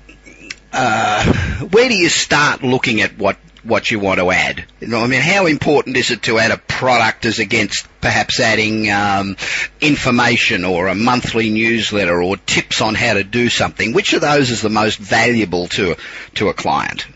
uh, 0.72 1.24
where 1.70 1.88
do 1.88 1.94
you 1.94 2.08
start 2.08 2.62
looking 2.62 3.00
at 3.00 3.16
what 3.18 3.36
what 3.62 3.90
you 3.90 3.98
want 3.98 4.20
to 4.20 4.30
add? 4.30 4.62
You 4.80 4.88
know, 4.88 5.00
I 5.00 5.06
mean, 5.06 5.22
how 5.22 5.46
important 5.46 5.96
is 5.96 6.10
it 6.10 6.22
to 6.24 6.38
add 6.38 6.50
a 6.50 6.58
product 6.58 7.24
as 7.24 7.38
against 7.38 7.86
perhaps 8.02 8.38
adding 8.38 8.90
um, 8.90 9.36
information 9.80 10.64
or 10.64 10.88
a 10.88 10.94
monthly 10.94 11.48
newsletter 11.48 12.22
or 12.22 12.36
tips 12.36 12.82
on 12.82 12.94
how 12.94 13.14
to 13.14 13.24
do 13.24 13.48
something? 13.48 13.94
Which 13.94 14.12
of 14.12 14.20
those 14.20 14.50
is 14.50 14.60
the 14.60 14.68
most 14.68 14.98
valuable 14.98 15.68
to 15.68 15.96
to 16.34 16.48
a 16.50 16.54
client? 16.54 17.06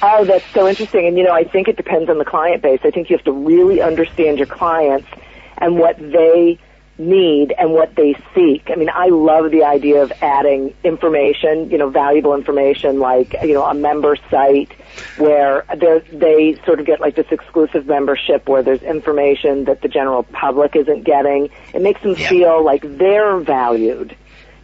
Oh, 0.00 0.24
that's 0.24 0.44
so 0.54 0.68
interesting. 0.68 1.06
And 1.06 1.18
you 1.18 1.24
know, 1.24 1.32
I 1.32 1.44
think 1.44 1.68
it 1.68 1.76
depends 1.76 2.08
on 2.08 2.18
the 2.18 2.24
client 2.24 2.62
base. 2.62 2.80
I 2.84 2.90
think 2.90 3.10
you 3.10 3.16
have 3.16 3.24
to 3.24 3.32
really 3.32 3.80
understand 3.82 4.38
your 4.38 4.46
clients 4.46 5.08
and 5.56 5.78
what 5.78 5.98
they 5.98 6.58
need 6.98 7.54
and 7.56 7.72
what 7.72 7.94
they 7.94 8.14
seek. 8.34 8.70
I 8.70 8.74
mean, 8.76 8.90
I 8.92 9.06
love 9.08 9.50
the 9.50 9.62
idea 9.64 10.02
of 10.02 10.12
adding 10.20 10.74
information, 10.84 11.70
you 11.70 11.78
know, 11.78 11.90
valuable 11.90 12.34
information 12.34 12.98
like, 12.98 13.34
you 13.42 13.54
know, 13.54 13.64
a 13.64 13.74
member 13.74 14.16
site 14.30 14.72
where 15.16 15.64
they 16.12 16.56
sort 16.66 16.80
of 16.80 16.86
get 16.86 17.00
like 17.00 17.14
this 17.16 17.26
exclusive 17.30 17.86
membership 17.86 18.48
where 18.48 18.62
there's 18.62 18.82
information 18.82 19.64
that 19.64 19.80
the 19.80 19.88
general 19.88 20.22
public 20.24 20.74
isn't 20.76 21.04
getting. 21.04 21.50
It 21.72 21.82
makes 21.82 22.00
them 22.02 22.14
Yeah. 22.16 22.28
feel 22.28 22.64
like 22.64 22.82
they're 22.84 23.38
valued, 23.38 24.16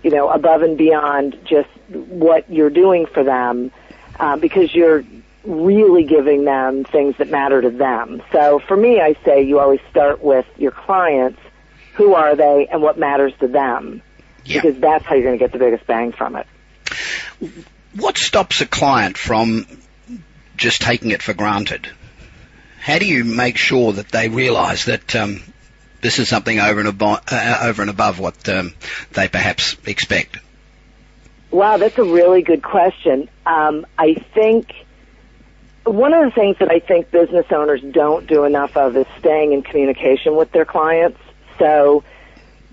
you 0.02 0.10
know, 0.10 0.28
above 0.28 0.62
and 0.62 0.76
beyond 0.76 1.36
just 1.44 1.68
what 1.88 2.50
you're 2.50 2.70
doing 2.70 3.06
for 3.06 3.22
them 3.22 3.70
uh, 4.18 4.36
because 4.36 4.74
you're 4.74 5.04
really 5.44 6.04
giving 6.04 6.44
them 6.44 6.84
things 6.84 7.16
that 7.18 7.30
matter 7.30 7.60
to 7.62 7.70
them. 7.70 8.22
So 8.32 8.58
for 8.58 8.76
me, 8.76 9.00
I 9.00 9.16
say 9.24 9.42
you 9.42 9.58
always 9.60 9.80
start 9.90 10.22
with 10.22 10.46
your 10.56 10.70
clients. 10.70 11.40
Who 11.94 12.14
are 12.14 12.34
they 12.34 12.66
and 12.70 12.82
what 12.82 12.98
matters 12.98 13.32
to 13.40 13.48
them? 13.48 14.02
Yeah. 14.44 14.60
Because 14.60 14.80
that's 14.80 15.04
how 15.04 15.14
you're 15.14 15.24
going 15.24 15.38
to 15.38 15.42
get 15.44 15.52
the 15.52 15.58
biggest 15.58 15.86
bang 15.86 16.12
from 16.12 16.36
it. 16.36 16.46
What 17.94 18.18
stops 18.18 18.60
a 18.60 18.66
client 18.66 19.16
from 19.16 19.66
just 20.56 20.82
taking 20.82 21.10
it 21.10 21.22
for 21.22 21.34
granted? 21.34 21.88
How 22.80 22.98
do 22.98 23.06
you 23.06 23.24
make 23.24 23.56
sure 23.56 23.92
that 23.92 24.10
they 24.10 24.28
realise 24.28 24.86
that 24.86 25.14
um, 25.16 25.42
this 26.00 26.18
is 26.18 26.28
something 26.28 26.60
over 26.60 26.80
and 26.80 26.88
above, 26.88 27.22
uh, 27.30 27.58
over 27.62 27.80
and 27.80 27.90
above 27.90 28.18
what 28.18 28.48
um, 28.48 28.74
they 29.12 29.28
perhaps 29.28 29.76
expect? 29.86 30.38
Wow, 31.50 31.76
that's 31.76 31.98
a 31.98 32.04
really 32.04 32.42
good 32.42 32.62
question. 32.62 33.28
Um, 33.46 33.86
I 33.96 34.14
think 34.34 34.83
one 35.84 36.14
of 36.14 36.24
the 36.24 36.30
things 36.30 36.56
that 36.58 36.70
I 36.70 36.80
think 36.80 37.10
business 37.10 37.46
owners 37.50 37.80
don't 37.92 38.26
do 38.26 38.44
enough 38.44 38.76
of 38.76 38.96
is 38.96 39.06
staying 39.18 39.52
in 39.52 39.62
communication 39.62 40.36
with 40.36 40.50
their 40.52 40.64
clients. 40.64 41.18
So 41.58 42.02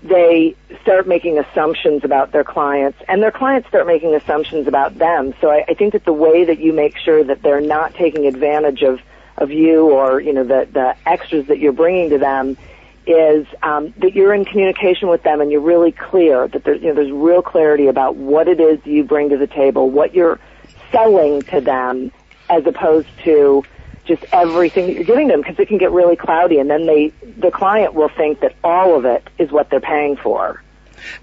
they 0.02 0.56
start 0.82 1.06
making 1.06 1.38
assumptions 1.38 2.04
about 2.04 2.32
their 2.32 2.44
clients, 2.44 2.98
and 3.08 3.22
their 3.22 3.30
clients 3.30 3.68
start 3.68 3.86
making 3.86 4.14
assumptions 4.14 4.66
about 4.66 4.98
them. 4.98 5.34
So 5.40 5.50
I, 5.50 5.64
I 5.68 5.74
think 5.74 5.92
that 5.92 6.04
the 6.04 6.12
way 6.12 6.44
that 6.44 6.58
you 6.58 6.72
make 6.72 6.96
sure 6.96 7.22
that 7.22 7.42
they're 7.42 7.60
not 7.60 7.94
taking 7.94 8.26
advantage 8.26 8.82
of 8.82 9.00
of 9.38 9.50
you 9.50 9.90
or 9.90 10.20
you 10.20 10.32
know 10.32 10.44
the 10.44 10.68
the 10.72 10.94
extras 11.06 11.46
that 11.46 11.58
you're 11.58 11.72
bringing 11.72 12.10
to 12.10 12.18
them 12.18 12.56
is 13.06 13.46
um, 13.62 13.92
that 13.98 14.14
you're 14.14 14.34
in 14.34 14.44
communication 14.44 15.08
with 15.08 15.22
them 15.22 15.40
and 15.40 15.50
you're 15.50 15.60
really 15.60 15.92
clear 15.92 16.46
that 16.48 16.64
there's 16.64 16.80
you 16.82 16.88
know 16.88 16.94
there's 16.94 17.12
real 17.12 17.42
clarity 17.42 17.86
about 17.86 18.16
what 18.16 18.48
it 18.48 18.60
is 18.60 18.78
you 18.84 19.04
bring 19.04 19.28
to 19.30 19.36
the 19.36 19.46
table, 19.46 19.90
what 19.90 20.14
you're 20.14 20.38
selling 20.90 21.42
to 21.44 21.60
them, 21.60 22.12
as 22.52 22.66
opposed 22.66 23.08
to 23.24 23.62
just 24.04 24.24
everything 24.32 24.86
that 24.86 24.94
you're 24.94 25.04
giving 25.04 25.28
them 25.28 25.40
because 25.40 25.58
it 25.58 25.68
can 25.68 25.78
get 25.78 25.90
really 25.92 26.16
cloudy 26.16 26.58
and 26.58 26.68
then 26.68 26.86
they 26.86 27.12
the 27.38 27.50
client 27.50 27.94
will 27.94 28.10
think 28.16 28.40
that 28.40 28.54
all 28.64 28.96
of 28.96 29.04
it 29.04 29.26
is 29.38 29.50
what 29.50 29.70
they're 29.70 29.80
paying 29.80 30.16
for 30.16 30.62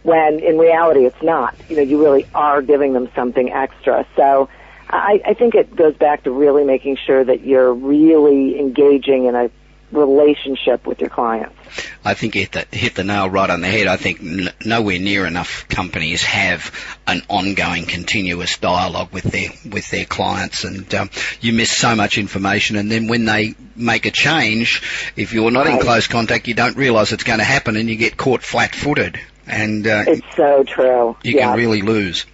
when 0.03 0.39
in 0.39 0.57
reality 0.57 1.05
it's 1.05 1.21
not. 1.21 1.55
You 1.69 1.75
know 1.75 1.81
you 1.83 2.01
really 2.01 2.25
are 2.33 2.61
giving 2.61 2.93
them 2.93 3.09
something 3.15 3.51
extra. 3.51 4.05
So 4.15 4.49
i 4.89 5.21
i 5.25 5.33
think 5.33 5.55
it 5.55 5.75
goes 5.75 5.95
back 5.95 6.23
to 6.23 6.31
really 6.31 6.63
making 6.63 6.97
sure 7.05 7.23
that 7.23 7.41
you're 7.41 7.73
really 7.73 8.59
engaging 8.59 9.25
in 9.25 9.35
a 9.35 9.51
relationship 9.91 10.85
with 10.85 10.99
your 10.99 11.09
clients 11.09 11.55
I 12.03 12.13
think 12.13 12.35
you 12.35 12.41
hit 12.41 12.51
the, 12.53 12.77
hit 12.77 12.95
the 12.95 13.03
nail 13.03 13.29
right 13.29 13.49
on 13.49 13.61
the 13.61 13.67
head. 13.67 13.87
I 13.87 13.97
think 13.97 14.21
n- 14.21 14.49
nowhere 14.65 14.99
near 14.99 15.25
enough 15.25 15.67
companies 15.67 16.23
have 16.23 16.73
an 17.07 17.21
ongoing, 17.29 17.85
continuous 17.85 18.57
dialogue 18.57 19.11
with 19.11 19.25
their 19.25 19.49
with 19.69 19.89
their 19.89 20.05
clients, 20.05 20.63
and 20.63 20.93
um, 20.95 21.09
you 21.41 21.53
miss 21.53 21.71
so 21.71 21.95
much 21.95 22.17
information. 22.17 22.77
And 22.77 22.89
then 22.89 23.07
when 23.07 23.25
they 23.25 23.55
make 23.75 24.05
a 24.05 24.11
change, 24.11 24.81
if 25.15 25.33
you're 25.33 25.51
not 25.51 25.67
in 25.67 25.79
close 25.79 26.07
contact, 26.07 26.47
you 26.47 26.53
don't 26.53 26.77
realise 26.77 27.11
it's 27.11 27.23
going 27.23 27.39
to 27.39 27.45
happen, 27.45 27.75
and 27.75 27.89
you 27.89 27.95
get 27.95 28.17
caught 28.17 28.43
flat-footed, 28.43 29.19
and 29.45 29.85
uh, 29.85 30.05
it's 30.07 30.35
so 30.35 30.63
true 30.63 31.17
you 31.23 31.35
yeah 31.35 31.49
can 31.49 31.57
really 31.57 31.81
lose. 31.81 32.25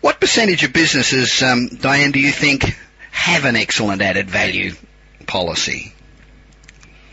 What 0.00 0.20
percentage 0.20 0.64
of 0.64 0.72
businesses, 0.72 1.42
um, 1.42 1.68
Diane, 1.68 2.12
do 2.12 2.20
you 2.20 2.30
think 2.30 2.76
have 3.10 3.44
an 3.44 3.56
excellent 3.56 4.02
added 4.02 4.28
value 4.28 4.74
policy? 5.26 5.92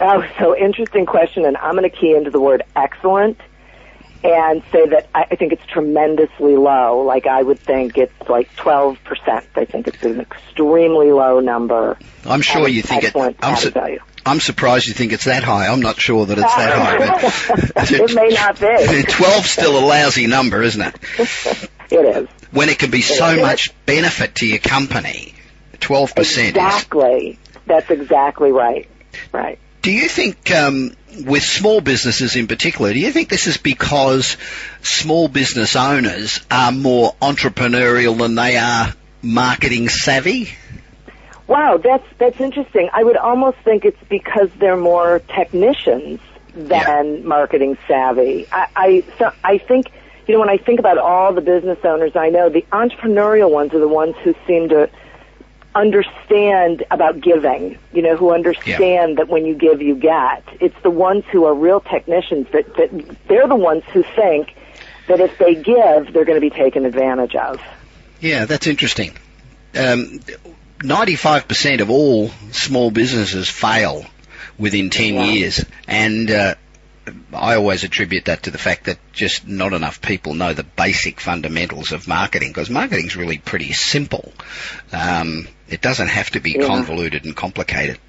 Oh, 0.06 0.26
so 0.38 0.58
interesting 0.58 1.06
question, 1.06 1.46
and 1.46 1.56
I'm 1.56 1.76
going 1.78 1.90
to 1.90 1.96
key 1.96 2.14
into 2.14 2.30
the 2.30 2.42
word 2.42 2.64
excellent 2.76 3.40
and 4.22 4.62
say 4.70 4.86
that 4.88 5.08
I, 5.16 5.36
think 5.36 5.54
it's 5.54 5.66
tremendously 5.66 6.58
low. 6.58 7.04
Like 7.06 7.26
I 7.26 7.42
would 7.42 7.60
think 7.60 7.98
it's 7.98 8.30
like 8.30 8.54
12%. 8.58 8.98
I 9.56 9.66
think 9.66 9.88
it's 9.88 10.04
an 10.04 10.20
extremely 10.20 11.12
low 11.12 11.40
number. 11.40 11.98
I'm 12.26 12.42
sure 12.42 12.68
you 12.68 12.82
think 12.82 13.06
it. 13.06 13.16
I'm, 13.16 13.56
su- 13.56 13.72
value. 13.72 14.00
I'm 14.26 14.42
surprised 14.42 14.88
you 14.88 14.94
think 14.94 15.14
it's 15.14 15.26
that 15.26 15.44
high. 15.44 15.68
I'm 15.68 15.80
not 15.80 16.02
sure 16.02 16.26
that 16.26 16.38
it's 16.38 16.56
that 16.56 17.74
high, 17.76 17.84
it 17.96 18.16
may 18.16 18.28
not 18.28 18.60
be. 18.60 18.66
12's 19.12 19.50
still 19.50 19.78
a 19.78 19.86
lousy 19.86 20.28
number, 20.28 20.62
isn't 20.62 20.82
it? 20.82 20.96
It 21.92 22.18
is. 22.18 22.28
When 22.52 22.68
it 22.68 22.78
can 22.78 22.92
be 22.92 23.02
so 23.02 23.30
is. 23.30 23.42
much 23.42 23.86
benefit 23.86 24.36
to 24.36 24.46
your 24.46 24.60
company. 24.60 25.34
12% 25.80 26.18
is. 26.20 26.50
Exactly. 26.50 27.40
That's 27.66 27.90
exactly 27.90 28.52
right. 28.52 28.90
Right. 29.32 29.60
Do 29.84 29.92
you 29.92 30.08
think, 30.08 30.50
um, 30.50 30.96
with 31.26 31.44
small 31.44 31.82
businesses 31.82 32.38
in 32.38 32.48
particular, 32.48 32.94
do 32.94 33.00
you 33.00 33.12
think 33.12 33.28
this 33.28 33.48
is 33.48 33.58
because 33.58 34.38
small 34.82 35.28
business 35.28 35.76
owners 35.76 36.40
are 36.50 36.72
more 36.72 37.14
entrepreneurial 37.22 38.18
than 38.18 38.36
they 38.36 38.56
are 38.56 38.94
marketing 39.22 39.90
savvy? 39.90 40.50
Wow, 41.48 41.76
that's 41.76 42.08
that's 42.18 42.40
interesting. 42.40 42.90
I 42.94 43.04
would 43.04 43.18
almost 43.18 43.58
think 43.66 43.84
it's 43.84 44.02
because 44.08 44.50
they're 44.58 44.78
more 44.78 45.20
technicians 45.20 46.22
than 46.56 47.28
marketing 47.28 47.78
savvy. 47.86 48.48
I, 48.54 48.68
I, 48.78 49.04
so 49.20 49.34
I 49.44 49.58
think, 49.58 49.92
you 50.28 50.34
know, 50.34 50.40
when 50.40 50.50
I 50.50 50.60
think 50.60 50.80
about 50.80 50.98
all 50.98 51.34
the 51.34 51.42
business 51.42 51.80
owners 51.84 52.16
I 52.16 52.30
know, 52.30 52.48
the 52.48 52.66
entrepreneurial 52.72 53.52
ones 53.52 53.74
are 53.74 53.80
the 53.80 53.90
ones 53.90 54.16
who 54.24 54.34
seem 54.48 54.70
to 54.70 54.90
understand 55.76 56.84
about 56.92 57.20
giving, 57.22 57.78
you 57.94 58.02
know, 58.02 58.16
who 58.16 58.34
understand 58.34 59.10
yeah. 59.12 59.16
that 59.16 59.28
when 59.28 59.46
you 59.46 59.56
give, 59.56 59.82
you 59.82 59.96
get. 59.96 60.44
It's 60.60 60.80
the 60.84 60.90
ones 60.90 61.24
who 61.32 61.46
are 61.46 61.54
real 61.54 61.80
technicians 61.80 62.48
that, 62.52 62.76
that 62.76 63.18
they're 63.28 63.48
the 63.48 63.56
ones 63.56 63.84
who 63.92 64.04
think 64.04 64.56
that 65.08 65.20
if 65.20 65.38
they 65.38 65.56
give, 65.56 66.14
they're 66.14 66.26
going 66.26 66.40
to 66.40 66.42
be 66.42 66.50
taken 66.50 66.86
advantage 66.86 67.36
of. 67.36 67.62
Yeah, 68.20 68.46
that's 68.46 68.68
interesting. 68.68 69.12
Um, 69.76 70.20
95% 70.80 71.82
of 71.82 71.90
all 71.90 72.30
small 72.52 72.92
businesses 72.92 73.50
fail 73.50 74.06
within 74.58 74.90
10 74.90 75.14
yeah. 75.14 75.24
years. 75.26 75.66
And 75.88 76.30
uh, 76.30 76.56
I 77.34 77.56
always 77.56 77.84
attribute 77.84 78.26
that 78.26 78.44
to 78.44 78.52
the 78.52 78.58
fact 78.58 78.86
that 78.86 78.98
just 79.12 79.48
not 79.48 79.74
enough 79.74 80.02
people 80.02 80.34
know 80.34 80.54
the 80.54 80.64
basic 80.64 81.20
fundamentals 81.20 81.92
of 81.92 82.08
marketing 82.08 82.50
because 82.50 82.70
marketing 82.70 83.08
is 83.08 83.16
really 83.16 83.38
pretty 83.38 83.74
simple. 83.74 84.32
Um, 84.92 85.48
it 85.68 85.82
doesn't 85.82 86.08
have 86.08 86.30
to 86.32 86.40
be 86.40 86.52
yeah. 86.52 86.66
convoluted 86.66 87.26
and 87.26 87.36
complicated. 87.36 88.00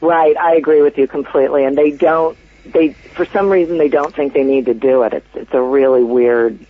Right, 0.00 0.36
I 0.36 0.54
agree 0.54 0.82
with 0.82 0.96
you 0.96 1.06
completely. 1.06 1.64
And 1.64 1.76
they 1.76 1.90
don't, 1.90 2.38
they, 2.64 2.92
for 2.92 3.26
some 3.26 3.50
reason, 3.50 3.76
they 3.76 3.88
don't 3.88 4.14
think 4.14 4.32
they 4.32 4.44
need 4.44 4.66
to 4.66 4.74
do 4.74 5.02
it. 5.02 5.12
It's, 5.12 5.28
it's 5.34 5.54
a 5.54 5.60
really 5.60 6.02
weird 6.02 6.64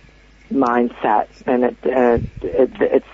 mindset, 0.51 1.27
and 1.45 1.63
it, 1.63 1.77
uh, 1.85 2.19
it 2.41 2.71
it's 2.81 3.05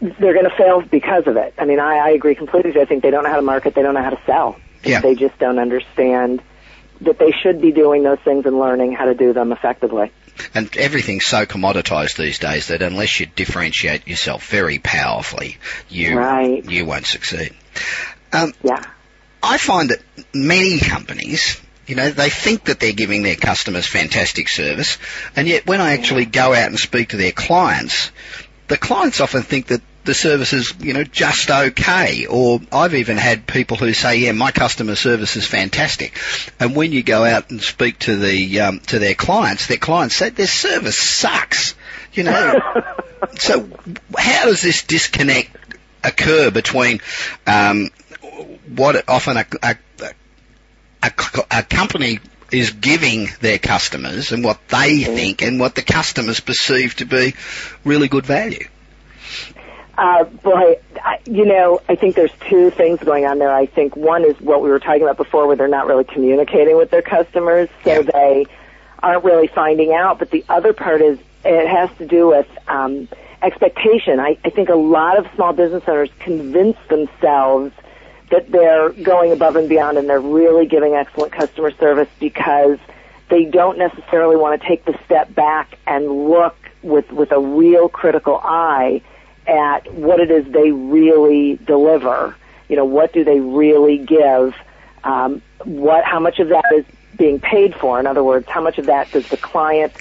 they're 0.00 0.32
going 0.32 0.48
to 0.48 0.56
fail 0.56 0.80
because 0.80 1.26
of 1.26 1.36
it. 1.36 1.54
I 1.58 1.66
mean, 1.66 1.78
I, 1.80 1.98
I 1.98 2.08
agree 2.10 2.34
completely. 2.34 2.80
I 2.80 2.84
think 2.84 3.02
they 3.02 3.10
don't 3.10 3.24
know 3.24 3.30
how 3.30 3.36
to 3.36 3.42
market. 3.42 3.74
They 3.74 3.82
don't 3.82 3.94
know 3.94 4.02
how 4.02 4.10
to 4.10 4.20
sell. 4.24 4.56
Yeah. 4.82 5.00
They 5.00 5.14
just 5.14 5.38
don't 5.38 5.58
understand 5.58 6.42
that 7.02 7.18
they 7.18 7.32
should 7.42 7.60
be 7.60 7.72
doing 7.72 8.02
those 8.02 8.18
things 8.20 8.46
and 8.46 8.58
learning 8.58 8.92
how 8.92 9.06
to 9.06 9.14
do 9.14 9.32
them 9.32 9.52
effectively. 9.52 10.12
And 10.54 10.74
everything's 10.76 11.26
so 11.26 11.46
commoditized 11.46 12.16
these 12.16 12.38
days 12.38 12.68
that 12.68 12.82
unless 12.82 13.20
you 13.20 13.26
differentiate 13.26 14.06
yourself 14.06 14.46
very 14.48 14.78
powerfully, 14.78 15.58
you 15.88 16.18
right. 16.18 16.64
you 16.64 16.84
won't 16.84 17.06
succeed. 17.06 17.54
Um, 18.32 18.52
yeah. 18.62 18.82
I 19.42 19.58
find 19.58 19.90
that 19.90 20.00
many 20.34 20.78
companies, 20.78 21.60
you 21.86 21.94
know, 21.94 22.10
they 22.10 22.30
think 22.30 22.64
that 22.64 22.80
they're 22.80 22.92
giving 22.92 23.22
their 23.22 23.36
customers 23.36 23.86
fantastic 23.86 24.48
service, 24.48 24.98
and 25.36 25.48
yet 25.48 25.66
when 25.66 25.80
I 25.80 25.92
actually 25.92 26.26
go 26.26 26.52
out 26.52 26.68
and 26.68 26.78
speak 26.78 27.10
to 27.10 27.16
their 27.16 27.32
clients, 27.32 28.10
the 28.68 28.76
clients 28.76 29.20
often 29.20 29.42
think 29.42 29.68
that 29.68 29.82
the 30.06 30.14
service 30.14 30.52
is, 30.52 30.72
you 30.80 30.94
know, 30.94 31.04
just 31.04 31.50
okay. 31.50 32.26
Or 32.26 32.60
I've 32.72 32.94
even 32.94 33.16
had 33.16 33.46
people 33.46 33.76
who 33.76 33.92
say, 33.92 34.18
yeah, 34.18 34.32
my 34.32 34.52
customer 34.52 34.94
service 34.94 35.36
is 35.36 35.46
fantastic. 35.46 36.18
And 36.58 36.74
when 36.74 36.92
you 36.92 37.02
go 37.02 37.24
out 37.24 37.50
and 37.50 37.60
speak 37.60 37.98
to 38.00 38.16
the, 38.16 38.60
um, 38.60 38.80
to 38.80 38.98
their 38.98 39.14
clients, 39.14 39.66
their 39.66 39.76
clients 39.76 40.16
say 40.16 40.30
their 40.30 40.46
service 40.46 40.98
sucks. 40.98 41.74
You 42.12 42.22
know, 42.22 42.82
so 43.34 43.68
how 44.16 44.46
does 44.46 44.62
this 44.62 44.84
disconnect 44.84 45.54
occur 46.02 46.50
between, 46.50 47.00
um, 47.46 47.90
what 48.74 49.08
often 49.08 49.36
a, 49.36 49.46
a, 49.62 49.76
a, 51.02 51.12
a 51.50 51.62
company 51.62 52.20
is 52.52 52.70
giving 52.70 53.28
their 53.40 53.58
customers 53.58 54.32
and 54.32 54.44
what 54.44 54.60
they 54.68 55.00
mm-hmm. 55.00 55.14
think 55.14 55.42
and 55.42 55.58
what 55.58 55.74
the 55.74 55.82
customers 55.82 56.40
perceive 56.40 56.94
to 56.96 57.04
be 57.04 57.34
really 57.84 58.08
good 58.08 58.24
value? 58.24 58.68
Uh, 59.96 60.24
boy, 60.24 60.78
I, 61.02 61.20
you 61.24 61.46
know, 61.46 61.80
I 61.88 61.94
think 61.94 62.16
there's 62.16 62.32
two 62.48 62.70
things 62.70 63.00
going 63.00 63.24
on 63.24 63.38
there. 63.38 63.50
I 63.50 63.66
think 63.66 63.96
one 63.96 64.24
is 64.24 64.38
what 64.40 64.62
we 64.62 64.68
were 64.68 64.78
talking 64.78 65.02
about 65.02 65.16
before, 65.16 65.46
where 65.46 65.56
they're 65.56 65.68
not 65.68 65.86
really 65.86 66.04
communicating 66.04 66.76
with 66.76 66.90
their 66.90 67.02
customers, 67.02 67.68
so 67.82 68.00
yeah. 68.00 68.02
they 68.02 68.46
aren't 69.02 69.24
really 69.24 69.46
finding 69.46 69.94
out. 69.94 70.18
But 70.18 70.30
the 70.30 70.44
other 70.48 70.74
part 70.74 71.00
is 71.00 71.18
it 71.44 71.68
has 71.68 71.90
to 71.98 72.06
do 72.06 72.28
with 72.28 72.46
um, 72.68 73.08
expectation. 73.42 74.20
I, 74.20 74.36
I 74.44 74.50
think 74.50 74.68
a 74.68 74.74
lot 74.74 75.18
of 75.18 75.26
small 75.34 75.54
business 75.54 75.84
owners 75.86 76.10
convince 76.18 76.76
themselves 76.88 77.72
that 78.30 78.50
they're 78.50 78.90
going 78.90 79.32
above 79.32 79.56
and 79.56 79.68
beyond 79.68 79.98
and 79.98 80.08
they're 80.08 80.20
really 80.20 80.66
giving 80.66 80.94
excellent 80.94 81.32
customer 81.32 81.70
service 81.70 82.08
because 82.18 82.78
they 83.28 83.44
don't 83.44 83.78
necessarily 83.78 84.36
want 84.36 84.60
to 84.60 84.68
take 84.68 84.84
the 84.84 84.98
step 85.04 85.32
back 85.34 85.78
and 85.86 86.28
look 86.28 86.56
with 86.82 87.10
with 87.12 87.32
a 87.32 87.38
real 87.38 87.88
critical 87.88 88.40
eye 88.42 89.00
at 89.46 89.92
what 89.92 90.20
it 90.20 90.30
is 90.30 90.50
they 90.52 90.70
really 90.70 91.58
deliver. 91.64 92.34
You 92.68 92.76
know, 92.76 92.84
what 92.84 93.12
do 93.12 93.24
they 93.24 93.40
really 93.40 93.98
give? 93.98 94.54
Um, 95.04 95.42
what, 95.64 96.04
how 96.04 96.20
much 96.20 96.38
of 96.40 96.48
that 96.48 96.64
is 96.74 96.84
being 97.16 97.40
paid 97.40 97.74
for? 97.74 98.00
In 98.00 98.06
other 98.06 98.24
words, 98.24 98.46
how 98.48 98.60
much 98.60 98.78
of 98.78 98.86
that 98.86 99.10
does 99.12 99.28
the 99.28 99.36
client 99.36 99.92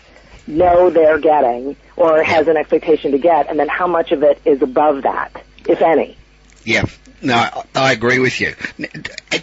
know 0.47 0.89
they're 0.89 1.19
getting 1.19 1.75
or 1.95 2.23
has 2.23 2.47
an 2.47 2.58
expectation 2.58 3.12
to 3.12 3.17
get? 3.17 3.49
And 3.49 3.60
then 3.60 3.67
how 3.67 3.88
much 3.88 4.12
of 4.12 4.23
it 4.23 4.41
is 4.45 4.62
above 4.62 5.03
that, 5.03 5.43
if 5.67 5.81
any? 5.81 6.17
Yeah. 6.63 6.86
No, 7.21 7.63
I 7.73 7.91
agree 7.93 8.19
with 8.19 8.39
you. 8.39 8.53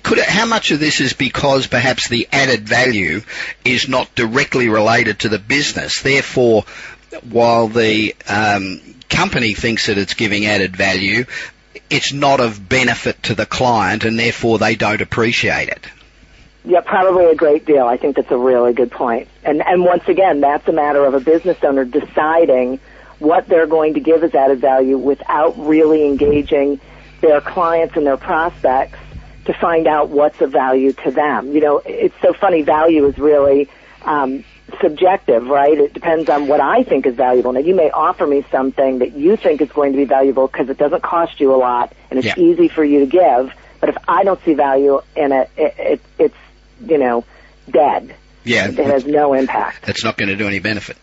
Could 0.02 0.18
it, 0.18 0.28
how 0.28 0.46
much 0.46 0.70
of 0.70 0.78
this 0.78 1.00
is 1.00 1.14
because 1.14 1.66
perhaps 1.66 2.08
the 2.08 2.28
added 2.30 2.68
value 2.68 3.22
is 3.64 3.88
not 3.88 4.14
directly 4.14 4.68
related 4.68 5.20
to 5.20 5.28
the 5.28 5.38
business? 5.38 6.02
Therefore, 6.02 6.64
while 7.28 7.68
the 7.68 8.14
um, 8.28 8.80
company 9.12 9.54
thinks 9.54 9.86
that 9.86 9.98
it's 9.98 10.14
giving 10.14 10.46
added 10.46 10.76
value, 10.76 11.24
it's 11.90 12.12
not 12.12 12.40
of 12.40 12.68
benefit 12.68 13.22
to 13.24 13.34
the 13.34 13.46
client 13.46 14.04
and 14.04 14.18
therefore 14.18 14.58
they 14.58 14.74
don't 14.74 15.00
appreciate 15.00 15.68
it. 15.68 15.86
Yeah, 16.64 16.80
probably 16.80 17.26
a 17.26 17.34
great 17.34 17.66
deal. 17.66 17.86
I 17.86 17.96
think 17.96 18.16
that's 18.16 18.30
a 18.30 18.36
really 18.36 18.72
good 18.72 18.90
point. 18.90 19.28
And 19.44 19.62
and 19.62 19.84
once 19.84 20.06
again, 20.06 20.40
that's 20.40 20.66
a 20.68 20.72
matter 20.72 21.04
of 21.04 21.14
a 21.14 21.20
business 21.20 21.58
owner 21.62 21.84
deciding 21.84 22.78
what 23.18 23.48
they're 23.48 23.66
going 23.66 23.94
to 23.94 24.00
give 24.00 24.22
as 24.22 24.34
added 24.34 24.60
value 24.60 24.96
without 24.96 25.58
really 25.58 26.06
engaging 26.06 26.80
their 27.20 27.40
clients 27.40 27.96
and 27.96 28.06
their 28.06 28.16
prospects 28.16 28.98
to 29.44 29.52
find 29.52 29.86
out 29.88 30.08
what's 30.08 30.40
of 30.40 30.52
value 30.52 30.92
to 30.92 31.10
them. 31.10 31.52
You 31.52 31.60
know, 31.60 31.82
it's 31.84 32.14
so 32.22 32.32
funny. 32.32 32.62
Value 32.62 33.06
is 33.06 33.18
really 33.18 33.68
um, 34.02 34.44
subjective, 34.80 35.46
right? 35.46 35.76
It 35.76 35.92
depends 35.92 36.28
on 36.28 36.46
what 36.46 36.60
I 36.60 36.82
think 36.82 37.06
is 37.06 37.14
valuable. 37.14 37.52
Now, 37.52 37.60
you 37.60 37.74
may 37.74 37.90
offer 37.90 38.26
me 38.26 38.44
something 38.50 39.00
that 39.00 39.12
you 39.12 39.36
think 39.36 39.60
is 39.60 39.70
going 39.70 39.92
to 39.92 39.98
be 39.98 40.04
valuable 40.04 40.46
because 40.46 40.68
it 40.68 40.78
doesn't 40.78 41.02
cost 41.02 41.40
you 41.40 41.54
a 41.54 41.56
lot 41.56 41.92
and 42.10 42.18
it's 42.18 42.26
yeah. 42.26 42.38
easy 42.38 42.68
for 42.68 42.84
you 42.84 43.00
to 43.00 43.06
give. 43.06 43.52
But 43.80 43.90
if 43.90 43.96
I 44.06 44.24
don't 44.24 44.42
see 44.44 44.54
value 44.54 45.00
in 45.16 45.32
it, 45.32 45.50
it, 45.56 45.74
it 45.78 46.00
it's 46.18 46.36
you 46.86 46.98
know 46.98 47.24
dead. 47.68 48.14
Yeah, 48.44 48.68
it 48.68 48.78
has 48.78 49.04
no 49.04 49.34
impact. 49.34 49.88
It's 49.88 50.04
not 50.04 50.16
going 50.16 50.28
to 50.28 50.36
do 50.36 50.46
any 50.46 50.60
benefit. 50.60 50.96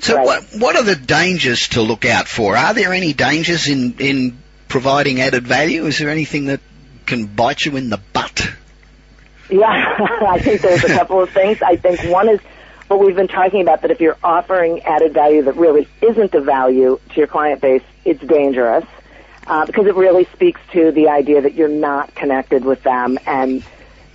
So, 0.00 0.16
right. 0.16 0.26
what 0.26 0.44
what 0.58 0.76
are 0.76 0.82
the 0.82 0.96
dangers 0.96 1.68
to 1.68 1.82
look 1.82 2.04
out 2.04 2.26
for? 2.26 2.56
Are 2.56 2.74
there 2.74 2.92
any 2.92 3.12
dangers 3.12 3.68
in 3.68 3.94
in 3.98 4.38
providing 4.68 5.20
added 5.20 5.46
value? 5.46 5.86
Is 5.86 5.98
there 5.98 6.10
anything 6.10 6.46
that 6.46 6.60
can 7.06 7.26
bite 7.26 7.64
you 7.64 7.76
in 7.76 7.90
the 7.90 8.00
butt? 8.12 8.50
Yeah, 9.50 9.68
I 10.28 10.40
think 10.40 10.62
there's 10.62 10.84
a 10.84 10.88
couple 10.88 11.20
of 11.20 11.30
things. 11.30 11.62
I 11.62 11.76
think 11.76 12.02
one 12.10 12.28
is 12.28 12.40
what 12.88 13.00
we've 13.00 13.16
been 13.16 13.28
talking 13.28 13.60
about 13.60 13.82
that 13.82 13.90
if 13.90 14.00
you're 14.00 14.18
offering 14.22 14.82
added 14.82 15.14
value 15.14 15.42
that 15.42 15.56
really 15.56 15.88
isn't 16.02 16.34
of 16.34 16.44
value 16.44 17.00
to 17.10 17.16
your 17.16 17.26
client 17.26 17.60
base, 17.60 17.82
it's 18.04 18.20
dangerous 18.20 18.84
uh, 19.46 19.66
because 19.66 19.86
it 19.86 19.94
really 19.94 20.24
speaks 20.32 20.60
to 20.72 20.92
the 20.92 21.08
idea 21.08 21.40
that 21.40 21.54
you're 21.54 21.68
not 21.68 22.14
connected 22.14 22.64
with 22.64 22.82
them 22.82 23.18
and 23.26 23.62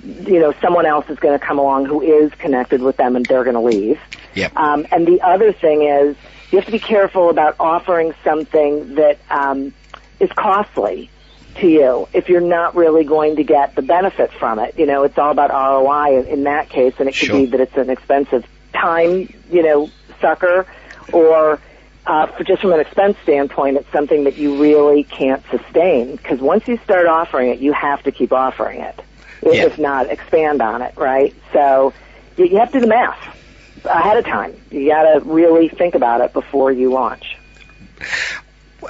you 0.03 0.39
know 0.39 0.53
someone 0.61 0.85
else 0.85 1.09
is 1.09 1.19
going 1.19 1.37
to 1.37 1.45
come 1.45 1.59
along 1.59 1.85
who 1.85 2.01
is 2.01 2.31
connected 2.35 2.81
with 2.81 2.95
them 2.97 3.15
and 3.15 3.25
they're 3.25 3.43
going 3.43 3.55
to 3.55 3.61
leave. 3.61 3.99
Yep. 4.35 4.55
Um, 4.55 4.87
and 4.91 5.07
the 5.07 5.21
other 5.21 5.51
thing 5.51 5.83
is 5.83 6.15
you 6.51 6.57
have 6.57 6.65
to 6.65 6.71
be 6.71 6.79
careful 6.79 7.29
about 7.29 7.55
offering 7.59 8.13
something 8.23 8.95
that 8.95 9.19
um, 9.29 9.73
is 10.19 10.31
costly 10.31 11.09
to 11.55 11.67
you 11.67 12.07
if 12.13 12.29
you're 12.29 12.41
not 12.41 12.75
really 12.75 13.03
going 13.03 13.35
to 13.35 13.43
get 13.43 13.75
the 13.75 13.81
benefit 13.81 14.31
from 14.33 14.59
it. 14.59 14.77
You 14.77 14.85
know, 14.85 15.03
it's 15.03 15.17
all 15.17 15.31
about 15.31 15.49
ROI 15.49 16.23
in, 16.31 16.43
that 16.43 16.69
case, 16.69 16.93
and 16.99 17.09
it 17.09 17.13
could 17.13 17.27
sure. 17.27 17.39
be 17.39 17.45
that 17.47 17.59
it's 17.59 17.77
an 17.77 17.89
expensive 17.89 18.45
time, 18.79 19.33
you 19.51 19.63
know, 19.63 19.89
sucker, 20.21 20.65
or 21.11 21.59
uh, 22.05 22.27
just 22.43 22.61
from 22.61 22.73
an 22.73 22.79
expense 22.79 23.17
standpoint, 23.23 23.77
it's 23.77 23.91
something 23.91 24.23
that 24.23 24.37
you 24.37 24.59
really 24.61 25.03
can't 25.03 25.43
sustain 25.51 26.15
because 26.15 26.39
once 26.39 26.67
you 26.67 26.77
start 26.83 27.05
offering 27.07 27.49
it, 27.49 27.59
you 27.59 27.73
have 27.73 28.01
to 28.03 28.11
keep 28.11 28.31
offering 28.33 28.81
it. 28.81 28.99
Yeah. 29.43 29.65
If 29.65 29.77
not, 29.77 30.09
expand 30.09 30.61
on 30.61 30.81
it, 30.81 30.97
right? 30.97 31.33
So 31.53 31.93
you, 32.35 32.45
you 32.45 32.57
have 32.57 32.71
to 32.71 32.79
do 32.79 32.81
the 32.81 32.87
math 32.87 33.37
ahead 33.85 34.17
of 34.17 34.25
time. 34.25 34.59
You 34.71 34.89
got 34.89 35.03
to 35.03 35.19
really 35.23 35.69
think 35.69 35.95
about 35.95 36.21
it 36.21 36.33
before 36.33 36.71
you 36.71 36.91
launch. 36.91 37.37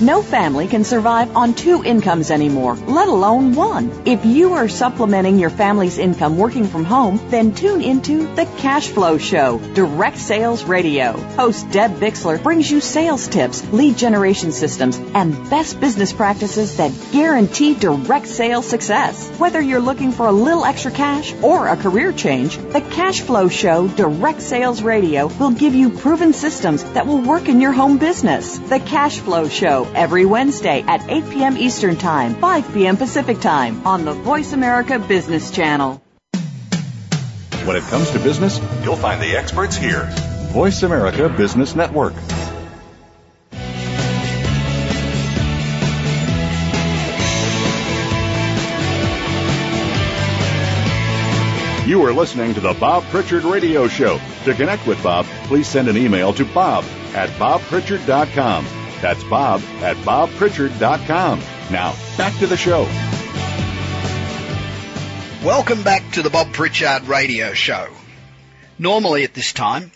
No 0.00 0.22
family 0.22 0.66
can 0.66 0.82
survive 0.84 1.36
on 1.36 1.54
two 1.54 1.84
incomes 1.84 2.30
anymore, 2.30 2.74
let 2.74 3.08
alone 3.08 3.54
one. 3.54 4.02
If 4.04 4.24
you 4.24 4.54
are 4.54 4.68
supplementing 4.68 5.38
your 5.38 5.50
family's 5.50 5.98
income 5.98 6.36
working 6.36 6.66
from 6.66 6.84
home, 6.84 7.20
then 7.28 7.54
tune 7.54 7.82
into 7.82 8.34
The 8.34 8.46
Cash 8.58 8.88
Flow 8.88 9.18
Show, 9.18 9.58
Direct 9.74 10.18
Sales 10.18 10.64
Radio. 10.64 11.12
Host 11.36 11.70
Deb 11.70 11.92
Bixler 12.00 12.42
brings 12.42 12.70
you 12.70 12.80
sales 12.80 13.28
tips, 13.28 13.64
lead 13.72 13.96
generation 13.96 14.50
systems, 14.50 14.98
and 15.14 15.34
best 15.50 15.78
business 15.78 16.12
practices 16.12 16.76
that 16.78 16.92
guarantee 17.12 17.74
direct 17.74 18.26
sales 18.26 18.66
success. 18.66 19.28
Whether 19.38 19.60
you're 19.60 19.80
looking 19.80 20.10
for 20.10 20.26
a 20.26 20.32
little 20.32 20.64
extra 20.64 20.90
cash 20.90 21.32
or 21.42 21.68
a 21.68 21.76
career 21.76 22.12
change, 22.12 22.56
The 22.56 22.80
Cash 22.80 23.20
Flow 23.20 23.48
Show, 23.48 23.86
Direct 23.88 24.42
Sales 24.42 24.82
Radio 24.82 25.28
will 25.28 25.52
give 25.52 25.74
you 25.74 25.90
proven 25.90 26.32
systems 26.32 26.82
that 26.94 27.06
will 27.06 27.20
work 27.20 27.48
in 27.48 27.60
your 27.60 27.72
home 27.72 27.98
business. 27.98 28.58
The 28.58 28.80
Cash 28.80 29.20
Flow 29.20 29.48
Show 29.48 29.91
every 29.94 30.24
Wednesday 30.24 30.82
at 30.82 31.08
8 31.08 31.30
p.m. 31.30 31.56
Eastern 31.56 31.96
Time, 31.96 32.34
5 32.34 32.74
p.m. 32.74 32.96
Pacific 32.96 33.40
Time 33.40 33.86
on 33.86 34.04
the 34.04 34.12
Voice 34.12 34.52
America 34.52 34.98
Business 34.98 35.50
Channel. 35.50 36.02
When 37.64 37.76
it 37.76 37.84
comes 37.84 38.10
to 38.10 38.18
business, 38.18 38.60
you'll 38.82 38.96
find 38.96 39.22
the 39.22 39.36
experts 39.36 39.76
here. 39.76 40.08
Voice 40.50 40.82
America 40.82 41.28
Business 41.28 41.76
Network. 41.76 42.14
You 51.86 52.02
are 52.06 52.12
listening 52.12 52.54
to 52.54 52.60
the 52.60 52.74
Bob 52.74 53.02
Pritchard 53.10 53.44
Radio 53.44 53.86
Show. 53.86 54.20
To 54.44 54.54
connect 54.54 54.86
with 54.86 55.02
Bob, 55.02 55.26
please 55.44 55.68
send 55.68 55.88
an 55.88 55.96
email 55.96 56.32
to 56.32 56.44
bob 56.44 56.84
at 57.14 57.28
bobpritchard.com. 57.30 58.81
That's 59.02 59.22
bob 59.24 59.60
at 59.80 59.96
bobpritchard.com. 59.98 61.40
Now, 61.72 61.96
back 62.16 62.38
to 62.38 62.46
the 62.46 62.56
show. 62.56 62.84
Welcome 65.44 65.82
back 65.82 66.12
to 66.12 66.22
the 66.22 66.30
Bob 66.30 66.52
Pritchard 66.52 67.08
Radio 67.08 67.52
Show. 67.52 67.88
Normally 68.78 69.24
at 69.24 69.34
this 69.34 69.52
time, 69.52 69.90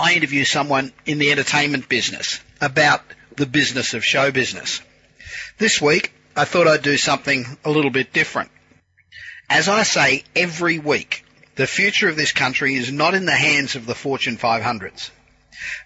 I 0.00 0.14
interview 0.14 0.44
someone 0.44 0.90
in 1.04 1.18
the 1.18 1.32
entertainment 1.32 1.86
business 1.90 2.40
about 2.62 3.02
the 3.36 3.44
business 3.44 3.92
of 3.92 4.02
show 4.02 4.32
business. 4.32 4.80
This 5.58 5.82
week, 5.82 6.14
I 6.34 6.46
thought 6.46 6.66
I'd 6.66 6.82
do 6.82 6.96
something 6.96 7.44
a 7.62 7.70
little 7.70 7.90
bit 7.90 8.14
different. 8.14 8.50
As 9.50 9.68
I 9.68 9.82
say 9.82 10.24
every 10.34 10.78
week, 10.78 11.26
the 11.56 11.66
future 11.66 12.08
of 12.08 12.16
this 12.16 12.32
country 12.32 12.74
is 12.74 12.90
not 12.90 13.12
in 13.12 13.26
the 13.26 13.32
hands 13.32 13.76
of 13.76 13.84
the 13.84 13.94
Fortune 13.94 14.38
500s. 14.38 15.10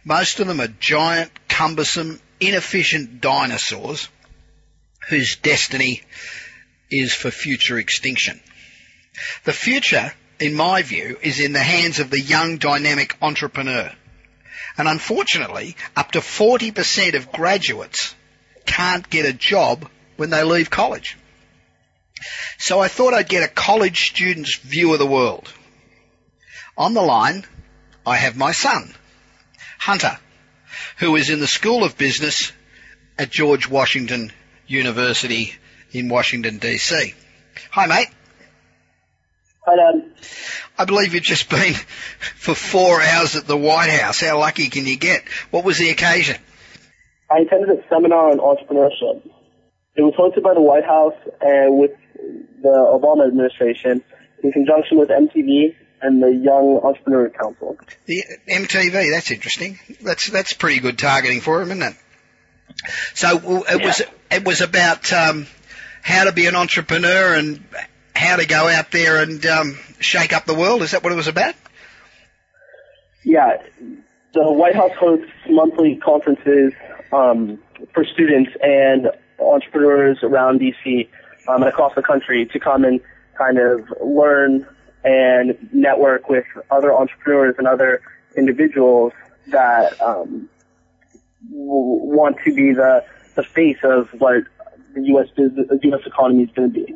Most 0.04 0.40
of 0.40 0.46
them 0.46 0.60
are 0.60 0.68
giant, 0.68 1.30
cumbersome, 1.48 2.20
inefficient 2.40 3.20
dinosaurs 3.20 4.08
whose 5.08 5.36
destiny 5.36 6.02
is 6.90 7.14
for 7.14 7.30
future 7.30 7.78
extinction. 7.78 8.40
The 9.44 9.52
future, 9.52 10.12
in 10.40 10.54
my 10.54 10.82
view, 10.82 11.18
is 11.22 11.40
in 11.40 11.52
the 11.52 11.62
hands 11.62 11.98
of 12.00 12.10
the 12.10 12.20
young, 12.20 12.58
dynamic 12.58 13.16
entrepreneur. 13.22 13.92
And 14.76 14.88
unfortunately, 14.88 15.76
up 15.96 16.12
to 16.12 16.20
40% 16.20 17.14
of 17.14 17.32
graduates 17.32 18.14
can't 18.64 19.08
get 19.08 19.26
a 19.26 19.32
job 19.32 19.88
when 20.16 20.30
they 20.30 20.42
leave 20.42 20.70
college. 20.70 21.16
So 22.58 22.80
I 22.80 22.88
thought 22.88 23.14
I'd 23.14 23.28
get 23.28 23.42
a 23.42 23.48
college 23.48 24.10
student's 24.10 24.56
view 24.58 24.92
of 24.92 24.98
the 24.98 25.06
world. 25.06 25.52
On 26.76 26.94
the 26.94 27.02
line, 27.02 27.44
I 28.06 28.16
have 28.16 28.36
my 28.36 28.52
son, 28.52 28.94
Hunter, 29.82 30.16
who 30.98 31.16
is 31.16 31.28
in 31.28 31.40
the 31.40 31.48
School 31.48 31.82
of 31.82 31.98
Business 31.98 32.52
at 33.18 33.30
George 33.30 33.68
Washington 33.68 34.30
University 34.68 35.54
in 35.90 36.08
Washington 36.08 36.60
DC. 36.60 37.12
Hi 37.72 37.86
mate. 37.86 38.06
Hi, 39.66 39.74
Dad. 39.74 40.12
I 40.78 40.84
believe 40.84 41.14
you've 41.14 41.24
just 41.24 41.50
been 41.50 41.74
for 42.36 42.54
four 42.54 43.02
hours 43.02 43.34
at 43.34 43.48
the 43.48 43.56
White 43.56 43.90
House. 43.90 44.20
How 44.20 44.38
lucky 44.38 44.68
can 44.68 44.86
you 44.86 44.96
get? 44.96 45.24
What 45.50 45.64
was 45.64 45.78
the 45.78 45.90
occasion? 45.90 46.36
I 47.28 47.38
attended 47.38 47.70
a 47.70 47.82
seminar 47.88 48.30
on 48.30 48.38
entrepreneurship. 48.38 49.28
It 49.96 50.02
was 50.02 50.14
hosted 50.14 50.44
by 50.44 50.54
the 50.54 50.60
White 50.60 50.84
House 50.84 51.18
and 51.40 51.76
with 51.76 51.90
the 52.62 52.68
Obama 52.68 53.26
administration 53.26 54.04
in 54.44 54.52
conjunction 54.52 54.98
with 54.98 55.08
MTV 55.08 55.74
and 56.02 56.22
the 56.22 56.34
Young 56.34 56.80
Entrepreneur 56.82 57.30
Council. 57.30 57.78
The 58.06 58.24
MTV, 58.48 59.10
that's 59.10 59.30
interesting. 59.30 59.78
That's 60.02 60.28
that's 60.30 60.52
pretty 60.52 60.80
good 60.80 60.98
targeting 60.98 61.40
for 61.40 61.62
him, 61.62 61.70
isn't 61.70 61.82
it? 61.82 61.94
So 63.14 63.36
well, 63.36 63.64
it 63.68 63.84
was 63.84 64.02
it 64.30 64.44
was 64.44 64.60
about 64.60 65.12
um, 65.12 65.46
how 66.02 66.24
to 66.24 66.32
be 66.32 66.46
an 66.46 66.56
entrepreneur 66.56 67.34
and 67.34 67.64
how 68.14 68.36
to 68.36 68.46
go 68.46 68.68
out 68.68 68.90
there 68.90 69.22
and 69.22 69.44
um, 69.46 69.78
shake 70.00 70.32
up 70.32 70.44
the 70.44 70.54
world. 70.54 70.82
Is 70.82 70.90
that 70.90 71.02
what 71.02 71.12
it 71.12 71.16
was 71.16 71.28
about? 71.28 71.54
Yeah, 73.24 73.62
the 74.34 74.52
White 74.52 74.74
House 74.74 74.92
hosts 74.98 75.30
monthly 75.48 75.96
conferences 75.96 76.72
um, 77.12 77.58
for 77.94 78.04
students 78.04 78.50
and 78.60 79.10
entrepreneurs 79.38 80.18
around 80.22 80.60
DC 80.60 81.08
um, 81.48 81.62
and 81.62 81.64
across 81.64 81.94
the 81.94 82.02
country 82.02 82.46
to 82.46 82.58
come 82.58 82.84
and 82.84 83.00
kind 83.36 83.58
of 83.58 83.92
learn 84.00 84.66
and 85.04 85.68
network 85.72 86.28
with 86.28 86.44
other 86.70 86.94
entrepreneurs 86.94 87.56
and 87.58 87.66
other 87.66 88.02
individuals 88.36 89.12
that 89.48 90.00
um, 90.00 90.48
want 91.50 92.36
to 92.44 92.54
be 92.54 92.72
the 92.72 93.04
the 93.34 93.42
face 93.42 93.78
of 93.82 94.08
what 94.18 94.44
the 94.94 95.02
U.S. 95.02 95.28
business, 95.34 95.66
U.S. 95.82 96.00
economy 96.06 96.44
is 96.44 96.50
going 96.50 96.72
to 96.72 96.86
be. 96.86 96.94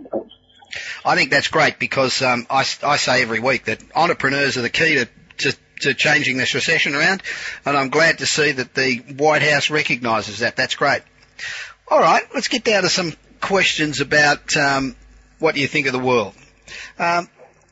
I 1.04 1.16
think 1.16 1.30
that's 1.30 1.48
great 1.48 1.78
because 1.78 2.20
um, 2.22 2.46
I, 2.50 2.64
I 2.82 2.96
say 2.96 3.22
every 3.22 3.40
week 3.40 3.64
that 3.64 3.82
entrepreneurs 3.94 4.56
are 4.56 4.62
the 4.62 4.70
key 4.70 4.96
to, 4.96 5.08
to, 5.38 5.58
to 5.80 5.94
changing 5.94 6.36
this 6.36 6.54
recession 6.54 6.94
around, 6.94 7.22
and 7.64 7.76
I'm 7.76 7.88
glad 7.88 8.18
to 8.18 8.26
see 8.26 8.52
that 8.52 8.74
the 8.74 8.96
White 9.16 9.42
House 9.42 9.70
recognises 9.70 10.40
that. 10.40 10.56
That's 10.56 10.74
great. 10.74 11.02
All 11.88 12.00
right, 12.00 12.24
let's 12.34 12.48
get 12.48 12.64
down 12.64 12.82
to 12.82 12.88
some 12.88 13.12
questions 13.40 14.00
about 14.00 14.56
um, 14.56 14.96
what 15.38 15.54
do 15.54 15.60
you 15.60 15.68
think 15.68 15.86
of 15.86 15.92
the 15.92 15.98
world. 15.98 16.34
Um, 16.98 17.28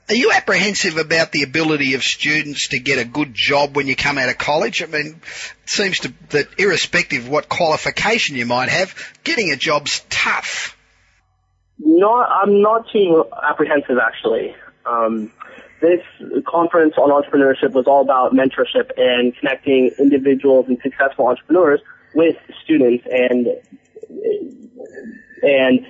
are 0.08 0.14
you 0.14 0.32
apprehensive 0.32 0.98
about 0.98 1.32
the 1.32 1.42
ability 1.42 1.94
of 1.94 2.02
students 2.02 2.68
to 2.68 2.78
get 2.78 2.98
a 2.98 3.04
good 3.04 3.32
job 3.32 3.74
when 3.74 3.86
you 3.86 3.96
come 3.96 4.18
out 4.18 4.28
of 4.28 4.36
college? 4.36 4.82
I 4.82 4.86
mean, 4.86 5.20
it 5.62 5.70
seems 5.70 6.00
to, 6.00 6.12
that 6.30 6.48
irrespective 6.58 7.24
of 7.24 7.30
what 7.30 7.48
qualification 7.48 8.36
you 8.36 8.44
might 8.44 8.68
have, 8.68 8.94
getting 9.24 9.50
a 9.50 9.56
job's 9.56 10.02
tough. 10.10 10.76
Not, 11.78 12.28
I'm 12.30 12.60
not 12.60 12.86
too 12.92 13.24
apprehensive 13.42 13.96
actually. 13.98 14.54
Um, 14.84 15.32
this 15.80 16.00
conference 16.46 16.94
on 16.98 17.10
entrepreneurship 17.10 17.72
was 17.72 17.86
all 17.86 18.02
about 18.02 18.32
mentorship 18.32 18.90
and 18.96 19.36
connecting 19.36 19.90
individuals 19.98 20.66
and 20.68 20.78
successful 20.82 21.26
entrepreneurs 21.28 21.80
with 22.14 22.36
students 22.62 23.04
and 23.10 23.48
and 25.42 25.86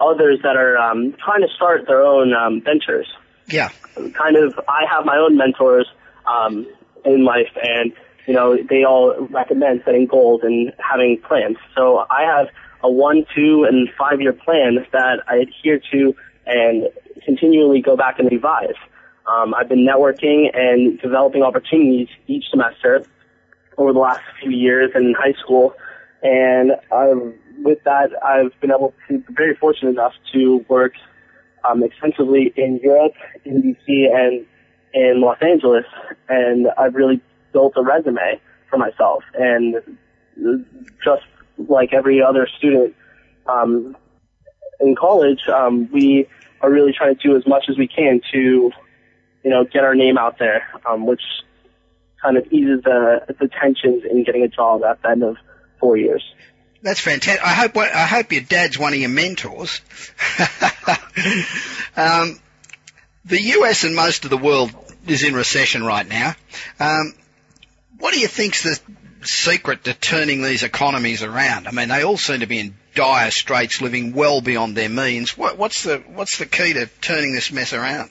others 0.00 0.38
that 0.42 0.56
are 0.56 0.76
um, 0.78 1.14
trying 1.24 1.40
to 1.40 1.48
start 1.54 1.86
their 1.86 2.02
own 2.02 2.32
um, 2.32 2.60
ventures. 2.62 3.08
Yeah. 3.48 3.70
Kind 3.94 4.36
of, 4.36 4.58
I 4.68 4.84
have 4.90 5.04
my 5.04 5.16
own 5.16 5.36
mentors 5.36 5.86
um, 6.26 6.66
in 7.04 7.24
life, 7.24 7.50
and 7.62 7.92
you 8.26 8.34
know 8.34 8.56
they 8.68 8.84
all 8.84 9.26
recommend 9.30 9.82
setting 9.84 10.06
goals 10.06 10.42
and 10.42 10.72
having 10.78 11.20
plans. 11.26 11.56
So 11.76 12.04
I 12.10 12.22
have 12.22 12.48
a 12.82 12.90
one, 12.90 13.24
two, 13.34 13.64
and 13.68 13.88
five 13.98 14.20
year 14.20 14.32
plan 14.32 14.86
that 14.92 15.22
I 15.26 15.36
adhere 15.36 15.80
to 15.92 16.14
and 16.46 16.88
continually 17.24 17.80
go 17.80 17.96
back 17.96 18.18
and 18.18 18.30
revise. 18.30 18.76
Um, 19.26 19.54
I've 19.54 19.68
been 19.68 19.86
networking 19.86 20.56
and 20.56 20.98
developing 21.00 21.42
opportunities 21.42 22.08
each 22.26 22.44
semester 22.50 23.04
over 23.76 23.92
the 23.92 23.98
last 23.98 24.20
few 24.40 24.50
years 24.50 24.90
in 24.94 25.14
high 25.18 25.34
school, 25.42 25.74
and 26.22 26.72
I've, 26.92 27.34
with 27.62 27.82
that, 27.84 28.10
I've 28.24 28.58
been 28.60 28.70
able 28.70 28.94
to 29.08 29.22
very 29.30 29.54
fortunate 29.54 29.90
enough 29.90 30.14
to 30.32 30.64
work 30.68 30.94
um, 31.68 31.82
extensively 31.82 32.52
in 32.56 32.80
Europe, 32.82 33.14
in 33.44 33.62
DC, 33.62 34.14
and 34.14 34.46
in 34.94 35.20
Los 35.20 35.38
Angeles, 35.40 35.84
and 36.28 36.68
I've 36.78 36.94
really 36.94 37.20
built 37.52 37.74
a 37.76 37.82
resume 37.82 38.40
for 38.70 38.78
myself. 38.78 39.22
And 39.34 39.76
just 41.04 41.22
like 41.56 41.92
every 41.92 42.22
other 42.22 42.48
student 42.58 42.94
um, 43.46 43.96
in 44.80 44.94
college, 44.94 45.40
um, 45.48 45.90
we 45.92 46.26
are 46.60 46.70
really 46.70 46.92
trying 46.92 47.16
to 47.16 47.28
do 47.28 47.36
as 47.36 47.46
much 47.46 47.64
as 47.68 47.76
we 47.76 47.88
can 47.88 48.20
to, 48.32 48.70
you 49.44 49.50
know, 49.50 49.64
get 49.64 49.84
our 49.84 49.94
name 49.94 50.18
out 50.18 50.38
there, 50.38 50.62
um, 50.88 51.06
which 51.06 51.22
kind 52.22 52.36
of 52.36 52.46
eases 52.50 52.82
the 52.82 53.20
the 53.40 53.48
tensions 53.48 54.02
in 54.10 54.24
getting 54.24 54.42
a 54.42 54.48
job 54.48 54.82
at 54.84 55.00
the 55.02 55.10
end 55.10 55.22
of 55.22 55.36
four 55.78 55.96
years. 55.96 56.22
That's 56.82 57.00
fantastic. 57.00 57.44
I 57.44 57.54
hope 57.54 57.76
I 57.76 58.06
hope 58.06 58.32
your 58.32 58.42
dad's 58.42 58.78
one 58.78 58.92
of 58.92 58.98
your 58.98 59.08
mentors. 59.08 59.80
um, 61.96 62.38
the 63.24 63.40
US 63.40 63.84
and 63.84 63.96
most 63.96 64.24
of 64.24 64.30
the 64.30 64.36
world 64.36 64.70
is 65.06 65.24
in 65.24 65.34
recession 65.34 65.84
right 65.84 66.06
now. 66.06 66.34
Um, 66.78 67.14
what 67.98 68.14
do 68.14 68.20
you 68.20 68.28
think's 68.28 68.62
the 68.62 68.78
secret 69.22 69.84
to 69.84 69.94
turning 69.94 70.42
these 70.42 70.62
economies 70.62 71.22
around? 71.22 71.66
I 71.66 71.72
mean, 71.72 71.88
they 71.88 72.04
all 72.04 72.16
seem 72.16 72.40
to 72.40 72.46
be 72.46 72.60
in 72.60 72.76
dire 72.94 73.30
straits, 73.30 73.80
living 73.80 74.12
well 74.12 74.40
beyond 74.40 74.76
their 74.76 74.88
means. 74.88 75.36
What, 75.36 75.58
what's 75.58 75.82
the 75.82 75.98
what's 76.14 76.38
the 76.38 76.46
key 76.46 76.74
to 76.74 76.86
turning 77.00 77.32
this 77.32 77.50
mess 77.52 77.72
around? 77.72 78.10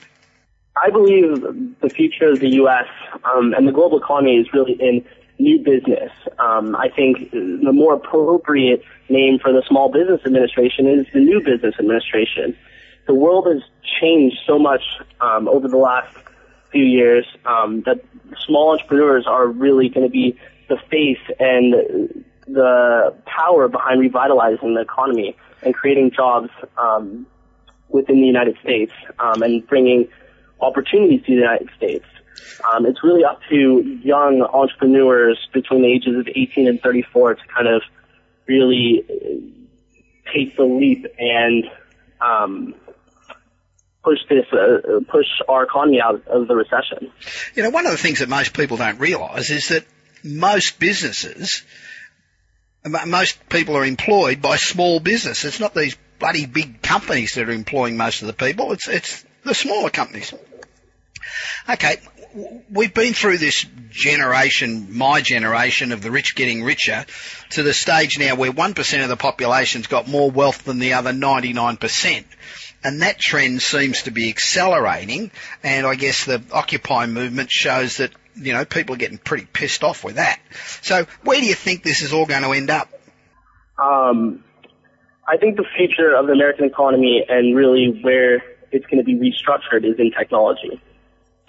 I 0.81 0.91
believe 0.91 1.41
the 1.79 1.89
future 1.89 2.29
of 2.29 2.39
the 2.39 2.49
U.S. 2.55 2.85
Um, 3.23 3.53
and 3.53 3.67
the 3.67 3.71
global 3.71 3.99
economy 3.99 4.37
is 4.37 4.47
really 4.53 4.73
in 4.73 5.05
new 5.39 5.59
business. 5.59 6.11
Um, 6.39 6.75
I 6.75 6.89
think 6.89 7.31
the 7.31 7.71
more 7.73 7.93
appropriate 7.93 8.83
name 9.09 9.39
for 9.39 9.51
the 9.51 9.63
Small 9.67 9.91
Business 9.91 10.21
Administration 10.25 10.87
is 10.87 11.05
the 11.13 11.19
New 11.19 11.39
Business 11.39 11.75
Administration. 11.79 12.57
The 13.05 13.13
world 13.13 13.47
has 13.47 13.61
changed 14.01 14.37
so 14.45 14.59
much 14.59 14.81
um, 15.21 15.47
over 15.47 15.67
the 15.67 15.77
last 15.77 16.13
few 16.71 16.83
years 16.83 17.25
um, 17.45 17.81
that 17.85 18.03
small 18.45 18.71
entrepreneurs 18.71 19.25
are 19.27 19.47
really 19.47 19.89
going 19.89 20.05
to 20.05 20.11
be 20.11 20.37
the 20.67 20.77
face 20.89 21.19
and 21.39 22.23
the 22.47 23.15
power 23.25 23.67
behind 23.67 23.99
revitalizing 23.99 24.73
the 24.73 24.81
economy 24.81 25.35
and 25.63 25.73
creating 25.73 26.11
jobs 26.11 26.49
um, 26.77 27.25
within 27.89 28.19
the 28.19 28.27
United 28.27 28.57
States 28.61 28.91
um, 29.19 29.41
and 29.41 29.65
bringing 29.67 30.07
opportunities 30.59 31.21
to 31.21 31.27
the 31.27 31.41
United 31.41 31.69
States. 31.77 32.05
Um, 32.73 32.85
it's 32.85 33.03
really 33.03 33.23
up 33.23 33.39
to 33.49 33.99
young 34.03 34.41
entrepreneurs 34.41 35.37
between 35.53 35.81
the 35.81 35.93
ages 35.93 36.15
of 36.17 36.27
18 36.27 36.67
and 36.67 36.81
34 36.81 37.35
to 37.35 37.41
kind 37.47 37.67
of 37.67 37.81
really 38.47 39.05
take 40.33 40.55
the 40.57 40.63
leap 40.63 41.05
and 41.17 41.65
um, 42.21 42.75
push 44.03 44.19
this, 44.29 44.45
uh, 44.51 44.99
push 45.09 45.27
our 45.47 45.63
economy 45.63 46.01
out 46.01 46.27
of 46.27 46.47
the 46.47 46.55
recession. 46.55 47.11
You 47.55 47.63
know, 47.63 47.69
one 47.69 47.85
of 47.85 47.91
the 47.91 47.97
things 47.97 48.19
that 48.19 48.29
most 48.29 48.53
people 48.53 48.77
don't 48.77 48.99
realise 48.99 49.49
is 49.49 49.69
that 49.69 49.85
most 50.23 50.79
businesses, 50.79 51.63
most 52.85 53.49
people 53.49 53.75
are 53.75 53.85
employed 53.85 54.41
by 54.41 54.55
small 54.55 54.99
business. 54.99 55.45
It's 55.45 55.59
not 55.59 55.73
these 55.73 55.95
bloody 56.19 56.45
big 56.45 56.81
companies 56.81 57.35
that 57.35 57.47
are 57.47 57.51
employing 57.51 57.97
most 57.97 58.21
of 58.21 58.27
the 58.27 58.33
people. 58.33 58.71
It's 58.71 58.87
it's 58.87 59.25
the 59.43 59.53
smaller 59.53 59.89
companies. 59.89 60.33
Okay, 61.69 61.97
we've 62.71 62.93
been 62.93 63.13
through 63.13 63.37
this 63.37 63.65
generation, 63.89 64.95
my 64.97 65.21
generation 65.21 65.91
of 65.91 66.01
the 66.01 66.11
rich 66.11 66.35
getting 66.35 66.63
richer, 66.63 67.05
to 67.51 67.63
the 67.63 67.73
stage 67.73 68.19
now 68.19 68.35
where 68.35 68.51
1% 68.51 69.03
of 69.03 69.09
the 69.09 69.17
population's 69.17 69.87
got 69.87 70.07
more 70.07 70.29
wealth 70.29 70.63
than 70.63 70.79
the 70.79 70.93
other 70.93 71.11
99%. 71.11 72.25
And 72.83 73.01
that 73.01 73.19
trend 73.19 73.61
seems 73.61 74.03
to 74.03 74.11
be 74.11 74.29
accelerating, 74.29 75.31
and 75.63 75.87
I 75.87 75.95
guess 75.95 76.25
the 76.25 76.41
Occupy 76.51 77.07
movement 77.07 77.51
shows 77.51 77.97
that, 77.97 78.11
you 78.35 78.53
know, 78.53 78.65
people 78.65 78.95
are 78.95 78.99
getting 78.99 79.17
pretty 79.17 79.47
pissed 79.51 79.83
off 79.83 80.03
with 80.03 80.15
that. 80.15 80.39
So 80.81 81.07
where 81.23 81.39
do 81.39 81.45
you 81.47 81.55
think 81.55 81.83
this 81.83 82.01
is 82.01 82.13
all 82.13 82.27
going 82.27 82.43
to 82.43 82.51
end 82.51 82.69
up? 82.69 82.89
Um, 83.79 84.43
I 85.27 85.37
think 85.37 85.57
the 85.57 85.65
future 85.75 86.15
of 86.15 86.27
the 86.27 86.33
American 86.33 86.65
economy 86.65 87.25
and 87.27 87.55
really 87.55 87.99
where 88.03 88.43
it's 88.71 88.85
going 88.85 88.99
to 88.99 89.03
be 89.03 89.15
restructured 89.15 89.83
is 89.83 89.99
in 89.99 90.11
technology. 90.11 90.81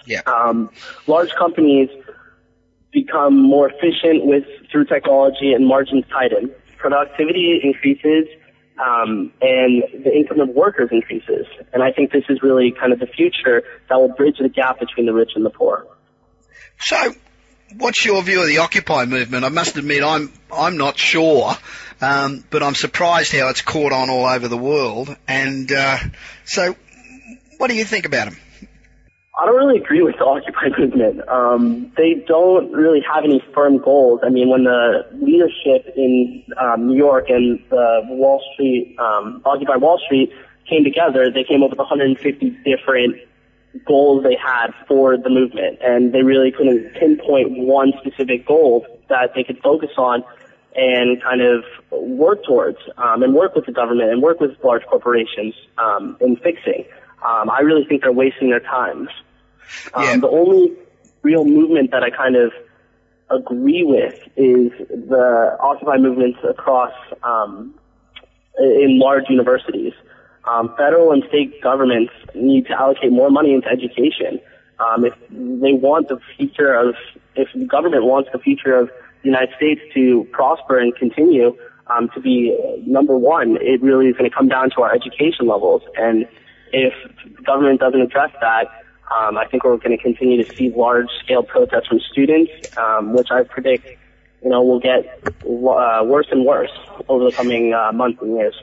Yeah. 0.05 0.21
Um, 0.25 0.69
large 1.07 1.33
companies 1.35 1.89
become 2.91 3.37
more 3.41 3.69
efficient 3.69 4.25
with 4.25 4.45
through 4.71 4.85
technology 4.85 5.53
and 5.53 5.67
margins 5.67 6.05
tighten. 6.09 6.51
Productivity 6.77 7.59
increases, 7.63 8.27
um, 8.79 9.31
and 9.41 9.83
the 10.05 10.11
income 10.15 10.39
of 10.39 10.49
workers 10.49 10.89
increases. 10.91 11.45
And 11.73 11.83
I 11.83 11.91
think 11.91 12.11
this 12.11 12.23
is 12.29 12.41
really 12.41 12.71
kind 12.71 12.93
of 12.93 12.99
the 12.99 13.07
future 13.07 13.63
that 13.89 13.95
will 13.95 14.13
bridge 14.13 14.37
the 14.39 14.49
gap 14.49 14.79
between 14.79 15.05
the 15.05 15.13
rich 15.13 15.31
and 15.35 15.45
the 15.45 15.49
poor. 15.49 15.85
So, 16.79 17.13
what's 17.77 18.03
your 18.05 18.21
view 18.23 18.41
of 18.41 18.47
the 18.47 18.59
Occupy 18.59 19.05
movement? 19.05 19.43
I 19.43 19.49
must 19.49 19.75
admit, 19.77 20.03
I'm 20.03 20.31
I'm 20.51 20.77
not 20.77 20.97
sure, 20.97 21.53
um, 22.01 22.43
but 22.49 22.63
I'm 22.63 22.75
surprised 22.75 23.33
how 23.33 23.49
it's 23.49 23.61
caught 23.61 23.91
on 23.91 24.09
all 24.09 24.25
over 24.25 24.47
the 24.47 24.57
world. 24.57 25.15
And 25.27 25.71
uh, 25.71 25.97
so, 26.45 26.75
what 27.57 27.69
do 27.69 27.75
you 27.75 27.83
think 27.83 28.05
about 28.05 28.29
them? 28.29 28.39
I 29.39 29.45
don't 29.45 29.55
really 29.55 29.79
agree 29.79 30.01
with 30.01 30.17
the 30.17 30.25
Occupy 30.25 30.77
movement. 30.77 31.27
Um, 31.29 31.91
they 31.95 32.15
don't 32.27 32.71
really 32.73 33.01
have 33.01 33.23
any 33.23 33.41
firm 33.53 33.77
goals. 33.77 34.19
I 34.23 34.29
mean, 34.29 34.49
when 34.49 34.65
the 34.65 35.07
leadership 35.13 35.93
in 35.95 36.43
um, 36.59 36.87
New 36.87 36.97
York 36.97 37.29
and 37.29 37.59
the 37.69 38.01
Wall 38.09 38.43
Street, 38.53 38.97
um, 38.99 39.41
Occupy 39.45 39.77
Wall 39.77 39.99
Street 40.05 40.33
came 40.67 40.83
together, 40.83 41.31
they 41.31 41.45
came 41.45 41.63
up 41.63 41.69
with 41.69 41.79
150 41.79 42.49
different 42.65 43.15
goals 43.85 44.23
they 44.23 44.35
had 44.35 44.71
for 44.87 45.15
the 45.15 45.29
movement, 45.29 45.79
and 45.81 46.11
they 46.11 46.21
really 46.21 46.51
couldn't 46.51 46.93
pinpoint 46.95 47.51
one 47.51 47.93
specific 48.01 48.45
goal 48.45 48.85
that 49.07 49.31
they 49.35 49.43
could 49.43 49.59
focus 49.59 49.91
on 49.97 50.23
and 50.75 51.21
kind 51.21 51.41
of 51.41 51.63
work 51.91 52.43
towards, 52.43 52.77
um, 52.97 53.23
and 53.23 53.33
work 53.33 53.55
with 53.55 53.65
the 53.65 53.71
government 53.71 54.11
and 54.11 54.21
work 54.21 54.39
with 54.39 54.51
large 54.63 54.85
corporations 54.85 55.53
um, 55.77 56.17
in 56.19 56.35
fixing. 56.37 56.85
Um, 57.25 57.49
I 57.49 57.59
really 57.61 57.85
think 57.85 58.01
they're 58.01 58.11
wasting 58.11 58.49
their 58.49 58.59
time. 58.59 59.09
Um, 59.93 60.21
The 60.21 60.29
only 60.29 60.73
real 61.21 61.45
movement 61.45 61.91
that 61.91 62.03
I 62.03 62.09
kind 62.09 62.35
of 62.35 62.51
agree 63.29 63.83
with 63.83 64.15
is 64.35 64.71
the 64.79 65.57
Occupy 65.61 65.97
movements 65.97 66.39
across 66.47 66.93
um, 67.23 67.73
in 68.57 68.99
large 68.99 69.25
universities. 69.29 69.93
Um, 70.49 70.73
federal 70.77 71.11
and 71.11 71.23
state 71.27 71.61
governments 71.61 72.13
need 72.33 72.65
to 72.67 72.73
allocate 72.73 73.11
more 73.11 73.29
money 73.29 73.53
into 73.53 73.67
education. 73.67 74.39
Um, 74.79 75.05
if 75.05 75.13
they 75.29 75.73
want 75.73 76.07
the 76.07 76.19
future 76.37 76.73
of, 76.73 76.95
if 77.35 77.49
the 77.53 77.65
government 77.65 78.05
wants 78.05 78.29
the 78.31 78.39
future 78.39 78.75
of 78.75 78.87
the 79.21 79.29
United 79.29 79.53
States 79.57 79.81
to 79.93 80.25
prosper 80.31 80.79
and 80.79 80.95
continue 80.95 81.55
um, 81.87 82.09
to 82.13 82.21
be 82.21 82.57
number 82.85 83.17
one, 83.17 83.57
it 83.59 83.81
really 83.81 84.07
is 84.07 84.15
going 84.15 84.29
to 84.29 84.35
come 84.35 84.47
down 84.47 84.69
to 84.71 84.81
our 84.81 84.93
education 84.93 85.47
levels. 85.47 85.81
And 85.97 86.27
if 86.71 86.93
the 87.35 87.43
government 87.43 87.81
doesn't 87.81 88.01
address 88.01 88.31
that, 88.41 88.67
um, 89.09 89.37
I 89.37 89.45
think 89.45 89.63
we're 89.63 89.77
going 89.77 89.97
to 89.97 90.01
continue 90.01 90.43
to 90.43 90.55
see 90.55 90.69
large-scale 90.69 91.43
protests 91.43 91.87
from 91.87 91.99
students, 92.11 92.77
um, 92.77 93.13
which 93.13 93.31
I 93.31 93.43
predict, 93.43 93.87
you 94.43 94.49
know, 94.49 94.63
will 94.63 94.79
get 94.79 95.21
uh, 95.25 96.03
worse 96.05 96.27
and 96.31 96.45
worse 96.45 96.71
over 97.07 97.25
the 97.25 97.31
coming 97.31 97.73
uh, 97.73 97.91
months 97.91 98.21
and 98.21 98.35
years. 98.35 98.55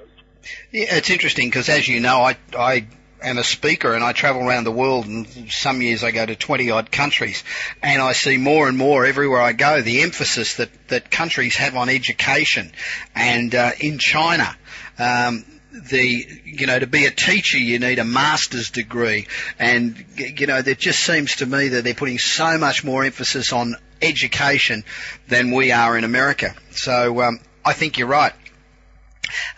Yeah, 0.70 0.96
it's 0.96 1.10
interesting 1.10 1.48
because, 1.48 1.68
as 1.68 1.88
you 1.88 2.00
know, 2.00 2.20
I 2.20 2.36
I 2.56 2.86
am 3.22 3.38
a 3.38 3.44
speaker 3.44 3.94
and 3.94 4.04
I 4.04 4.12
travel 4.12 4.42
around 4.42 4.64
the 4.64 4.72
world 4.72 5.06
and 5.06 5.26
some 5.50 5.80
years 5.82 6.04
I 6.04 6.10
go 6.10 6.24
to 6.24 6.36
20 6.36 6.70
odd 6.70 6.90
countries 6.90 7.42
and 7.82 8.00
I 8.00 8.12
see 8.12 8.36
more 8.36 8.68
and 8.68 8.76
more 8.76 9.04
everywhere 9.06 9.40
I 9.40 9.52
go 9.52 9.80
the 9.80 10.02
emphasis 10.02 10.56
that, 10.56 10.68
that 10.88 11.10
countries 11.10 11.56
have 11.56 11.76
on 11.76 11.88
education 11.88 12.72
and 13.14 13.54
uh, 13.54 13.72
in 13.80 13.98
China 13.98 14.54
um, 14.98 15.44
the 15.90 16.26
you 16.44 16.66
know 16.66 16.78
to 16.78 16.86
be 16.86 17.06
a 17.06 17.10
teacher 17.10 17.58
you 17.58 17.78
need 17.78 17.98
a 17.98 18.04
master's 18.04 18.70
degree. 18.70 19.26
And 19.58 20.04
you 20.16 20.46
know 20.46 20.58
it 20.58 20.78
just 20.78 21.00
seems 21.00 21.36
to 21.36 21.46
me 21.46 21.68
that 21.68 21.84
they're 21.84 21.94
putting 21.94 22.18
so 22.18 22.58
much 22.58 22.84
more 22.84 23.04
emphasis 23.04 23.52
on 23.52 23.76
education 24.00 24.84
than 25.28 25.50
we 25.50 25.72
are 25.72 25.96
in 25.96 26.04
America. 26.04 26.54
So 26.72 27.22
um, 27.22 27.40
I 27.64 27.72
think 27.72 27.98
you're 27.98 28.08
right. 28.08 28.32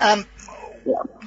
Um, 0.00 0.24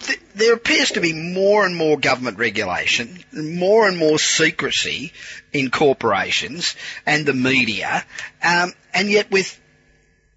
th- 0.01 0.19
there 0.35 0.53
appears 0.53 0.91
to 0.91 1.01
be 1.01 1.13
more 1.13 1.65
and 1.65 1.75
more 1.75 1.97
government 1.97 2.37
regulation, 2.37 3.23
more 3.33 3.87
and 3.87 3.97
more 3.97 4.17
secrecy 4.17 5.13
in 5.53 5.69
corporations 5.69 6.75
and 7.05 7.25
the 7.25 7.33
media, 7.33 8.03
um, 8.43 8.73
and 8.93 9.09
yet 9.09 9.29
with 9.29 9.60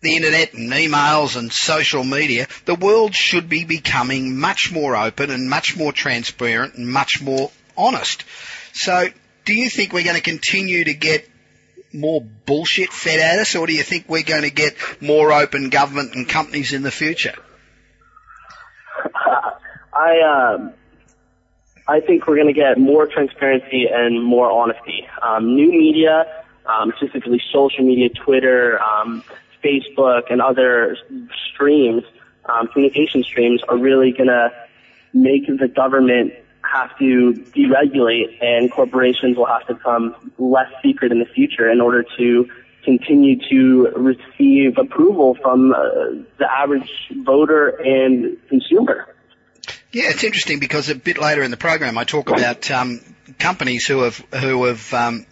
the 0.04 0.16
internet 0.16 0.54
and 0.54 0.70
emails 0.70 1.36
and 1.36 1.52
social 1.52 2.04
media, 2.04 2.46
the 2.66 2.74
world 2.74 3.14
should 3.14 3.48
be 3.48 3.64
becoming 3.64 4.38
much 4.38 4.70
more 4.72 4.96
open 4.96 5.30
and 5.30 5.50
much 5.50 5.76
more 5.76 5.92
transparent 5.92 6.74
and 6.74 6.88
much 6.88 7.20
more 7.20 7.50
honest. 7.76 8.24
So, 8.72 9.08
do 9.44 9.54
you 9.54 9.68
think 9.68 9.92
we're 9.92 10.04
going 10.04 10.16
to 10.16 10.22
continue 10.22 10.84
to 10.84 10.94
get 10.94 11.28
more 11.92 12.20
bullshit 12.20 12.92
fed 12.92 13.20
at 13.20 13.38
us, 13.38 13.54
or 13.54 13.66
do 13.66 13.72
you 13.72 13.82
think 13.82 14.08
we're 14.08 14.22
going 14.22 14.42
to 14.42 14.50
get 14.50 14.76
more 15.00 15.32
open 15.32 15.70
government 15.70 16.14
and 16.14 16.28
companies 16.28 16.72
in 16.72 16.82
the 16.82 16.90
future? 16.90 17.34
I 19.92 20.54
um, 20.56 20.72
I 21.86 22.00
think 22.00 22.26
we're 22.26 22.36
going 22.36 22.52
to 22.52 22.52
get 22.52 22.78
more 22.78 23.06
transparency 23.06 23.86
and 23.92 24.22
more 24.22 24.50
honesty. 24.50 25.06
Um, 25.22 25.54
new 25.54 25.70
media, 25.70 26.44
um, 26.66 26.92
specifically 26.96 27.42
social 27.52 27.84
media, 27.84 28.08
Twitter, 28.08 28.80
um, 28.80 29.22
Facebook, 29.64 30.30
and 30.30 30.40
other 30.42 30.96
streams, 31.52 32.02
um, 32.44 32.68
communication 32.68 33.22
streams, 33.22 33.62
are 33.68 33.78
really 33.78 34.12
going 34.12 34.28
to 34.28 34.52
make 35.12 35.46
the 35.46 35.68
government 35.68 36.34
have 36.62 36.96
to 36.98 37.32
deregulate, 37.54 38.42
and 38.42 38.70
corporations 38.70 39.36
will 39.36 39.46
have 39.46 39.66
to 39.66 39.74
become 39.74 40.32
less 40.38 40.70
secret 40.82 41.12
in 41.12 41.18
the 41.18 41.26
future 41.26 41.70
in 41.70 41.80
order 41.80 42.04
to 42.18 42.48
continue 42.84 43.38
to 43.48 43.88
receive 43.96 44.76
approval 44.78 45.36
from 45.40 45.72
uh, 45.72 45.76
the 46.38 46.46
average 46.50 46.90
voter 47.24 47.68
and 47.68 48.36
consumer. 48.48 49.14
Yeah, 49.92 50.10
it's 50.10 50.24
interesting 50.24 50.58
because 50.58 50.90
a 50.90 50.94
bit 50.94 51.18
later 51.18 51.42
in 51.42 51.50
the 51.50 51.56
program 51.56 51.96
I 51.96 52.04
talk 52.04 52.28
about 52.28 52.70
um, 52.70 53.00
companies 53.38 53.86
who 53.86 54.02
have 54.02 54.16
who 54.16 54.64
have 54.64 54.92
um, 54.92 55.26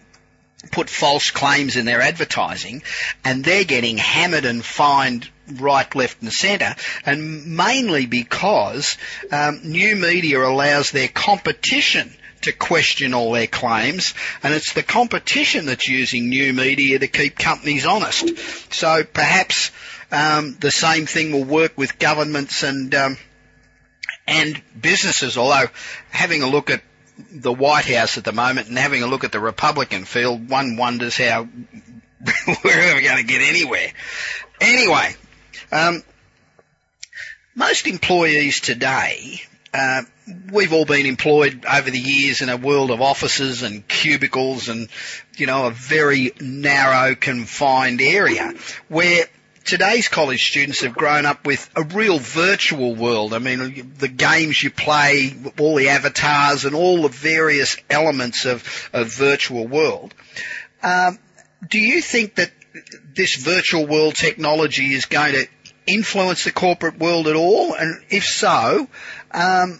put 0.71 0.89
false 0.89 1.31
claims 1.31 1.75
in 1.75 1.85
their 1.85 2.01
advertising, 2.01 2.83
and 3.23 3.43
they're 3.43 3.63
getting 3.63 3.97
hammered 3.97 4.45
and 4.45 4.63
fined 4.63 5.29
right, 5.59 5.93
left, 5.95 6.21
and 6.21 6.31
centre, 6.31 6.75
and 7.05 7.57
mainly 7.57 8.05
because 8.05 8.97
um, 9.31 9.59
new 9.63 9.95
media 9.95 10.41
allows 10.41 10.91
their 10.91 11.07
competition 11.07 12.11
to 12.41 12.51
question 12.51 13.13
all 13.13 13.31
their 13.31 13.47
claims, 13.47 14.13
and 14.41 14.53
it's 14.53 14.73
the 14.73 14.83
competition 14.83 15.65
that's 15.65 15.87
using 15.87 16.29
new 16.29 16.53
media 16.53 16.99
to 16.99 17.07
keep 17.07 17.37
companies 17.37 17.85
honest. 17.85 18.37
So 18.73 19.03
perhaps 19.03 19.71
um, 20.11 20.55
the 20.59 20.71
same 20.71 21.05
thing 21.05 21.31
will 21.31 21.43
work 21.43 21.77
with 21.77 21.99
governments 21.99 22.63
and 22.63 22.93
um, 22.95 23.17
and 24.27 24.61
businesses, 24.79 25.37
although 25.37 25.67
having 26.09 26.43
a 26.43 26.47
look 26.47 26.69
at 26.69 26.81
the 27.17 27.53
White 27.53 27.85
House 27.85 28.17
at 28.17 28.23
the 28.23 28.31
moment 28.31 28.67
and 28.67 28.77
having 28.77 29.03
a 29.03 29.07
look 29.07 29.23
at 29.23 29.31
the 29.31 29.39
Republican 29.39 30.05
field, 30.05 30.49
one 30.49 30.77
wonders 30.77 31.17
how 31.17 31.43
we're 32.63 32.79
ever 32.79 33.01
going 33.01 33.17
to 33.17 33.23
get 33.23 33.41
anywhere. 33.41 33.91
Anyway, 34.61 35.15
um, 35.71 36.03
most 37.55 37.87
employees 37.87 38.59
today, 38.61 39.41
uh, 39.73 40.03
we've 40.51 40.73
all 40.73 40.85
been 40.85 41.05
employed 41.05 41.65
over 41.71 41.89
the 41.89 41.99
years 41.99 42.41
in 42.41 42.49
a 42.49 42.57
world 42.57 42.91
of 42.91 43.01
offices 43.01 43.63
and 43.63 43.87
cubicles 43.87 44.69
and, 44.69 44.87
you 45.35 45.47
know, 45.47 45.67
a 45.67 45.71
very 45.71 46.31
narrow, 46.39 47.15
confined 47.15 48.01
area 48.01 48.53
where 48.87 49.25
today's 49.63 50.07
college 50.07 50.49
students 50.49 50.81
have 50.81 50.93
grown 50.93 51.25
up 51.25 51.45
with 51.45 51.69
a 51.75 51.83
real 51.83 52.19
virtual 52.19 52.95
world. 52.95 53.33
I 53.33 53.39
mean, 53.39 53.93
the 53.97 54.07
games 54.07 54.61
you 54.61 54.71
play, 54.71 55.35
all 55.59 55.75
the 55.75 55.89
avatars 55.89 56.65
and 56.65 56.75
all 56.75 57.03
the 57.03 57.09
various 57.09 57.77
elements 57.89 58.45
of 58.45 58.89
a 58.93 59.03
virtual 59.03 59.67
world. 59.67 60.13
Um, 60.81 61.17
do 61.69 61.79
you 61.79 62.01
think 62.01 62.35
that 62.35 62.51
this 63.15 63.35
virtual 63.35 63.85
world 63.85 64.15
technology 64.15 64.93
is 64.93 65.05
going 65.05 65.33
to 65.33 65.47
influence 65.87 66.43
the 66.43 66.51
corporate 66.51 66.97
world 66.97 67.27
at 67.27 67.35
all? 67.35 67.73
And 67.73 68.03
if 68.09 68.25
so, 68.25 68.87
um, 69.31 69.79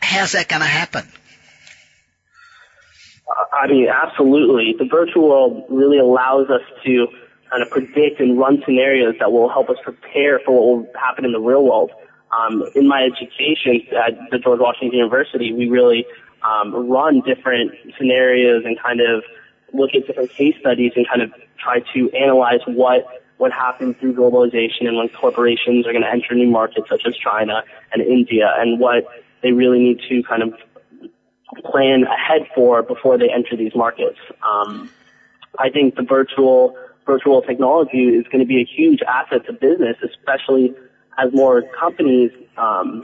how's 0.00 0.32
that 0.32 0.48
going 0.48 0.62
to 0.62 0.68
happen? 0.68 1.10
I 3.52 3.68
mean, 3.68 3.88
absolutely. 3.88 4.74
The 4.78 4.88
virtual 4.90 5.28
world 5.28 5.64
really 5.68 5.98
allows 5.98 6.48
us 6.50 6.62
to 6.84 7.06
kind 7.50 7.62
of 7.62 7.70
predict 7.70 8.20
and 8.20 8.38
run 8.38 8.62
scenarios 8.64 9.16
that 9.18 9.32
will 9.32 9.48
help 9.48 9.68
us 9.70 9.76
prepare 9.82 10.40
for 10.44 10.52
what 10.52 10.84
will 10.84 10.92
happen 11.00 11.24
in 11.24 11.32
the 11.32 11.40
real 11.40 11.64
world. 11.64 11.90
Um, 12.30 12.62
in 12.76 12.86
my 12.86 13.02
education 13.02 13.82
at 13.96 14.30
the 14.30 14.38
George 14.38 14.60
Washington 14.60 14.96
University, 14.96 15.52
we 15.52 15.68
really 15.68 16.06
um, 16.42 16.88
run 16.88 17.22
different 17.22 17.72
scenarios 17.98 18.64
and 18.64 18.78
kind 18.80 19.00
of 19.00 19.24
look 19.72 19.90
at 19.94 20.06
different 20.06 20.30
case 20.30 20.54
studies 20.60 20.92
and 20.96 21.06
kind 21.08 21.22
of 21.22 21.32
try 21.58 21.80
to 21.94 22.10
analyze 22.12 22.60
what 22.66 23.06
what 23.38 23.52
happens 23.52 23.96
through 23.98 24.14
globalization 24.14 24.86
and 24.86 24.98
when 24.98 25.08
corporations 25.08 25.86
are 25.86 25.92
going 25.92 26.02
to 26.02 26.10
enter 26.10 26.34
new 26.34 26.50
markets 26.50 26.86
such 26.90 27.02
as 27.06 27.16
China 27.16 27.64
and 27.90 28.02
India 28.02 28.52
and 28.58 28.78
what 28.78 29.04
they 29.42 29.50
really 29.50 29.78
need 29.78 29.98
to 30.10 30.22
kind 30.24 30.42
of 30.42 30.52
plan 31.64 32.04
ahead 32.04 32.46
for 32.54 32.82
before 32.82 33.16
they 33.16 33.30
enter 33.30 33.56
these 33.56 33.74
markets. 33.74 34.18
Um, 34.42 34.90
I 35.58 35.70
think 35.70 35.96
the 35.96 36.02
virtual 36.02 36.76
virtual 37.10 37.42
technology 37.42 38.04
is 38.18 38.24
going 38.30 38.38
to 38.38 38.46
be 38.46 38.60
a 38.60 38.66
huge 38.76 39.00
asset 39.02 39.46
to 39.46 39.52
business, 39.52 39.96
especially 40.02 40.74
as 41.18 41.32
more 41.32 41.62
companies 41.78 42.30
um, 42.56 43.02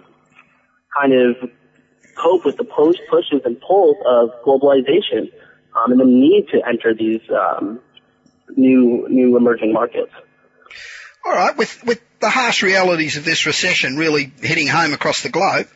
kind 0.98 1.12
of 1.12 1.50
cope 2.14 2.44
with 2.44 2.56
the 2.56 2.64
post 2.64 3.00
pushes 3.10 3.42
and 3.44 3.60
pulls 3.60 3.96
of 4.06 4.30
globalization 4.46 5.30
um, 5.76 5.92
and 5.92 6.00
the 6.00 6.04
need 6.04 6.46
to 6.52 6.58
enter 6.66 6.94
these 6.94 7.20
um, 7.30 7.80
new 8.56 9.06
new 9.10 9.36
emerging 9.36 9.72
markets. 9.72 10.12
All 11.24 11.32
right, 11.32 11.56
with 11.56 11.84
with 11.84 12.00
the 12.20 12.30
harsh 12.30 12.62
realities 12.62 13.16
of 13.16 13.24
this 13.24 13.44
recession 13.46 13.96
really 13.96 14.32
hitting 14.40 14.68
home 14.68 14.92
across 14.92 15.22
the 15.22 15.28
globe, 15.28 15.66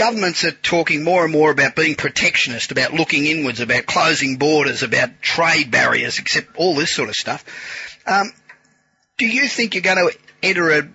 governments 0.00 0.44
are 0.44 0.52
talking 0.52 1.04
more 1.04 1.24
and 1.24 1.32
more 1.32 1.50
about 1.50 1.76
being 1.76 1.94
protectionist, 1.94 2.72
about 2.72 2.94
looking 2.94 3.26
inwards, 3.26 3.60
about 3.60 3.84
closing 3.84 4.38
borders, 4.38 4.82
about 4.82 5.20
trade 5.20 5.70
barriers, 5.70 6.18
except 6.18 6.56
all 6.56 6.74
this 6.74 6.94
sort 6.94 7.10
of 7.10 7.14
stuff. 7.14 7.44
Um, 8.06 8.32
do 9.18 9.26
you 9.26 9.46
think 9.46 9.74
you're 9.74 9.82
going 9.82 9.98
to 9.98 10.18
enter 10.42 10.70
a 10.70 10.88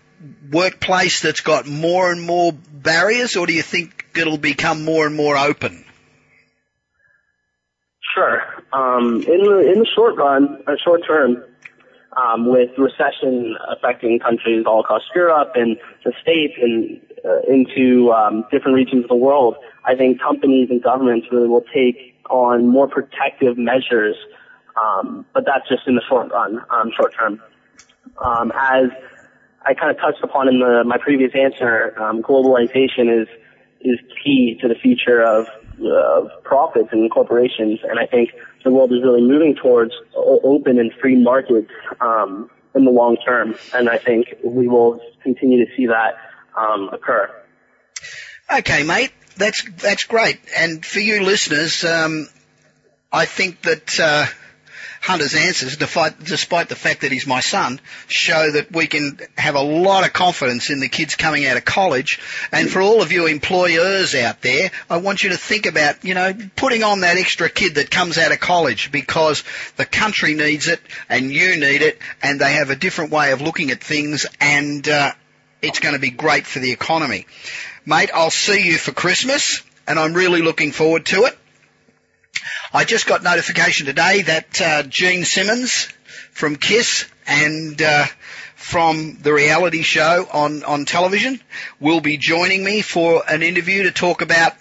workplace 0.52 1.22
that's 1.22 1.42
got 1.42 1.68
more 1.68 2.12
and 2.12 2.20
more 2.20 2.52
barriers, 2.52 3.36
or 3.36 3.46
do 3.46 3.54
you 3.54 3.62
think 3.62 4.08
it'll 4.18 4.40
become 4.40 4.84
more 4.84 5.06
and 5.06 5.16
more 5.16 5.38
open? 5.38 5.86
Sure. 8.16 8.42
Um, 8.74 9.22
in 9.22 9.44
the 9.44 9.72
in 9.72 9.80
the 9.80 9.88
short 9.96 10.16
run, 10.16 10.64
or 10.66 10.78
short 10.84 11.02
term, 11.06 11.44
um, 12.18 12.48
with 12.48 12.72
recession 12.78 13.56
affecting 13.70 14.18
countries 14.20 14.66
all 14.66 14.80
across 14.80 15.04
Europe 15.14 15.52
and 15.54 15.78
the 16.04 16.14
States 16.24 16.54
and 16.60 17.02
uh, 17.12 17.15
into 17.48 18.12
um, 18.12 18.46
different 18.52 18.76
regions 18.76 19.04
of 19.04 19.10
the 19.10 19.16
world, 19.16 19.56
I 19.86 19.96
think 19.96 20.22
companies 20.22 20.70
and 20.70 20.82
governments 20.82 21.28
really 21.32 21.48
will 21.48 21.66
take 21.74 22.16
on 22.30 22.68
more 22.68 22.88
protective 22.88 23.58
measures 23.58 24.16
Um, 24.76 25.26
but 25.34 25.46
that's 25.46 25.68
just 25.70 25.88
in 25.88 25.96
the 25.96 26.02
short 26.08 26.32
run, 26.32 26.60
um, 26.70 26.92
short 26.96 27.14
term. 27.18 27.42
Um, 28.24 28.52
as 28.56 28.90
I 29.66 29.74
kind 29.74 29.92
of 29.92 29.98
touched 29.98 30.24
upon 30.24 30.48
in 30.48 30.60
the, 30.60 30.84
my 30.86 30.98
previous 30.98 31.32
answer, 31.34 31.98
um, 32.02 32.22
globalization 32.22 33.22
is 33.22 33.28
is 33.82 34.00
key 34.24 34.58
to 34.62 34.68
the 34.68 34.76
future 34.76 35.22
of, 35.22 35.48
of 35.84 36.30
profits 36.44 36.90
and 36.92 37.10
corporations, 37.12 37.80
and 37.84 38.00
I 38.00 38.06
think 38.08 38.32
the 38.64 38.72
world 38.72 38.92
is 38.92 39.02
really 39.04 39.22
moving 39.22 39.56
towards 39.56 39.94
open 40.16 40.80
and 40.80 40.92
free 41.00 41.16
markets 41.16 41.70
um, 42.02 42.50
in 42.74 42.84
the 42.84 42.92
long 42.92 43.16
term, 43.18 43.56
and 43.76 43.90
I 43.90 43.98
think 43.98 44.36
we 44.44 44.68
will 44.68 45.00
continue 45.22 45.64
to 45.64 45.72
see 45.76 45.86
that 45.86 46.16
um, 46.58 46.90
occur. 46.92 47.30
Okay, 48.60 48.84
mate, 48.84 49.12
that's 49.38 49.64
that's 49.82 50.04
great. 50.06 50.40
And 50.56 50.86
for 50.86 51.00
you 51.00 51.24
listeners, 51.24 51.84
um, 51.84 52.28
I 53.12 53.26
think 53.26 53.62
that 53.64 54.00
uh, 54.00 54.26
Hunter's 55.06 55.36
answers, 55.36 55.78
despite, 55.78 56.68
the 56.68 56.76
fact 56.76 57.02
that 57.02 57.12
he's 57.12 57.28
my 57.28 57.40
son, 57.40 57.80
show 58.08 58.52
that 58.52 58.72
we 58.72 58.88
can 58.88 59.20
have 59.38 59.54
a 59.54 59.62
lot 59.62 60.04
of 60.04 60.14
confidence 60.14 60.72
in 60.72 60.80
the 60.80 60.90
kids 60.90 61.16
coming 61.16 61.46
out 61.46 61.58
of 61.58 61.64
college. 61.64 62.20
And 62.52 62.68
for 62.70 62.82
all 62.82 63.04
of 63.04 63.12
you 63.12 63.28
employers 63.28 64.16
out 64.16 64.42
there, 64.42 64.72
I 64.90 64.98
want 64.98 65.24
you 65.24 65.30
to 65.30 65.38
think 65.38 65.68
about, 65.68 66.04
you 66.04 66.16
know, 66.16 66.34
putting 66.56 66.82
on 66.82 67.02
that 67.02 67.18
extra 67.18 67.50
kid 67.50 67.76
that 67.76 67.92
comes 67.92 68.18
out 68.18 68.32
of 68.32 68.40
college 68.40 68.92
because 68.92 69.44
the 69.76 69.86
country 69.86 70.34
needs 70.34 70.68
it 70.68 70.82
and 71.08 71.32
you 71.32 71.56
need 71.56 71.84
it 71.84 72.00
and 72.24 72.42
they 72.42 72.54
have 72.54 72.72
a 72.72 72.76
different 72.76 73.12
way 73.12 73.32
of 73.32 73.42
looking 73.42 73.70
at 73.70 73.84
things 73.84 74.26
and 74.42 74.88
uh, 74.88 75.12
it's 75.66 75.80
going 75.80 75.96
to 75.96 76.00
be 76.00 76.12
great 76.12 76.46
for 76.46 76.60
the 76.60 76.72
economy. 76.72 77.26
Mate, 77.86 78.12
I'll 78.14 78.32
see 78.32 78.66
you 78.66 78.78
for 78.78 78.92
Christmas 78.92 79.64
and 79.88 80.00
I'm 80.00 80.14
really 80.14 80.42
looking 80.42 80.72
forward 80.72 81.06
to 81.08 81.26
it. 81.26 81.38
I 82.74 82.84
just 82.84 83.08
got 83.08 83.24
notification 83.24 83.86
today 83.86 84.22
that 84.24 84.62
uh, 84.62 84.84
Gene 84.84 85.26
Simmons 85.26 85.88
from 86.32 86.56
Kiss 86.56 87.06
and 87.26 87.82
uh, 87.82 88.06
from 88.56 89.18
the 89.22 89.34
reality 89.34 89.82
show 89.82 90.28
on, 90.32 90.64
on 90.64 90.86
television 90.86 91.42
will 91.80 92.02
be 92.02 92.18
joining 92.18 92.64
me 92.64 92.82
for 92.82 93.24
an 93.28 93.42
interview 93.42 93.84
to 93.84 93.92
talk 93.92 94.22
about 94.22 94.54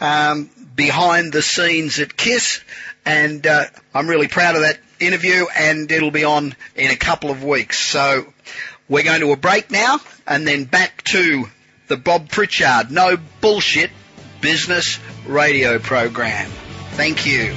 um, 0.00 0.50
behind 0.74 1.32
the 1.32 1.42
scenes 1.42 1.98
at 2.00 2.16
Kiss. 2.16 2.62
And 3.04 3.46
uh, 3.46 3.64
I'm 3.94 4.08
really 4.08 4.28
proud 4.28 4.54
of 4.54 4.62
that 4.62 4.78
interview, 5.00 5.46
and 5.56 5.90
it'll 5.90 6.10
be 6.10 6.24
on 6.24 6.54
in 6.74 6.90
a 6.90 6.96
couple 6.96 7.30
of 7.30 7.44
weeks. 7.44 7.78
So 7.78 8.32
we're 8.88 9.04
going 9.04 9.20
to 9.20 9.32
a 9.32 9.36
break 9.36 9.70
now, 9.70 10.00
and 10.26 10.46
then 10.46 10.64
back 10.64 11.02
to 11.04 11.48
the 11.88 11.96
Bob 11.96 12.28
Pritchard 12.30 12.90
No 12.90 13.16
Bullshit 13.40 13.90
Business 14.40 14.98
Radio 15.26 15.78
Program. 15.78 16.48
Thank 16.92 17.26
you. 17.26 17.54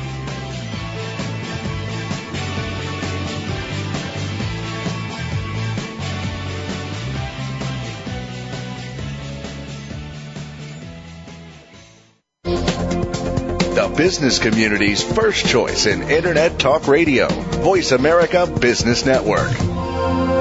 The 13.73 13.93
business 13.97 14.39
community's 14.39 15.01
first 15.01 15.45
choice 15.45 15.86
in 15.86 16.03
Internet 16.03 16.59
Talk 16.59 16.88
Radio. 16.88 17.27
Voice 17.27 17.91
America 17.91 18.45
Business 18.47 19.05
Network. 19.05 20.40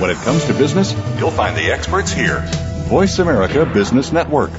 When 0.00 0.08
it 0.08 0.16
comes 0.24 0.46
to 0.46 0.54
business, 0.54 0.94
you'll 1.18 1.30
find 1.30 1.54
the 1.54 1.70
experts 1.70 2.10
here. 2.10 2.40
Voice 2.88 3.18
America 3.18 3.66
Business 3.66 4.12
Network. 4.12 4.50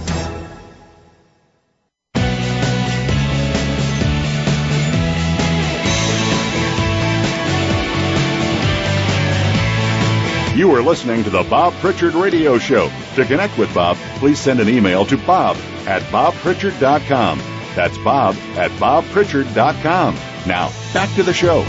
You 10.56 10.76
are 10.76 10.84
listening 10.84 11.24
to 11.24 11.32
the 11.32 11.42
Bob 11.50 11.74
Pritchard 11.80 12.14
Radio 12.14 12.60
Show. 12.60 12.92
To 13.16 13.26
connect 13.26 13.58
with 13.58 13.74
Bob, 13.74 13.98
please 14.18 14.40
send 14.40 14.60
an 14.60 14.70
email 14.70 15.08
to 15.08 15.18
bob 15.18 15.58
at 15.88 16.04
bobpritchard.com. 16.12 17.40
That's 17.76 17.98
bob 17.98 18.36
at 18.58 18.70
bobpritchard.com. 18.74 20.16
Now, 20.46 20.72
back 20.94 21.16
to 21.16 21.24
the 21.24 21.34
show. 21.34 21.66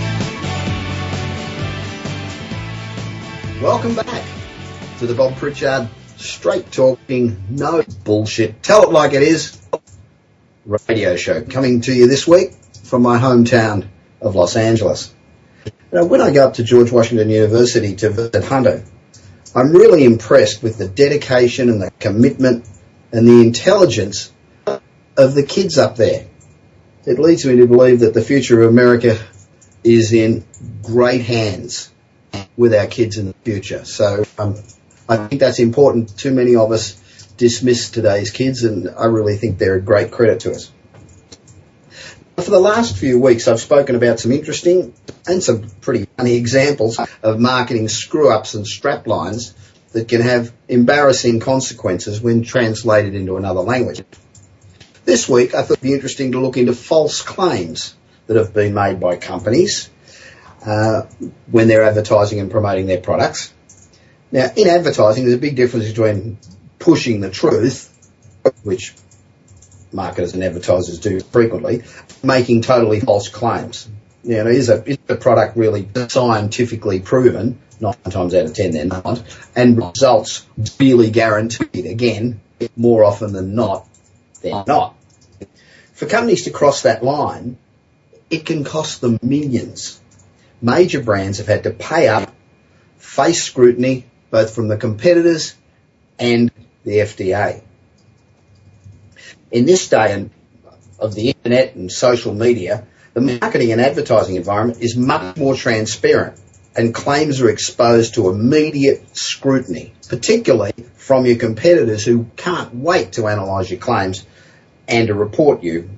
Welcome 3.62 3.94
back 3.94 4.24
to 4.98 5.06
the 5.06 5.14
Bob 5.14 5.36
Pritchard 5.36 5.88
straight 6.16 6.72
talking, 6.72 7.44
no 7.48 7.84
bullshit, 8.02 8.60
tell 8.60 8.82
it 8.82 8.90
like 8.90 9.12
it 9.12 9.22
is 9.22 9.56
radio 10.66 11.14
show 11.14 11.44
coming 11.44 11.80
to 11.82 11.94
you 11.94 12.08
this 12.08 12.26
week 12.26 12.54
from 12.82 13.02
my 13.02 13.20
hometown 13.20 13.86
of 14.20 14.34
Los 14.34 14.56
Angeles. 14.56 15.14
Now, 15.92 16.06
when 16.06 16.20
I 16.20 16.32
go 16.32 16.48
up 16.48 16.54
to 16.54 16.64
George 16.64 16.90
Washington 16.90 17.30
University 17.30 17.94
to 17.94 18.10
visit 18.10 18.42
Hunter, 18.42 18.84
I'm 19.54 19.70
really 19.70 20.02
impressed 20.02 20.60
with 20.60 20.76
the 20.76 20.88
dedication 20.88 21.70
and 21.70 21.80
the 21.80 21.92
commitment 22.00 22.68
and 23.12 23.28
the 23.28 23.42
intelligence 23.42 24.32
of 25.16 25.34
the 25.36 25.44
kids 25.44 25.78
up 25.78 25.94
there. 25.94 26.26
It 27.06 27.20
leads 27.20 27.46
me 27.46 27.54
to 27.58 27.68
believe 27.68 28.00
that 28.00 28.12
the 28.12 28.22
future 28.22 28.60
of 28.60 28.70
America 28.70 29.24
is 29.84 30.12
in 30.12 30.44
great 30.82 31.22
hands 31.22 31.91
with 32.56 32.74
our 32.74 32.86
kids 32.86 33.18
in 33.18 33.26
the 33.26 33.34
future. 33.44 33.84
So 33.84 34.24
um, 34.38 34.56
I 35.08 35.26
think 35.26 35.40
that's 35.40 35.58
important. 35.58 36.16
Too 36.16 36.32
many 36.32 36.56
of 36.56 36.72
us 36.72 36.94
dismiss 37.36 37.90
today's 37.90 38.30
kids, 38.30 38.64
and 38.64 38.88
I 38.88 39.06
really 39.06 39.36
think 39.36 39.58
they're 39.58 39.76
a 39.76 39.80
great 39.80 40.10
credit 40.10 40.40
to 40.40 40.52
us. 40.52 40.70
For 42.36 42.50
the 42.50 42.60
last 42.60 42.96
few 42.96 43.20
weeks, 43.20 43.46
I've 43.46 43.60
spoken 43.60 43.94
about 43.94 44.18
some 44.18 44.32
interesting 44.32 44.94
and 45.26 45.42
some 45.42 45.68
pretty 45.80 46.06
funny 46.16 46.34
examples 46.34 46.98
of 47.22 47.38
marketing 47.38 47.88
screw-ups 47.88 48.54
and 48.54 48.64
straplines 48.64 49.54
that 49.92 50.08
can 50.08 50.22
have 50.22 50.52
embarrassing 50.68 51.40
consequences 51.40 52.20
when 52.20 52.42
translated 52.42 53.14
into 53.14 53.36
another 53.36 53.60
language. 53.60 54.02
This 55.04 55.28
week, 55.28 55.54
I 55.54 55.62
thought 55.62 55.72
it'd 55.72 55.82
be 55.82 55.92
interesting 55.92 56.32
to 56.32 56.40
look 56.40 56.56
into 56.56 56.72
false 56.74 57.22
claims 57.22 57.94
that 58.26 58.36
have 58.36 58.54
been 58.54 58.72
made 58.72 58.98
by 58.98 59.16
companies 59.16 59.90
uh, 60.64 61.02
when 61.50 61.68
they're 61.68 61.84
advertising 61.84 62.40
and 62.40 62.50
promoting 62.50 62.86
their 62.86 63.00
products. 63.00 63.52
Now, 64.30 64.50
in 64.56 64.68
advertising, 64.68 65.24
there's 65.24 65.36
a 65.36 65.40
big 65.40 65.56
difference 65.56 65.88
between 65.88 66.38
pushing 66.78 67.20
the 67.20 67.30
truth, 67.30 67.88
which 68.62 68.94
marketers 69.92 70.34
and 70.34 70.42
advertisers 70.42 70.98
do 70.98 71.20
frequently, 71.20 71.82
making 72.22 72.62
totally 72.62 73.00
false 73.00 73.28
claims. 73.28 73.88
You 74.24 74.44
know, 74.44 74.50
is 74.50 74.68
a, 74.68 74.88
is 74.88 74.98
a 75.08 75.16
product 75.16 75.56
really 75.56 75.88
scientifically 76.08 77.00
proven? 77.00 77.58
Nine 77.80 77.94
times 78.08 78.34
out 78.34 78.44
of 78.44 78.54
ten, 78.54 78.70
they're 78.70 78.84
not. 78.84 79.22
And 79.56 79.76
results 79.76 80.46
really 80.78 81.10
guaranteed. 81.10 81.86
Again, 81.86 82.40
more 82.76 83.04
often 83.04 83.32
than 83.32 83.54
not, 83.56 83.86
they're 84.40 84.64
not. 84.66 84.94
For 85.94 86.06
companies 86.06 86.44
to 86.44 86.50
cross 86.50 86.82
that 86.82 87.02
line, 87.02 87.58
it 88.30 88.46
can 88.46 88.64
cost 88.64 89.00
them 89.00 89.18
millions. 89.22 90.00
Major 90.62 91.02
brands 91.02 91.38
have 91.38 91.48
had 91.48 91.64
to 91.64 91.70
pay 91.70 92.08
up, 92.08 92.32
face 92.96 93.42
scrutiny, 93.42 94.06
both 94.30 94.54
from 94.54 94.68
the 94.68 94.78
competitors 94.78 95.54
and 96.18 96.50
the 96.84 96.98
FDA 96.98 97.62
in 99.52 99.66
this 99.66 99.88
day 99.88 100.28
of 100.98 101.14
the 101.14 101.28
internet 101.28 101.76
and 101.76 101.92
social 101.92 102.34
media, 102.34 102.86
The 103.14 103.20
marketing 103.20 103.72
and 103.72 103.80
advertising 103.80 104.36
environment 104.36 104.80
is 104.80 104.96
much 104.96 105.36
more 105.36 105.54
transparent 105.54 106.40
and 106.74 106.94
claims 106.94 107.42
are 107.42 107.50
exposed 107.50 108.14
to 108.14 108.30
immediate 108.30 109.14
scrutiny, 109.14 109.92
particularly 110.08 110.72
from 110.96 111.26
your 111.26 111.36
competitors 111.36 112.06
who 112.06 112.26
can't 112.36 112.74
wait 112.74 113.12
to 113.12 113.26
analyse 113.26 113.70
your 113.70 113.80
claims 113.80 114.24
and 114.88 115.08
to 115.08 115.14
report 115.14 115.62
you 115.62 115.90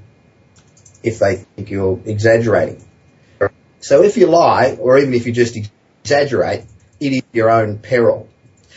if 1.04 1.20
they 1.20 1.36
think 1.36 1.70
you're 1.70 2.00
exaggerating. 2.04 2.83
So 3.84 4.02
if 4.02 4.16
you 4.16 4.28
lie, 4.28 4.78
or 4.80 4.96
even 4.96 5.12
if 5.12 5.26
you 5.26 5.32
just 5.32 5.58
exaggerate, 5.58 6.64
it 7.00 7.12
is 7.12 7.22
your 7.34 7.50
own 7.50 7.80
peril. 7.80 8.30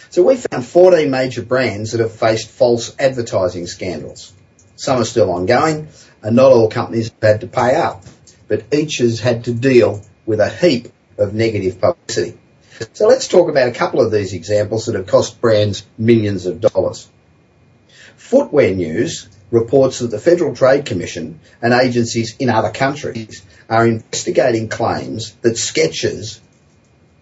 So 0.09 0.21
we 0.21 0.35
found 0.35 0.65
14 0.65 1.09
major 1.09 1.43
brands 1.43 1.93
that 1.93 2.01
have 2.01 2.11
faced 2.11 2.49
false 2.49 2.93
advertising 2.99 3.67
scandals. 3.67 4.33
Some 4.75 4.99
are 4.99 5.05
still 5.05 5.31
ongoing, 5.31 5.87
and 6.21 6.35
not 6.35 6.51
all 6.51 6.69
companies 6.69 7.09
have 7.21 7.23
had 7.23 7.41
to 7.41 7.47
pay 7.47 7.75
up, 7.75 8.03
but 8.49 8.65
each 8.73 8.97
has 8.97 9.21
had 9.21 9.45
to 9.45 9.53
deal 9.53 10.01
with 10.25 10.41
a 10.41 10.49
heap 10.49 10.91
of 11.17 11.33
negative 11.33 11.79
publicity. 11.79 12.37
So 12.91 13.07
let's 13.07 13.29
talk 13.29 13.49
about 13.49 13.69
a 13.69 13.79
couple 13.79 14.01
of 14.01 14.11
these 14.11 14.33
examples 14.33 14.87
that 14.87 14.95
have 14.95 15.07
cost 15.07 15.39
brands 15.39 15.85
millions 15.97 16.45
of 16.45 16.59
dollars. 16.59 17.07
Footwear 18.17 18.75
News 18.75 19.29
reports 19.51 19.99
that 19.99 20.07
the 20.07 20.19
Federal 20.19 20.53
Trade 20.53 20.85
Commission 20.85 21.39
and 21.61 21.73
agencies 21.73 22.35
in 22.39 22.49
other 22.49 22.71
countries 22.71 23.41
are 23.69 23.85
investigating 23.85 24.69
claims 24.69 25.33
that 25.41 25.53
Skechers 25.53 26.39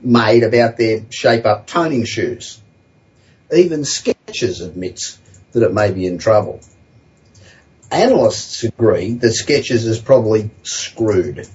made 0.01 0.43
about 0.43 0.77
their 0.77 1.05
shape-up 1.09 1.67
toning 1.67 2.05
shoes. 2.05 2.61
Even 3.53 3.81
Skechers 3.81 4.65
admits 4.65 5.19
that 5.53 5.63
it 5.63 5.73
may 5.73 5.91
be 5.91 6.05
in 6.05 6.17
trouble. 6.17 6.59
Analysts 7.91 8.63
agree 8.63 9.13
that 9.13 9.27
Skechers 9.27 9.85
is 9.85 9.99
probably 9.99 10.49
screwed 10.63 11.47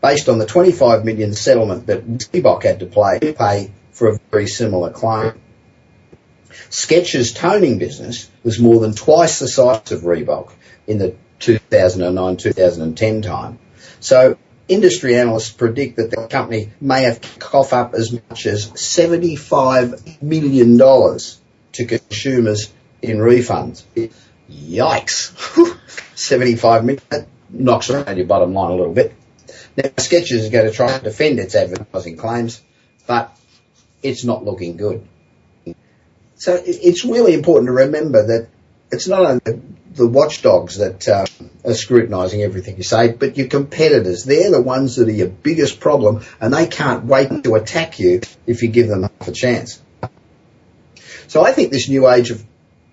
based 0.00 0.28
on 0.28 0.38
the 0.38 0.46
25 0.46 1.04
million 1.04 1.32
settlement 1.32 1.86
that 1.86 2.04
Reebok 2.06 2.64
had 2.64 2.80
to 2.80 2.86
play, 2.86 3.20
pay 3.20 3.70
for 3.92 4.08
a 4.08 4.18
very 4.30 4.48
similar 4.48 4.90
claim. 4.90 5.40
Skechers 6.70 7.34
toning 7.34 7.78
business 7.78 8.28
was 8.42 8.58
more 8.58 8.80
than 8.80 8.94
twice 8.94 9.38
the 9.38 9.48
size 9.48 9.92
of 9.92 10.02
Reebok 10.02 10.50
in 10.86 10.98
the 10.98 11.14
2009-2010 11.40 13.22
time. 13.22 13.58
So 14.02 14.36
industry 14.66 15.16
analysts 15.16 15.50
predict 15.50 15.96
that 15.96 16.10
the 16.10 16.26
company 16.26 16.72
may 16.80 17.02
have 17.02 17.20
cough 17.38 17.72
up 17.72 17.94
as 17.94 18.12
much 18.12 18.46
as 18.46 18.70
$75 18.72 20.20
million 20.20 20.76
to 20.76 21.84
consumers 21.86 22.72
in 23.00 23.18
refunds. 23.18 23.84
Yikes. 24.50 25.78
75 26.16 26.84
million. 26.84 27.02
That 27.10 27.28
knocks 27.48 27.90
around 27.90 28.16
your 28.16 28.26
bottom 28.26 28.52
line 28.52 28.72
a 28.72 28.74
little 28.74 28.92
bit. 28.92 29.14
Now, 29.76 29.84
Skechers 29.84 30.32
is 30.32 30.50
going 30.50 30.66
to 30.66 30.72
try 30.72 30.90
and 30.90 31.04
defend 31.04 31.38
its 31.38 31.54
advertising 31.54 32.16
claims, 32.16 32.60
but 33.06 33.34
it's 34.02 34.24
not 34.24 34.44
looking 34.44 34.76
good. 34.76 35.06
So 36.36 36.60
it's 36.64 37.04
really 37.04 37.34
important 37.34 37.68
to 37.68 37.72
remember 37.72 38.26
that 38.26 38.48
it's 38.90 39.06
not 39.06 39.24
only 39.24 39.62
the 39.94 40.06
watchdogs 40.06 40.78
that 40.78 41.08
uh, 41.08 41.26
are 41.64 41.74
scrutinising 41.74 42.42
everything 42.42 42.76
you 42.76 42.82
say, 42.82 43.12
but 43.12 43.36
your 43.36 43.48
competitors. 43.48 44.24
They're 44.24 44.50
the 44.50 44.60
ones 44.60 44.96
that 44.96 45.08
are 45.08 45.12
your 45.12 45.28
biggest 45.28 45.80
problem, 45.80 46.24
and 46.40 46.52
they 46.52 46.66
can't 46.66 47.04
wait 47.04 47.44
to 47.44 47.54
attack 47.54 47.98
you 47.98 48.20
if 48.46 48.62
you 48.62 48.68
give 48.68 48.88
them 48.88 49.02
half 49.02 49.28
a 49.28 49.32
chance. 49.32 49.80
So 51.28 51.44
I 51.44 51.52
think 51.52 51.70
this 51.70 51.88
new 51.88 52.08
age 52.08 52.30
of 52.30 52.42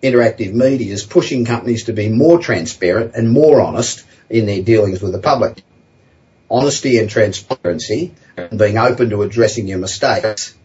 interactive 0.02 0.54
media 0.54 0.94
is 0.94 1.04
pushing 1.04 1.46
companies 1.46 1.86
to 1.86 1.94
be 1.94 2.10
more 2.10 2.40
transparent 2.40 3.16
and 3.16 3.30
more 3.30 3.62
honest 3.62 4.06
in 4.30 4.46
their 4.46 4.62
dealings 4.62 5.02
with 5.02 5.12
the 5.12 5.20
public 5.20 5.64
honesty 6.50 6.98
and 6.98 7.10
transparency 7.10 8.14
and 8.36 8.58
being 8.58 8.78
open 8.78 9.12
to 9.12 9.22
addressing 9.22 9.68
your 9.68 9.78
mistakes 9.78 10.56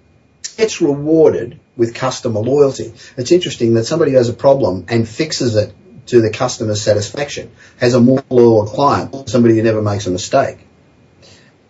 gets 0.56 0.80
rewarded 0.80 1.58
with 1.76 1.94
customer 1.94 2.40
loyalty. 2.40 2.94
It's 3.16 3.32
interesting 3.32 3.74
that 3.74 3.84
somebody 3.84 4.12
has 4.12 4.28
a 4.28 4.32
problem 4.32 4.86
and 4.88 5.08
fixes 5.08 5.56
it 5.56 5.74
to 6.06 6.20
the 6.20 6.30
customer's 6.30 6.82
satisfaction 6.82 7.50
has 7.78 7.94
a 7.94 8.00
more 8.00 8.22
loyal 8.30 8.66
client 8.66 9.28
somebody 9.28 9.56
who 9.56 9.62
never 9.62 9.82
makes 9.82 10.06
a 10.06 10.10
mistake. 10.10 10.58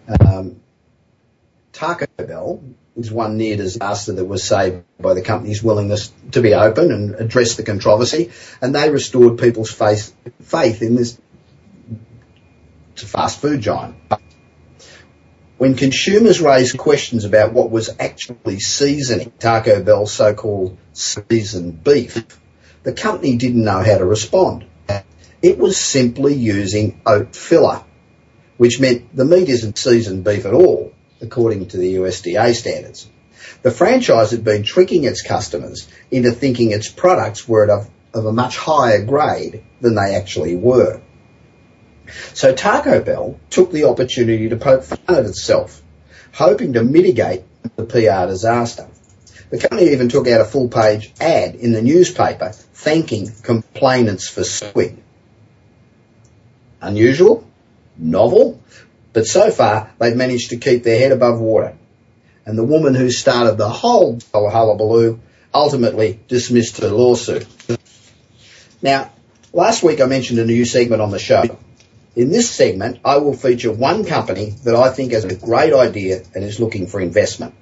Um, 0.09 0.61
Taco 1.72 2.07
Bell 2.16 2.62
is 2.97 3.11
one 3.11 3.37
near 3.37 3.57
disaster 3.57 4.12
that 4.12 4.24
was 4.24 4.45
saved 4.45 4.85
by 5.01 5.14
the 5.14 5.22
company's 5.22 5.62
willingness 5.62 6.12
to 6.32 6.41
be 6.41 6.55
open 6.55 6.93
and 6.93 7.14
address 7.16 7.57
the 7.57 7.62
controversy, 7.62 8.30
and 8.61 8.74
they 8.74 8.91
restored 8.91 9.39
people's 9.39 9.72
faith, 9.72 10.14
faith 10.43 10.82
in 10.82 10.95
this 10.95 11.18
fast 12.95 13.41
food 13.41 13.61
giant. 13.61 13.97
When 15.59 15.74
consumers 15.74 16.41
raised 16.41 16.76
questions 16.78 17.24
about 17.24 17.53
what 17.53 17.70
was 17.70 17.91
actually 17.99 18.61
seasoning 18.61 19.32
Taco 19.39 19.82
Bell's 19.82 20.12
so-called 20.12 20.76
seasoned 20.93 21.82
beef, 21.82 22.24
the 22.85 22.93
company 22.93 23.37
didn't 23.37 23.64
know 23.64 23.82
how 23.82 23.99
to 23.99 24.05
respond. 24.05 24.66
It 25.43 25.59
was 25.59 25.76
simply 25.76 26.35
using 26.35 27.01
oat 27.05 27.35
filler, 27.35 27.82
which 28.57 28.80
meant 28.80 29.14
the 29.14 29.24
meat 29.24 29.49
isn't 29.49 29.76
seasoned 29.76 30.24
beef 30.24 30.47
at 30.47 30.55
all, 30.55 30.93
according 31.20 31.68
to 31.68 31.76
the 31.76 31.97
USDA 31.97 32.55
standards. 32.55 33.09
The 33.62 33.70
franchise 33.70 34.30
had 34.30 34.45
been 34.45 34.62
tricking 34.62 35.05
its 35.05 35.22
customers 35.22 35.89
into 36.11 36.30
thinking 36.30 36.70
its 36.70 36.89
products 36.89 37.49
were 37.49 37.70
of, 37.70 37.91
of 38.12 38.26
a 38.26 38.32
much 38.32 38.57
higher 38.57 39.05
grade 39.05 39.64
than 39.80 39.95
they 39.95 40.14
actually 40.14 40.57
were. 40.57 41.01
So 42.35 42.55
Taco 42.55 43.03
Bell 43.03 43.39
took 43.51 43.72
the 43.72 43.85
opportunity 43.85 44.51
to 44.51 44.57
poke 44.57 44.85
fun 44.85 44.99
at 45.09 45.24
itself, 45.24 45.82
hoping 46.32 46.74
to 46.74 46.85
mitigate 46.85 47.45
the 47.76 47.85
PR 47.85 48.30
disaster. 48.30 48.89
The 49.55 49.69
company 49.69 49.93
even 49.93 50.09
took 50.09 50.27
out 50.27 50.41
a 50.41 50.45
full 50.45 50.67
page 50.67 51.13
ad 51.21 51.55
in 51.55 51.71
the 51.71 51.81
newspaper 51.81 52.51
thanking 52.51 53.31
complainants 53.45 54.29
for 54.29 54.43
suing. 54.43 55.01
Unusual? 56.81 57.47
Novel? 57.97 58.61
But 59.13 59.29
so 59.29 59.53
far, 59.53 59.93
they've 60.01 60.17
managed 60.17 60.51
to 60.51 60.57
keep 60.57 60.83
their 60.83 60.99
head 60.99 61.13
above 61.13 61.39
water. 61.39 61.77
And 62.45 62.59
the 62.59 62.65
woman 62.65 62.97
who 62.97 63.13
started 63.13 63.57
the 63.57 63.69
whole 63.69 64.19
hullabaloo 64.33 65.21
ultimately 65.55 66.19
dismissed 66.27 66.81
her 66.81 66.89
lawsuit. 66.89 67.47
Now, 68.83 69.13
last 69.53 69.85
week 69.85 70.01
I 70.01 70.07
mentioned 70.07 70.41
a 70.41 70.45
new 70.45 70.65
segment 70.65 71.01
on 71.01 71.13
the 71.13 71.21
show 71.21 71.45
in 72.17 72.31
this 72.31 72.51
segment, 72.51 72.99
I 73.05 73.19
will 73.19 73.35
feature 73.35 73.73
one 73.73 74.05
company 74.05 74.51
that 74.65 74.75
I 74.75 74.91
think 74.91 75.13
has 75.13 75.25
a 75.25 75.35
great 75.35 75.73
idea 75.73 76.23
and 76.35 76.45
is 76.45 76.61
looking 76.61 76.87
for 76.87 77.01
investment. 77.01 77.55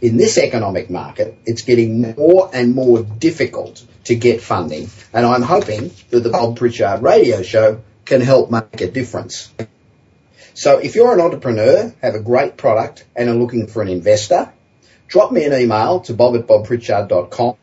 In 0.00 0.16
this 0.16 0.38
economic 0.38 0.90
market, 0.90 1.38
it's 1.46 1.62
getting 1.62 2.14
more 2.16 2.50
and 2.52 2.74
more 2.74 3.02
difficult 3.02 3.84
to 4.04 4.14
get 4.14 4.40
funding, 4.42 4.90
and 5.12 5.24
I'm 5.24 5.42
hoping 5.42 5.90
that 6.10 6.20
the 6.20 6.30
Bob 6.30 6.56
Pritchard 6.56 7.02
radio 7.02 7.42
show 7.42 7.82
can 8.04 8.20
help 8.20 8.50
make 8.50 8.80
a 8.80 8.90
difference. 8.90 9.52
So 10.52 10.78
if 10.78 10.94
you're 10.94 11.12
an 11.12 11.20
entrepreneur, 11.20 11.94
have 12.02 12.14
a 12.14 12.20
great 12.20 12.56
product, 12.56 13.04
and 13.16 13.28
are 13.28 13.34
looking 13.34 13.66
for 13.66 13.82
an 13.82 13.88
investor, 13.88 14.52
drop 15.08 15.32
me 15.32 15.44
an 15.44 15.52
email 15.52 16.00
to 16.00 16.14
bob 16.14 16.36
at 16.36 16.46
bobpritchard.com. 16.46 17.56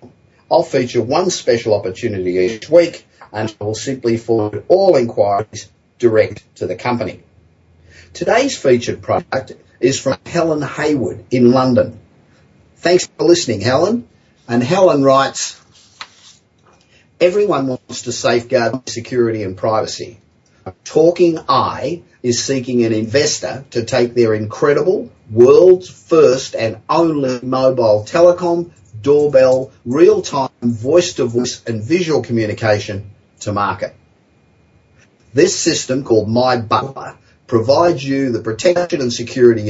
I'll 0.50 0.64
feature 0.64 1.02
one 1.02 1.30
special 1.30 1.74
opportunity 1.74 2.34
each 2.38 2.70
week, 2.70 3.08
and 3.32 3.54
I 3.60 3.64
will 3.64 3.76
simply 3.76 4.18
forward 4.18 4.66
all 4.68 4.96
inquiries 4.98 5.70
direct 6.00 6.44
to 6.56 6.68
the 6.68 6.76
company. 6.76 7.24
Today's 8.14 8.58
featured 8.58 9.02
product 9.02 9.54
is 9.80 10.00
from 10.00 10.18
Helen 10.26 10.62
Haywood 10.62 11.26
in 11.32 11.52
London. 11.52 12.00
Thanks 12.82 13.06
for 13.06 13.26
listening, 13.26 13.62
Helen. 13.62 14.08
And 14.48 14.64
Helen 14.64 15.04
writes, 15.04 15.62
Everyone 17.20 17.68
wants 17.68 18.02
to 18.04 18.12
safeguard 18.12 18.90
security 18.90 19.44
and 19.44 19.56
privacy. 19.56 20.20
Talking 20.84 21.38
Eye 21.48 22.02
is 22.24 22.44
seeking 22.44 22.84
an 22.84 22.92
investor 22.92 23.66
to 23.72 23.86
take 23.86 24.16
their 24.16 24.34
incredible, 24.34 25.12
world's 25.30 25.92
first 25.92 26.56
and 26.56 26.78
only 26.90 27.40
mobile 27.44 28.04
telecom, 28.08 28.72
doorbell, 29.00 29.72
real-time 29.86 30.50
voice-to-voice 30.64 31.64
and 31.66 31.84
visual 31.84 32.24
communication 32.24 33.12
to 33.42 33.54
market. 33.54 33.96
This 35.36 35.60
system 35.60 36.04
called 36.04 36.30
My 36.30 36.58
Butler 36.58 37.16
provides 37.46 38.04
you 38.04 38.32
the 38.32 38.42
protection 38.42 39.02
and 39.02 39.14
security 39.14 39.70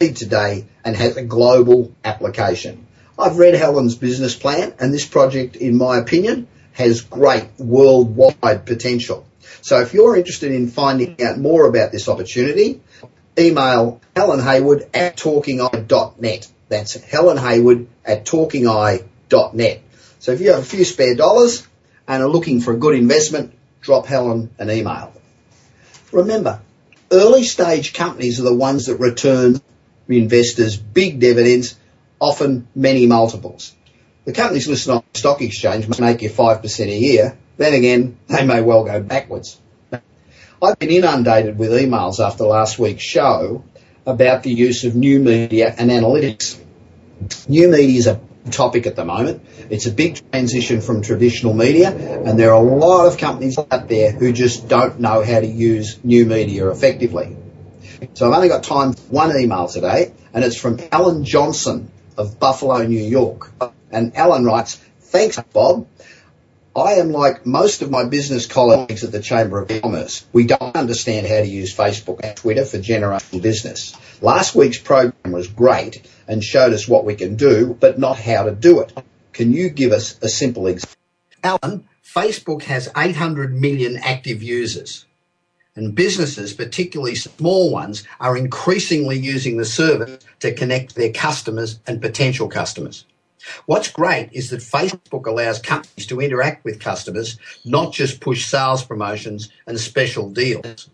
today 0.00 0.66
and 0.84 0.96
has 0.96 1.16
a 1.16 1.22
global 1.22 1.92
application. 2.04 2.86
I've 3.18 3.38
read 3.38 3.54
Helen's 3.54 3.94
business 3.94 4.34
plan 4.34 4.74
and 4.78 4.92
this 4.92 5.06
project, 5.06 5.56
in 5.56 5.78
my 5.78 5.98
opinion, 5.98 6.48
has 6.72 7.00
great 7.00 7.48
worldwide 7.58 8.66
potential. 8.66 9.26
So 9.62 9.80
if 9.80 9.94
you're 9.94 10.16
interested 10.16 10.52
in 10.52 10.68
finding 10.68 11.22
out 11.22 11.38
more 11.38 11.66
about 11.68 11.92
this 11.92 12.08
opportunity, 12.08 12.80
email 13.38 14.00
Helen 14.16 14.42
Haywood 14.42 14.88
at 14.92 15.16
talkingeye.net. 15.16 16.48
That's 16.68 16.94
Helen 16.94 17.36
Haywood 17.36 17.88
at 18.04 18.26
talkingeye.net. 18.26 19.82
So 20.18 20.32
if 20.32 20.40
you 20.40 20.52
have 20.52 20.60
a 20.60 20.66
few 20.66 20.84
spare 20.84 21.14
dollars 21.14 21.66
and 22.08 22.22
are 22.22 22.28
looking 22.28 22.60
for 22.60 22.72
a 22.72 22.76
good 22.76 22.96
investment, 22.96 23.54
drop 23.80 24.06
Helen 24.06 24.50
an 24.58 24.70
email. 24.70 25.12
Remember, 26.10 26.60
early 27.12 27.44
stage 27.44 27.92
companies 27.92 28.40
are 28.40 28.44
the 28.44 28.54
ones 28.54 28.86
that 28.86 28.96
return 28.96 29.60
investors 30.08 30.76
big 30.76 31.20
dividends, 31.20 31.76
often 32.20 32.68
many 32.74 33.06
multiples. 33.06 33.74
The 34.24 34.32
companies 34.32 34.68
listed 34.68 34.90
on 34.90 35.04
the 35.12 35.18
stock 35.18 35.42
exchange 35.42 35.88
may 35.88 35.98
make 36.00 36.22
you 36.22 36.30
5% 36.30 36.86
a 36.86 36.98
year. 36.98 37.36
Then 37.56 37.74
again, 37.74 38.18
they 38.26 38.44
may 38.44 38.62
well 38.62 38.84
go 38.84 39.00
backwards. 39.00 39.60
I've 40.62 40.78
been 40.78 40.90
inundated 40.90 41.58
with 41.58 41.72
emails 41.72 42.24
after 42.24 42.44
last 42.44 42.78
week's 42.78 43.02
show 43.02 43.64
about 44.06 44.42
the 44.42 44.50
use 44.50 44.84
of 44.84 44.94
new 44.94 45.18
media 45.18 45.74
and 45.76 45.90
analytics. 45.90 46.58
New 47.48 47.68
media 47.68 47.98
is 47.98 48.06
a 48.06 48.20
topic 48.50 48.86
at 48.86 48.96
the 48.96 49.04
moment. 49.04 49.42
It's 49.70 49.86
a 49.86 49.90
big 49.90 50.20
transition 50.30 50.80
from 50.80 51.02
traditional 51.02 51.54
media, 51.54 51.90
and 51.90 52.38
there 52.38 52.52
are 52.52 52.64
a 52.64 52.76
lot 52.76 53.06
of 53.06 53.18
companies 53.18 53.58
out 53.58 53.88
there 53.88 54.12
who 54.12 54.32
just 54.32 54.68
don't 54.68 55.00
know 55.00 55.22
how 55.22 55.40
to 55.40 55.46
use 55.46 56.02
new 56.04 56.24
media 56.26 56.68
effectively. 56.70 57.36
So 58.14 58.28
I've 58.28 58.36
only 58.36 58.48
got 58.48 58.64
time 58.64 58.92
for 58.92 59.02
one 59.12 59.36
email 59.38 59.68
today, 59.68 60.12
and 60.32 60.44
it's 60.44 60.56
from 60.56 60.80
Alan 60.92 61.24
Johnson 61.24 61.90
of 62.16 62.38
Buffalo, 62.38 62.82
New 62.84 63.02
York. 63.02 63.50
And 63.90 64.16
Alan 64.16 64.44
writes, 64.44 64.76
Thanks, 65.00 65.40
Bob. 65.52 65.86
I 66.76 66.94
am 66.94 67.12
like 67.12 67.46
most 67.46 67.82
of 67.82 67.90
my 67.90 68.04
business 68.04 68.46
colleagues 68.46 69.04
at 69.04 69.12
the 69.12 69.20
Chamber 69.20 69.62
of 69.62 69.80
Commerce. 69.80 70.26
We 70.32 70.46
don't 70.46 70.74
understand 70.74 71.24
how 71.24 71.36
to 71.36 71.46
use 71.46 71.74
Facebook 71.74 72.18
and 72.24 72.36
Twitter 72.36 72.64
for 72.64 72.78
generating 72.78 73.40
business. 73.40 73.96
Last 74.20 74.56
week's 74.56 74.78
program 74.78 75.32
was 75.32 75.46
great 75.46 76.04
and 76.26 76.42
showed 76.42 76.72
us 76.72 76.88
what 76.88 77.04
we 77.04 77.14
can 77.14 77.36
do, 77.36 77.76
but 77.78 78.00
not 78.00 78.18
how 78.18 78.44
to 78.44 78.52
do 78.52 78.80
it. 78.80 78.92
Can 79.32 79.52
you 79.52 79.68
give 79.68 79.92
us 79.92 80.18
a 80.20 80.28
simple 80.28 80.66
example? 80.66 80.96
Alan, 81.44 81.88
Facebook 82.04 82.62
has 82.62 82.90
800 82.96 83.54
million 83.54 83.96
active 83.96 84.42
users. 84.42 85.06
And 85.76 85.94
businesses, 85.94 86.54
particularly 86.54 87.16
small 87.16 87.72
ones, 87.72 88.04
are 88.20 88.36
increasingly 88.36 89.18
using 89.18 89.56
the 89.56 89.64
service 89.64 90.24
to 90.40 90.54
connect 90.54 90.94
their 90.94 91.12
customers 91.12 91.80
and 91.86 92.00
potential 92.00 92.48
customers. 92.48 93.06
What's 93.66 93.90
great 93.90 94.30
is 94.32 94.50
that 94.50 94.60
Facebook 94.60 95.26
allows 95.26 95.58
companies 95.60 96.06
to 96.06 96.20
interact 96.20 96.64
with 96.64 96.80
customers, 96.80 97.38
not 97.64 97.92
just 97.92 98.20
push 98.20 98.46
sales 98.46 98.84
promotions 98.84 99.50
and 99.66 99.78
special 99.78 100.30
deals. 100.30 100.88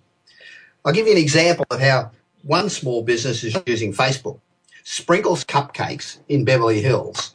I'll 0.85 0.93
give 0.93 1.07
you 1.07 1.13
an 1.13 1.19
example 1.19 1.67
of 1.71 1.81
how 1.81 2.11
one 2.43 2.71
small 2.71 3.03
business 3.03 3.45
is 3.45 3.57
using 3.67 3.93
Facebook. 3.93 4.41
Sprinkles 4.83 5.45
Cupcakes 5.45 6.19
in 6.29 6.45
Beverly 6.45 6.81
Hills. 6.81 7.35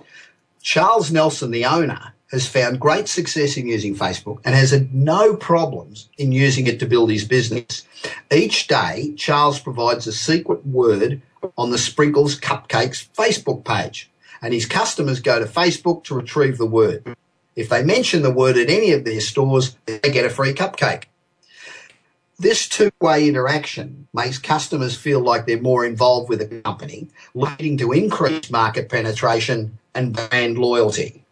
Charles 0.61 1.11
Nelson, 1.11 1.51
the 1.51 1.65
owner, 1.65 2.14
has 2.31 2.47
found 2.47 2.79
great 2.79 3.07
success 3.07 3.55
in 3.55 3.67
using 3.67 3.95
Facebook 3.95 4.39
and 4.43 4.55
has 4.55 4.71
had 4.71 4.93
no 4.93 5.35
problems 5.35 6.09
in 6.17 6.31
using 6.31 6.67
it 6.67 6.79
to 6.79 6.85
build 6.85 7.11
his 7.11 7.25
business. 7.25 7.85
Each 8.31 8.67
day, 8.67 9.13
Charles 9.15 9.59
provides 9.59 10.07
a 10.07 10.11
secret 10.11 10.65
word 10.65 11.21
on 11.57 11.71
the 11.71 11.77
Sprinkles 11.77 12.39
Cupcakes 12.39 13.07
Facebook 13.15 13.63
page 13.63 14.09
and 14.41 14.53
his 14.53 14.65
customers 14.65 15.19
go 15.19 15.39
to 15.39 15.45
Facebook 15.45 16.03
to 16.03 16.15
retrieve 16.15 16.57
the 16.57 16.65
word. 16.65 17.15
If 17.55 17.69
they 17.69 17.83
mention 17.83 18.21
the 18.21 18.31
word 18.31 18.57
at 18.57 18.69
any 18.69 18.91
of 18.91 19.03
their 19.03 19.21
stores, 19.21 19.75
they 19.85 19.99
get 19.99 20.25
a 20.25 20.29
free 20.29 20.53
cupcake. 20.53 21.05
This 22.37 22.67
two-way 22.67 23.27
interaction 23.27 24.07
makes 24.13 24.37
customers 24.37 24.95
feel 24.95 25.21
like 25.21 25.45
they're 25.45 25.61
more 25.61 25.85
involved 25.85 26.29
with 26.29 26.39
the 26.39 26.61
company, 26.61 27.07
leading 27.33 27.77
to 27.77 27.91
increased 27.91 28.51
market 28.51 28.89
penetration 28.89 29.79
and 29.95 30.13
brand 30.13 30.57
loyalty. 30.57 31.24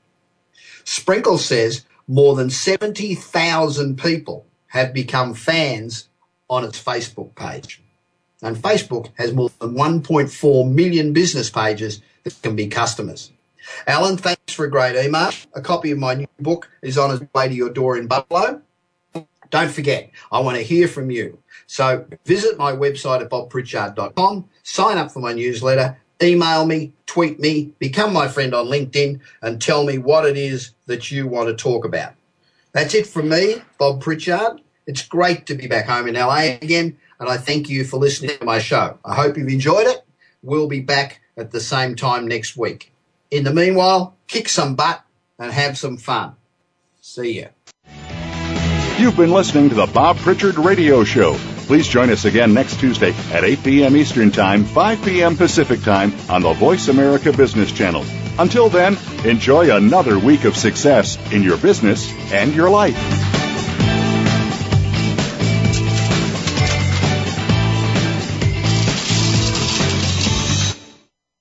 Sprinkle 0.84 1.38
says 1.38 1.86
more 2.08 2.36
than 2.36 2.50
70,000 2.50 3.98
people 3.98 4.46
have 4.68 4.94
become 4.94 5.34
fans 5.34 6.10
on 6.50 6.64
its 6.64 6.82
Facebook 6.82 7.36
page. 7.36 7.82
And 8.42 8.58
Facebook 8.58 9.10
has 9.18 9.34
more 9.34 9.50
than 9.60 9.74
1.4 9.74 10.72
million 10.72 11.14
business 11.14 11.50
pages 11.50 12.02
that 12.24 12.42
can 12.42 12.56
be 12.56 12.68
customers. 12.68 13.32
Alan, 13.88 14.18
thanks 14.18 14.54
for 14.54 14.66
a 14.66 14.70
great 14.70 14.96
email. 14.96 15.32
A 15.54 15.62
copy 15.62 15.92
of 15.92 15.98
my 15.98 16.16
new 16.16 16.28
book 16.40 16.70
is 16.82 16.98
on 16.98 17.12
its 17.12 17.34
way 17.34 17.48
to 17.48 17.54
your 17.54 17.70
door 17.70 17.98
in 17.98 18.08
Buffalo. 18.08 18.62
Don't 19.50 19.72
forget, 19.72 20.10
I 20.32 20.40
want 20.40 20.58
to 20.58 20.64
hear 20.64 20.88
from 20.88 21.12
you. 21.12 21.38
So 21.68 22.06
visit 22.26 22.58
my 22.58 22.72
website 22.74 23.22
at 23.22 23.30
bobpritchard.com, 23.30 24.50
sign 24.64 24.98
up 24.98 25.12
for 25.12 25.20
my 25.20 25.34
newsletter, 25.34 25.98
email 26.22 26.66
me, 26.66 26.94
tweet 27.06 27.40
me, 27.40 27.72
become 27.80 28.14
my 28.14 28.28
friend 28.28 28.54
on 28.54 28.68
LinkedIn, 28.68 29.20
and 29.42 29.62
tell 29.62 29.86
me 29.86 29.98
what 29.98 30.26
it 30.26 30.38
is 30.38 30.72
that 30.86 31.12
you 31.12 31.28
want 31.28 31.50
to 31.50 31.56
talk 31.56 31.86
about. 31.86 32.14
That's 32.72 32.94
it 32.94 33.08
from 33.08 33.30
me, 33.30 33.62
Bob 33.78 34.02
Pritchard. 34.02 34.62
It's 34.86 35.06
great 35.06 35.46
to 35.48 35.56
be 35.56 35.68
back 35.68 35.86
home 35.86 36.08
in 36.08 36.16
LA 36.16 36.58
again, 36.62 36.98
and 37.20 37.30
I 37.30 37.38
thank 37.38 37.70
you 37.70 37.86
for 37.86 37.98
listening 37.98 38.38
to 38.38 38.46
my 38.46 38.60
show. 38.60 38.98
I 39.06 39.16
hope 39.16 39.38
you've 39.38 39.48
enjoyed 39.48 39.88
it. 39.88 40.04
We'll 40.42 40.68
be 40.68 40.82
back 40.82 41.22
at 41.38 41.52
the 41.52 41.62
same 41.62 41.96
time 41.96 42.28
next 42.28 42.58
week. 42.58 42.92
In 43.32 43.44
the 43.44 43.54
meanwhile, 43.54 44.16
kick 44.28 44.50
some 44.50 44.76
butt 44.76 45.04
and 45.40 45.52
have 45.52 45.78
some 45.78 45.98
fun. 45.98 46.36
See 47.02 47.42
ya. 47.42 47.48
You've 48.98 49.18
been 49.18 49.32
listening 49.32 49.70
to 49.70 49.76
the 49.76 49.88
Bob 49.88 50.18
Pritchard 50.18 50.58
Radio 50.58 51.04
Show. 51.04 51.38
Please 51.68 51.88
join 51.88 52.10
us 52.10 52.26
again 52.26 52.54
next 52.54 52.80
Tuesday 52.80 53.14
at 53.32 53.44
8 53.44 53.64
p.m. 53.64 53.96
Eastern 53.96 54.32
Time, 54.32 54.66
5 54.66 55.04
p.m. 55.04 55.38
Pacific 55.38 55.82
Time 55.82 56.14
on 56.30 56.42
the 56.42 56.54
Voice 56.54 56.88
America 56.88 57.32
Business 57.32 57.72
Channel. 57.72 58.06
Until 58.38 58.70
then, 58.70 58.98
enjoy 59.26 59.76
another 59.76 60.20
week 60.20 60.44
of 60.44 60.58
success 60.58 61.18
in 61.32 61.44
your 61.44 61.58
business 61.58 62.12
and 62.32 62.54
your 62.54 62.70
life. 62.70 63.43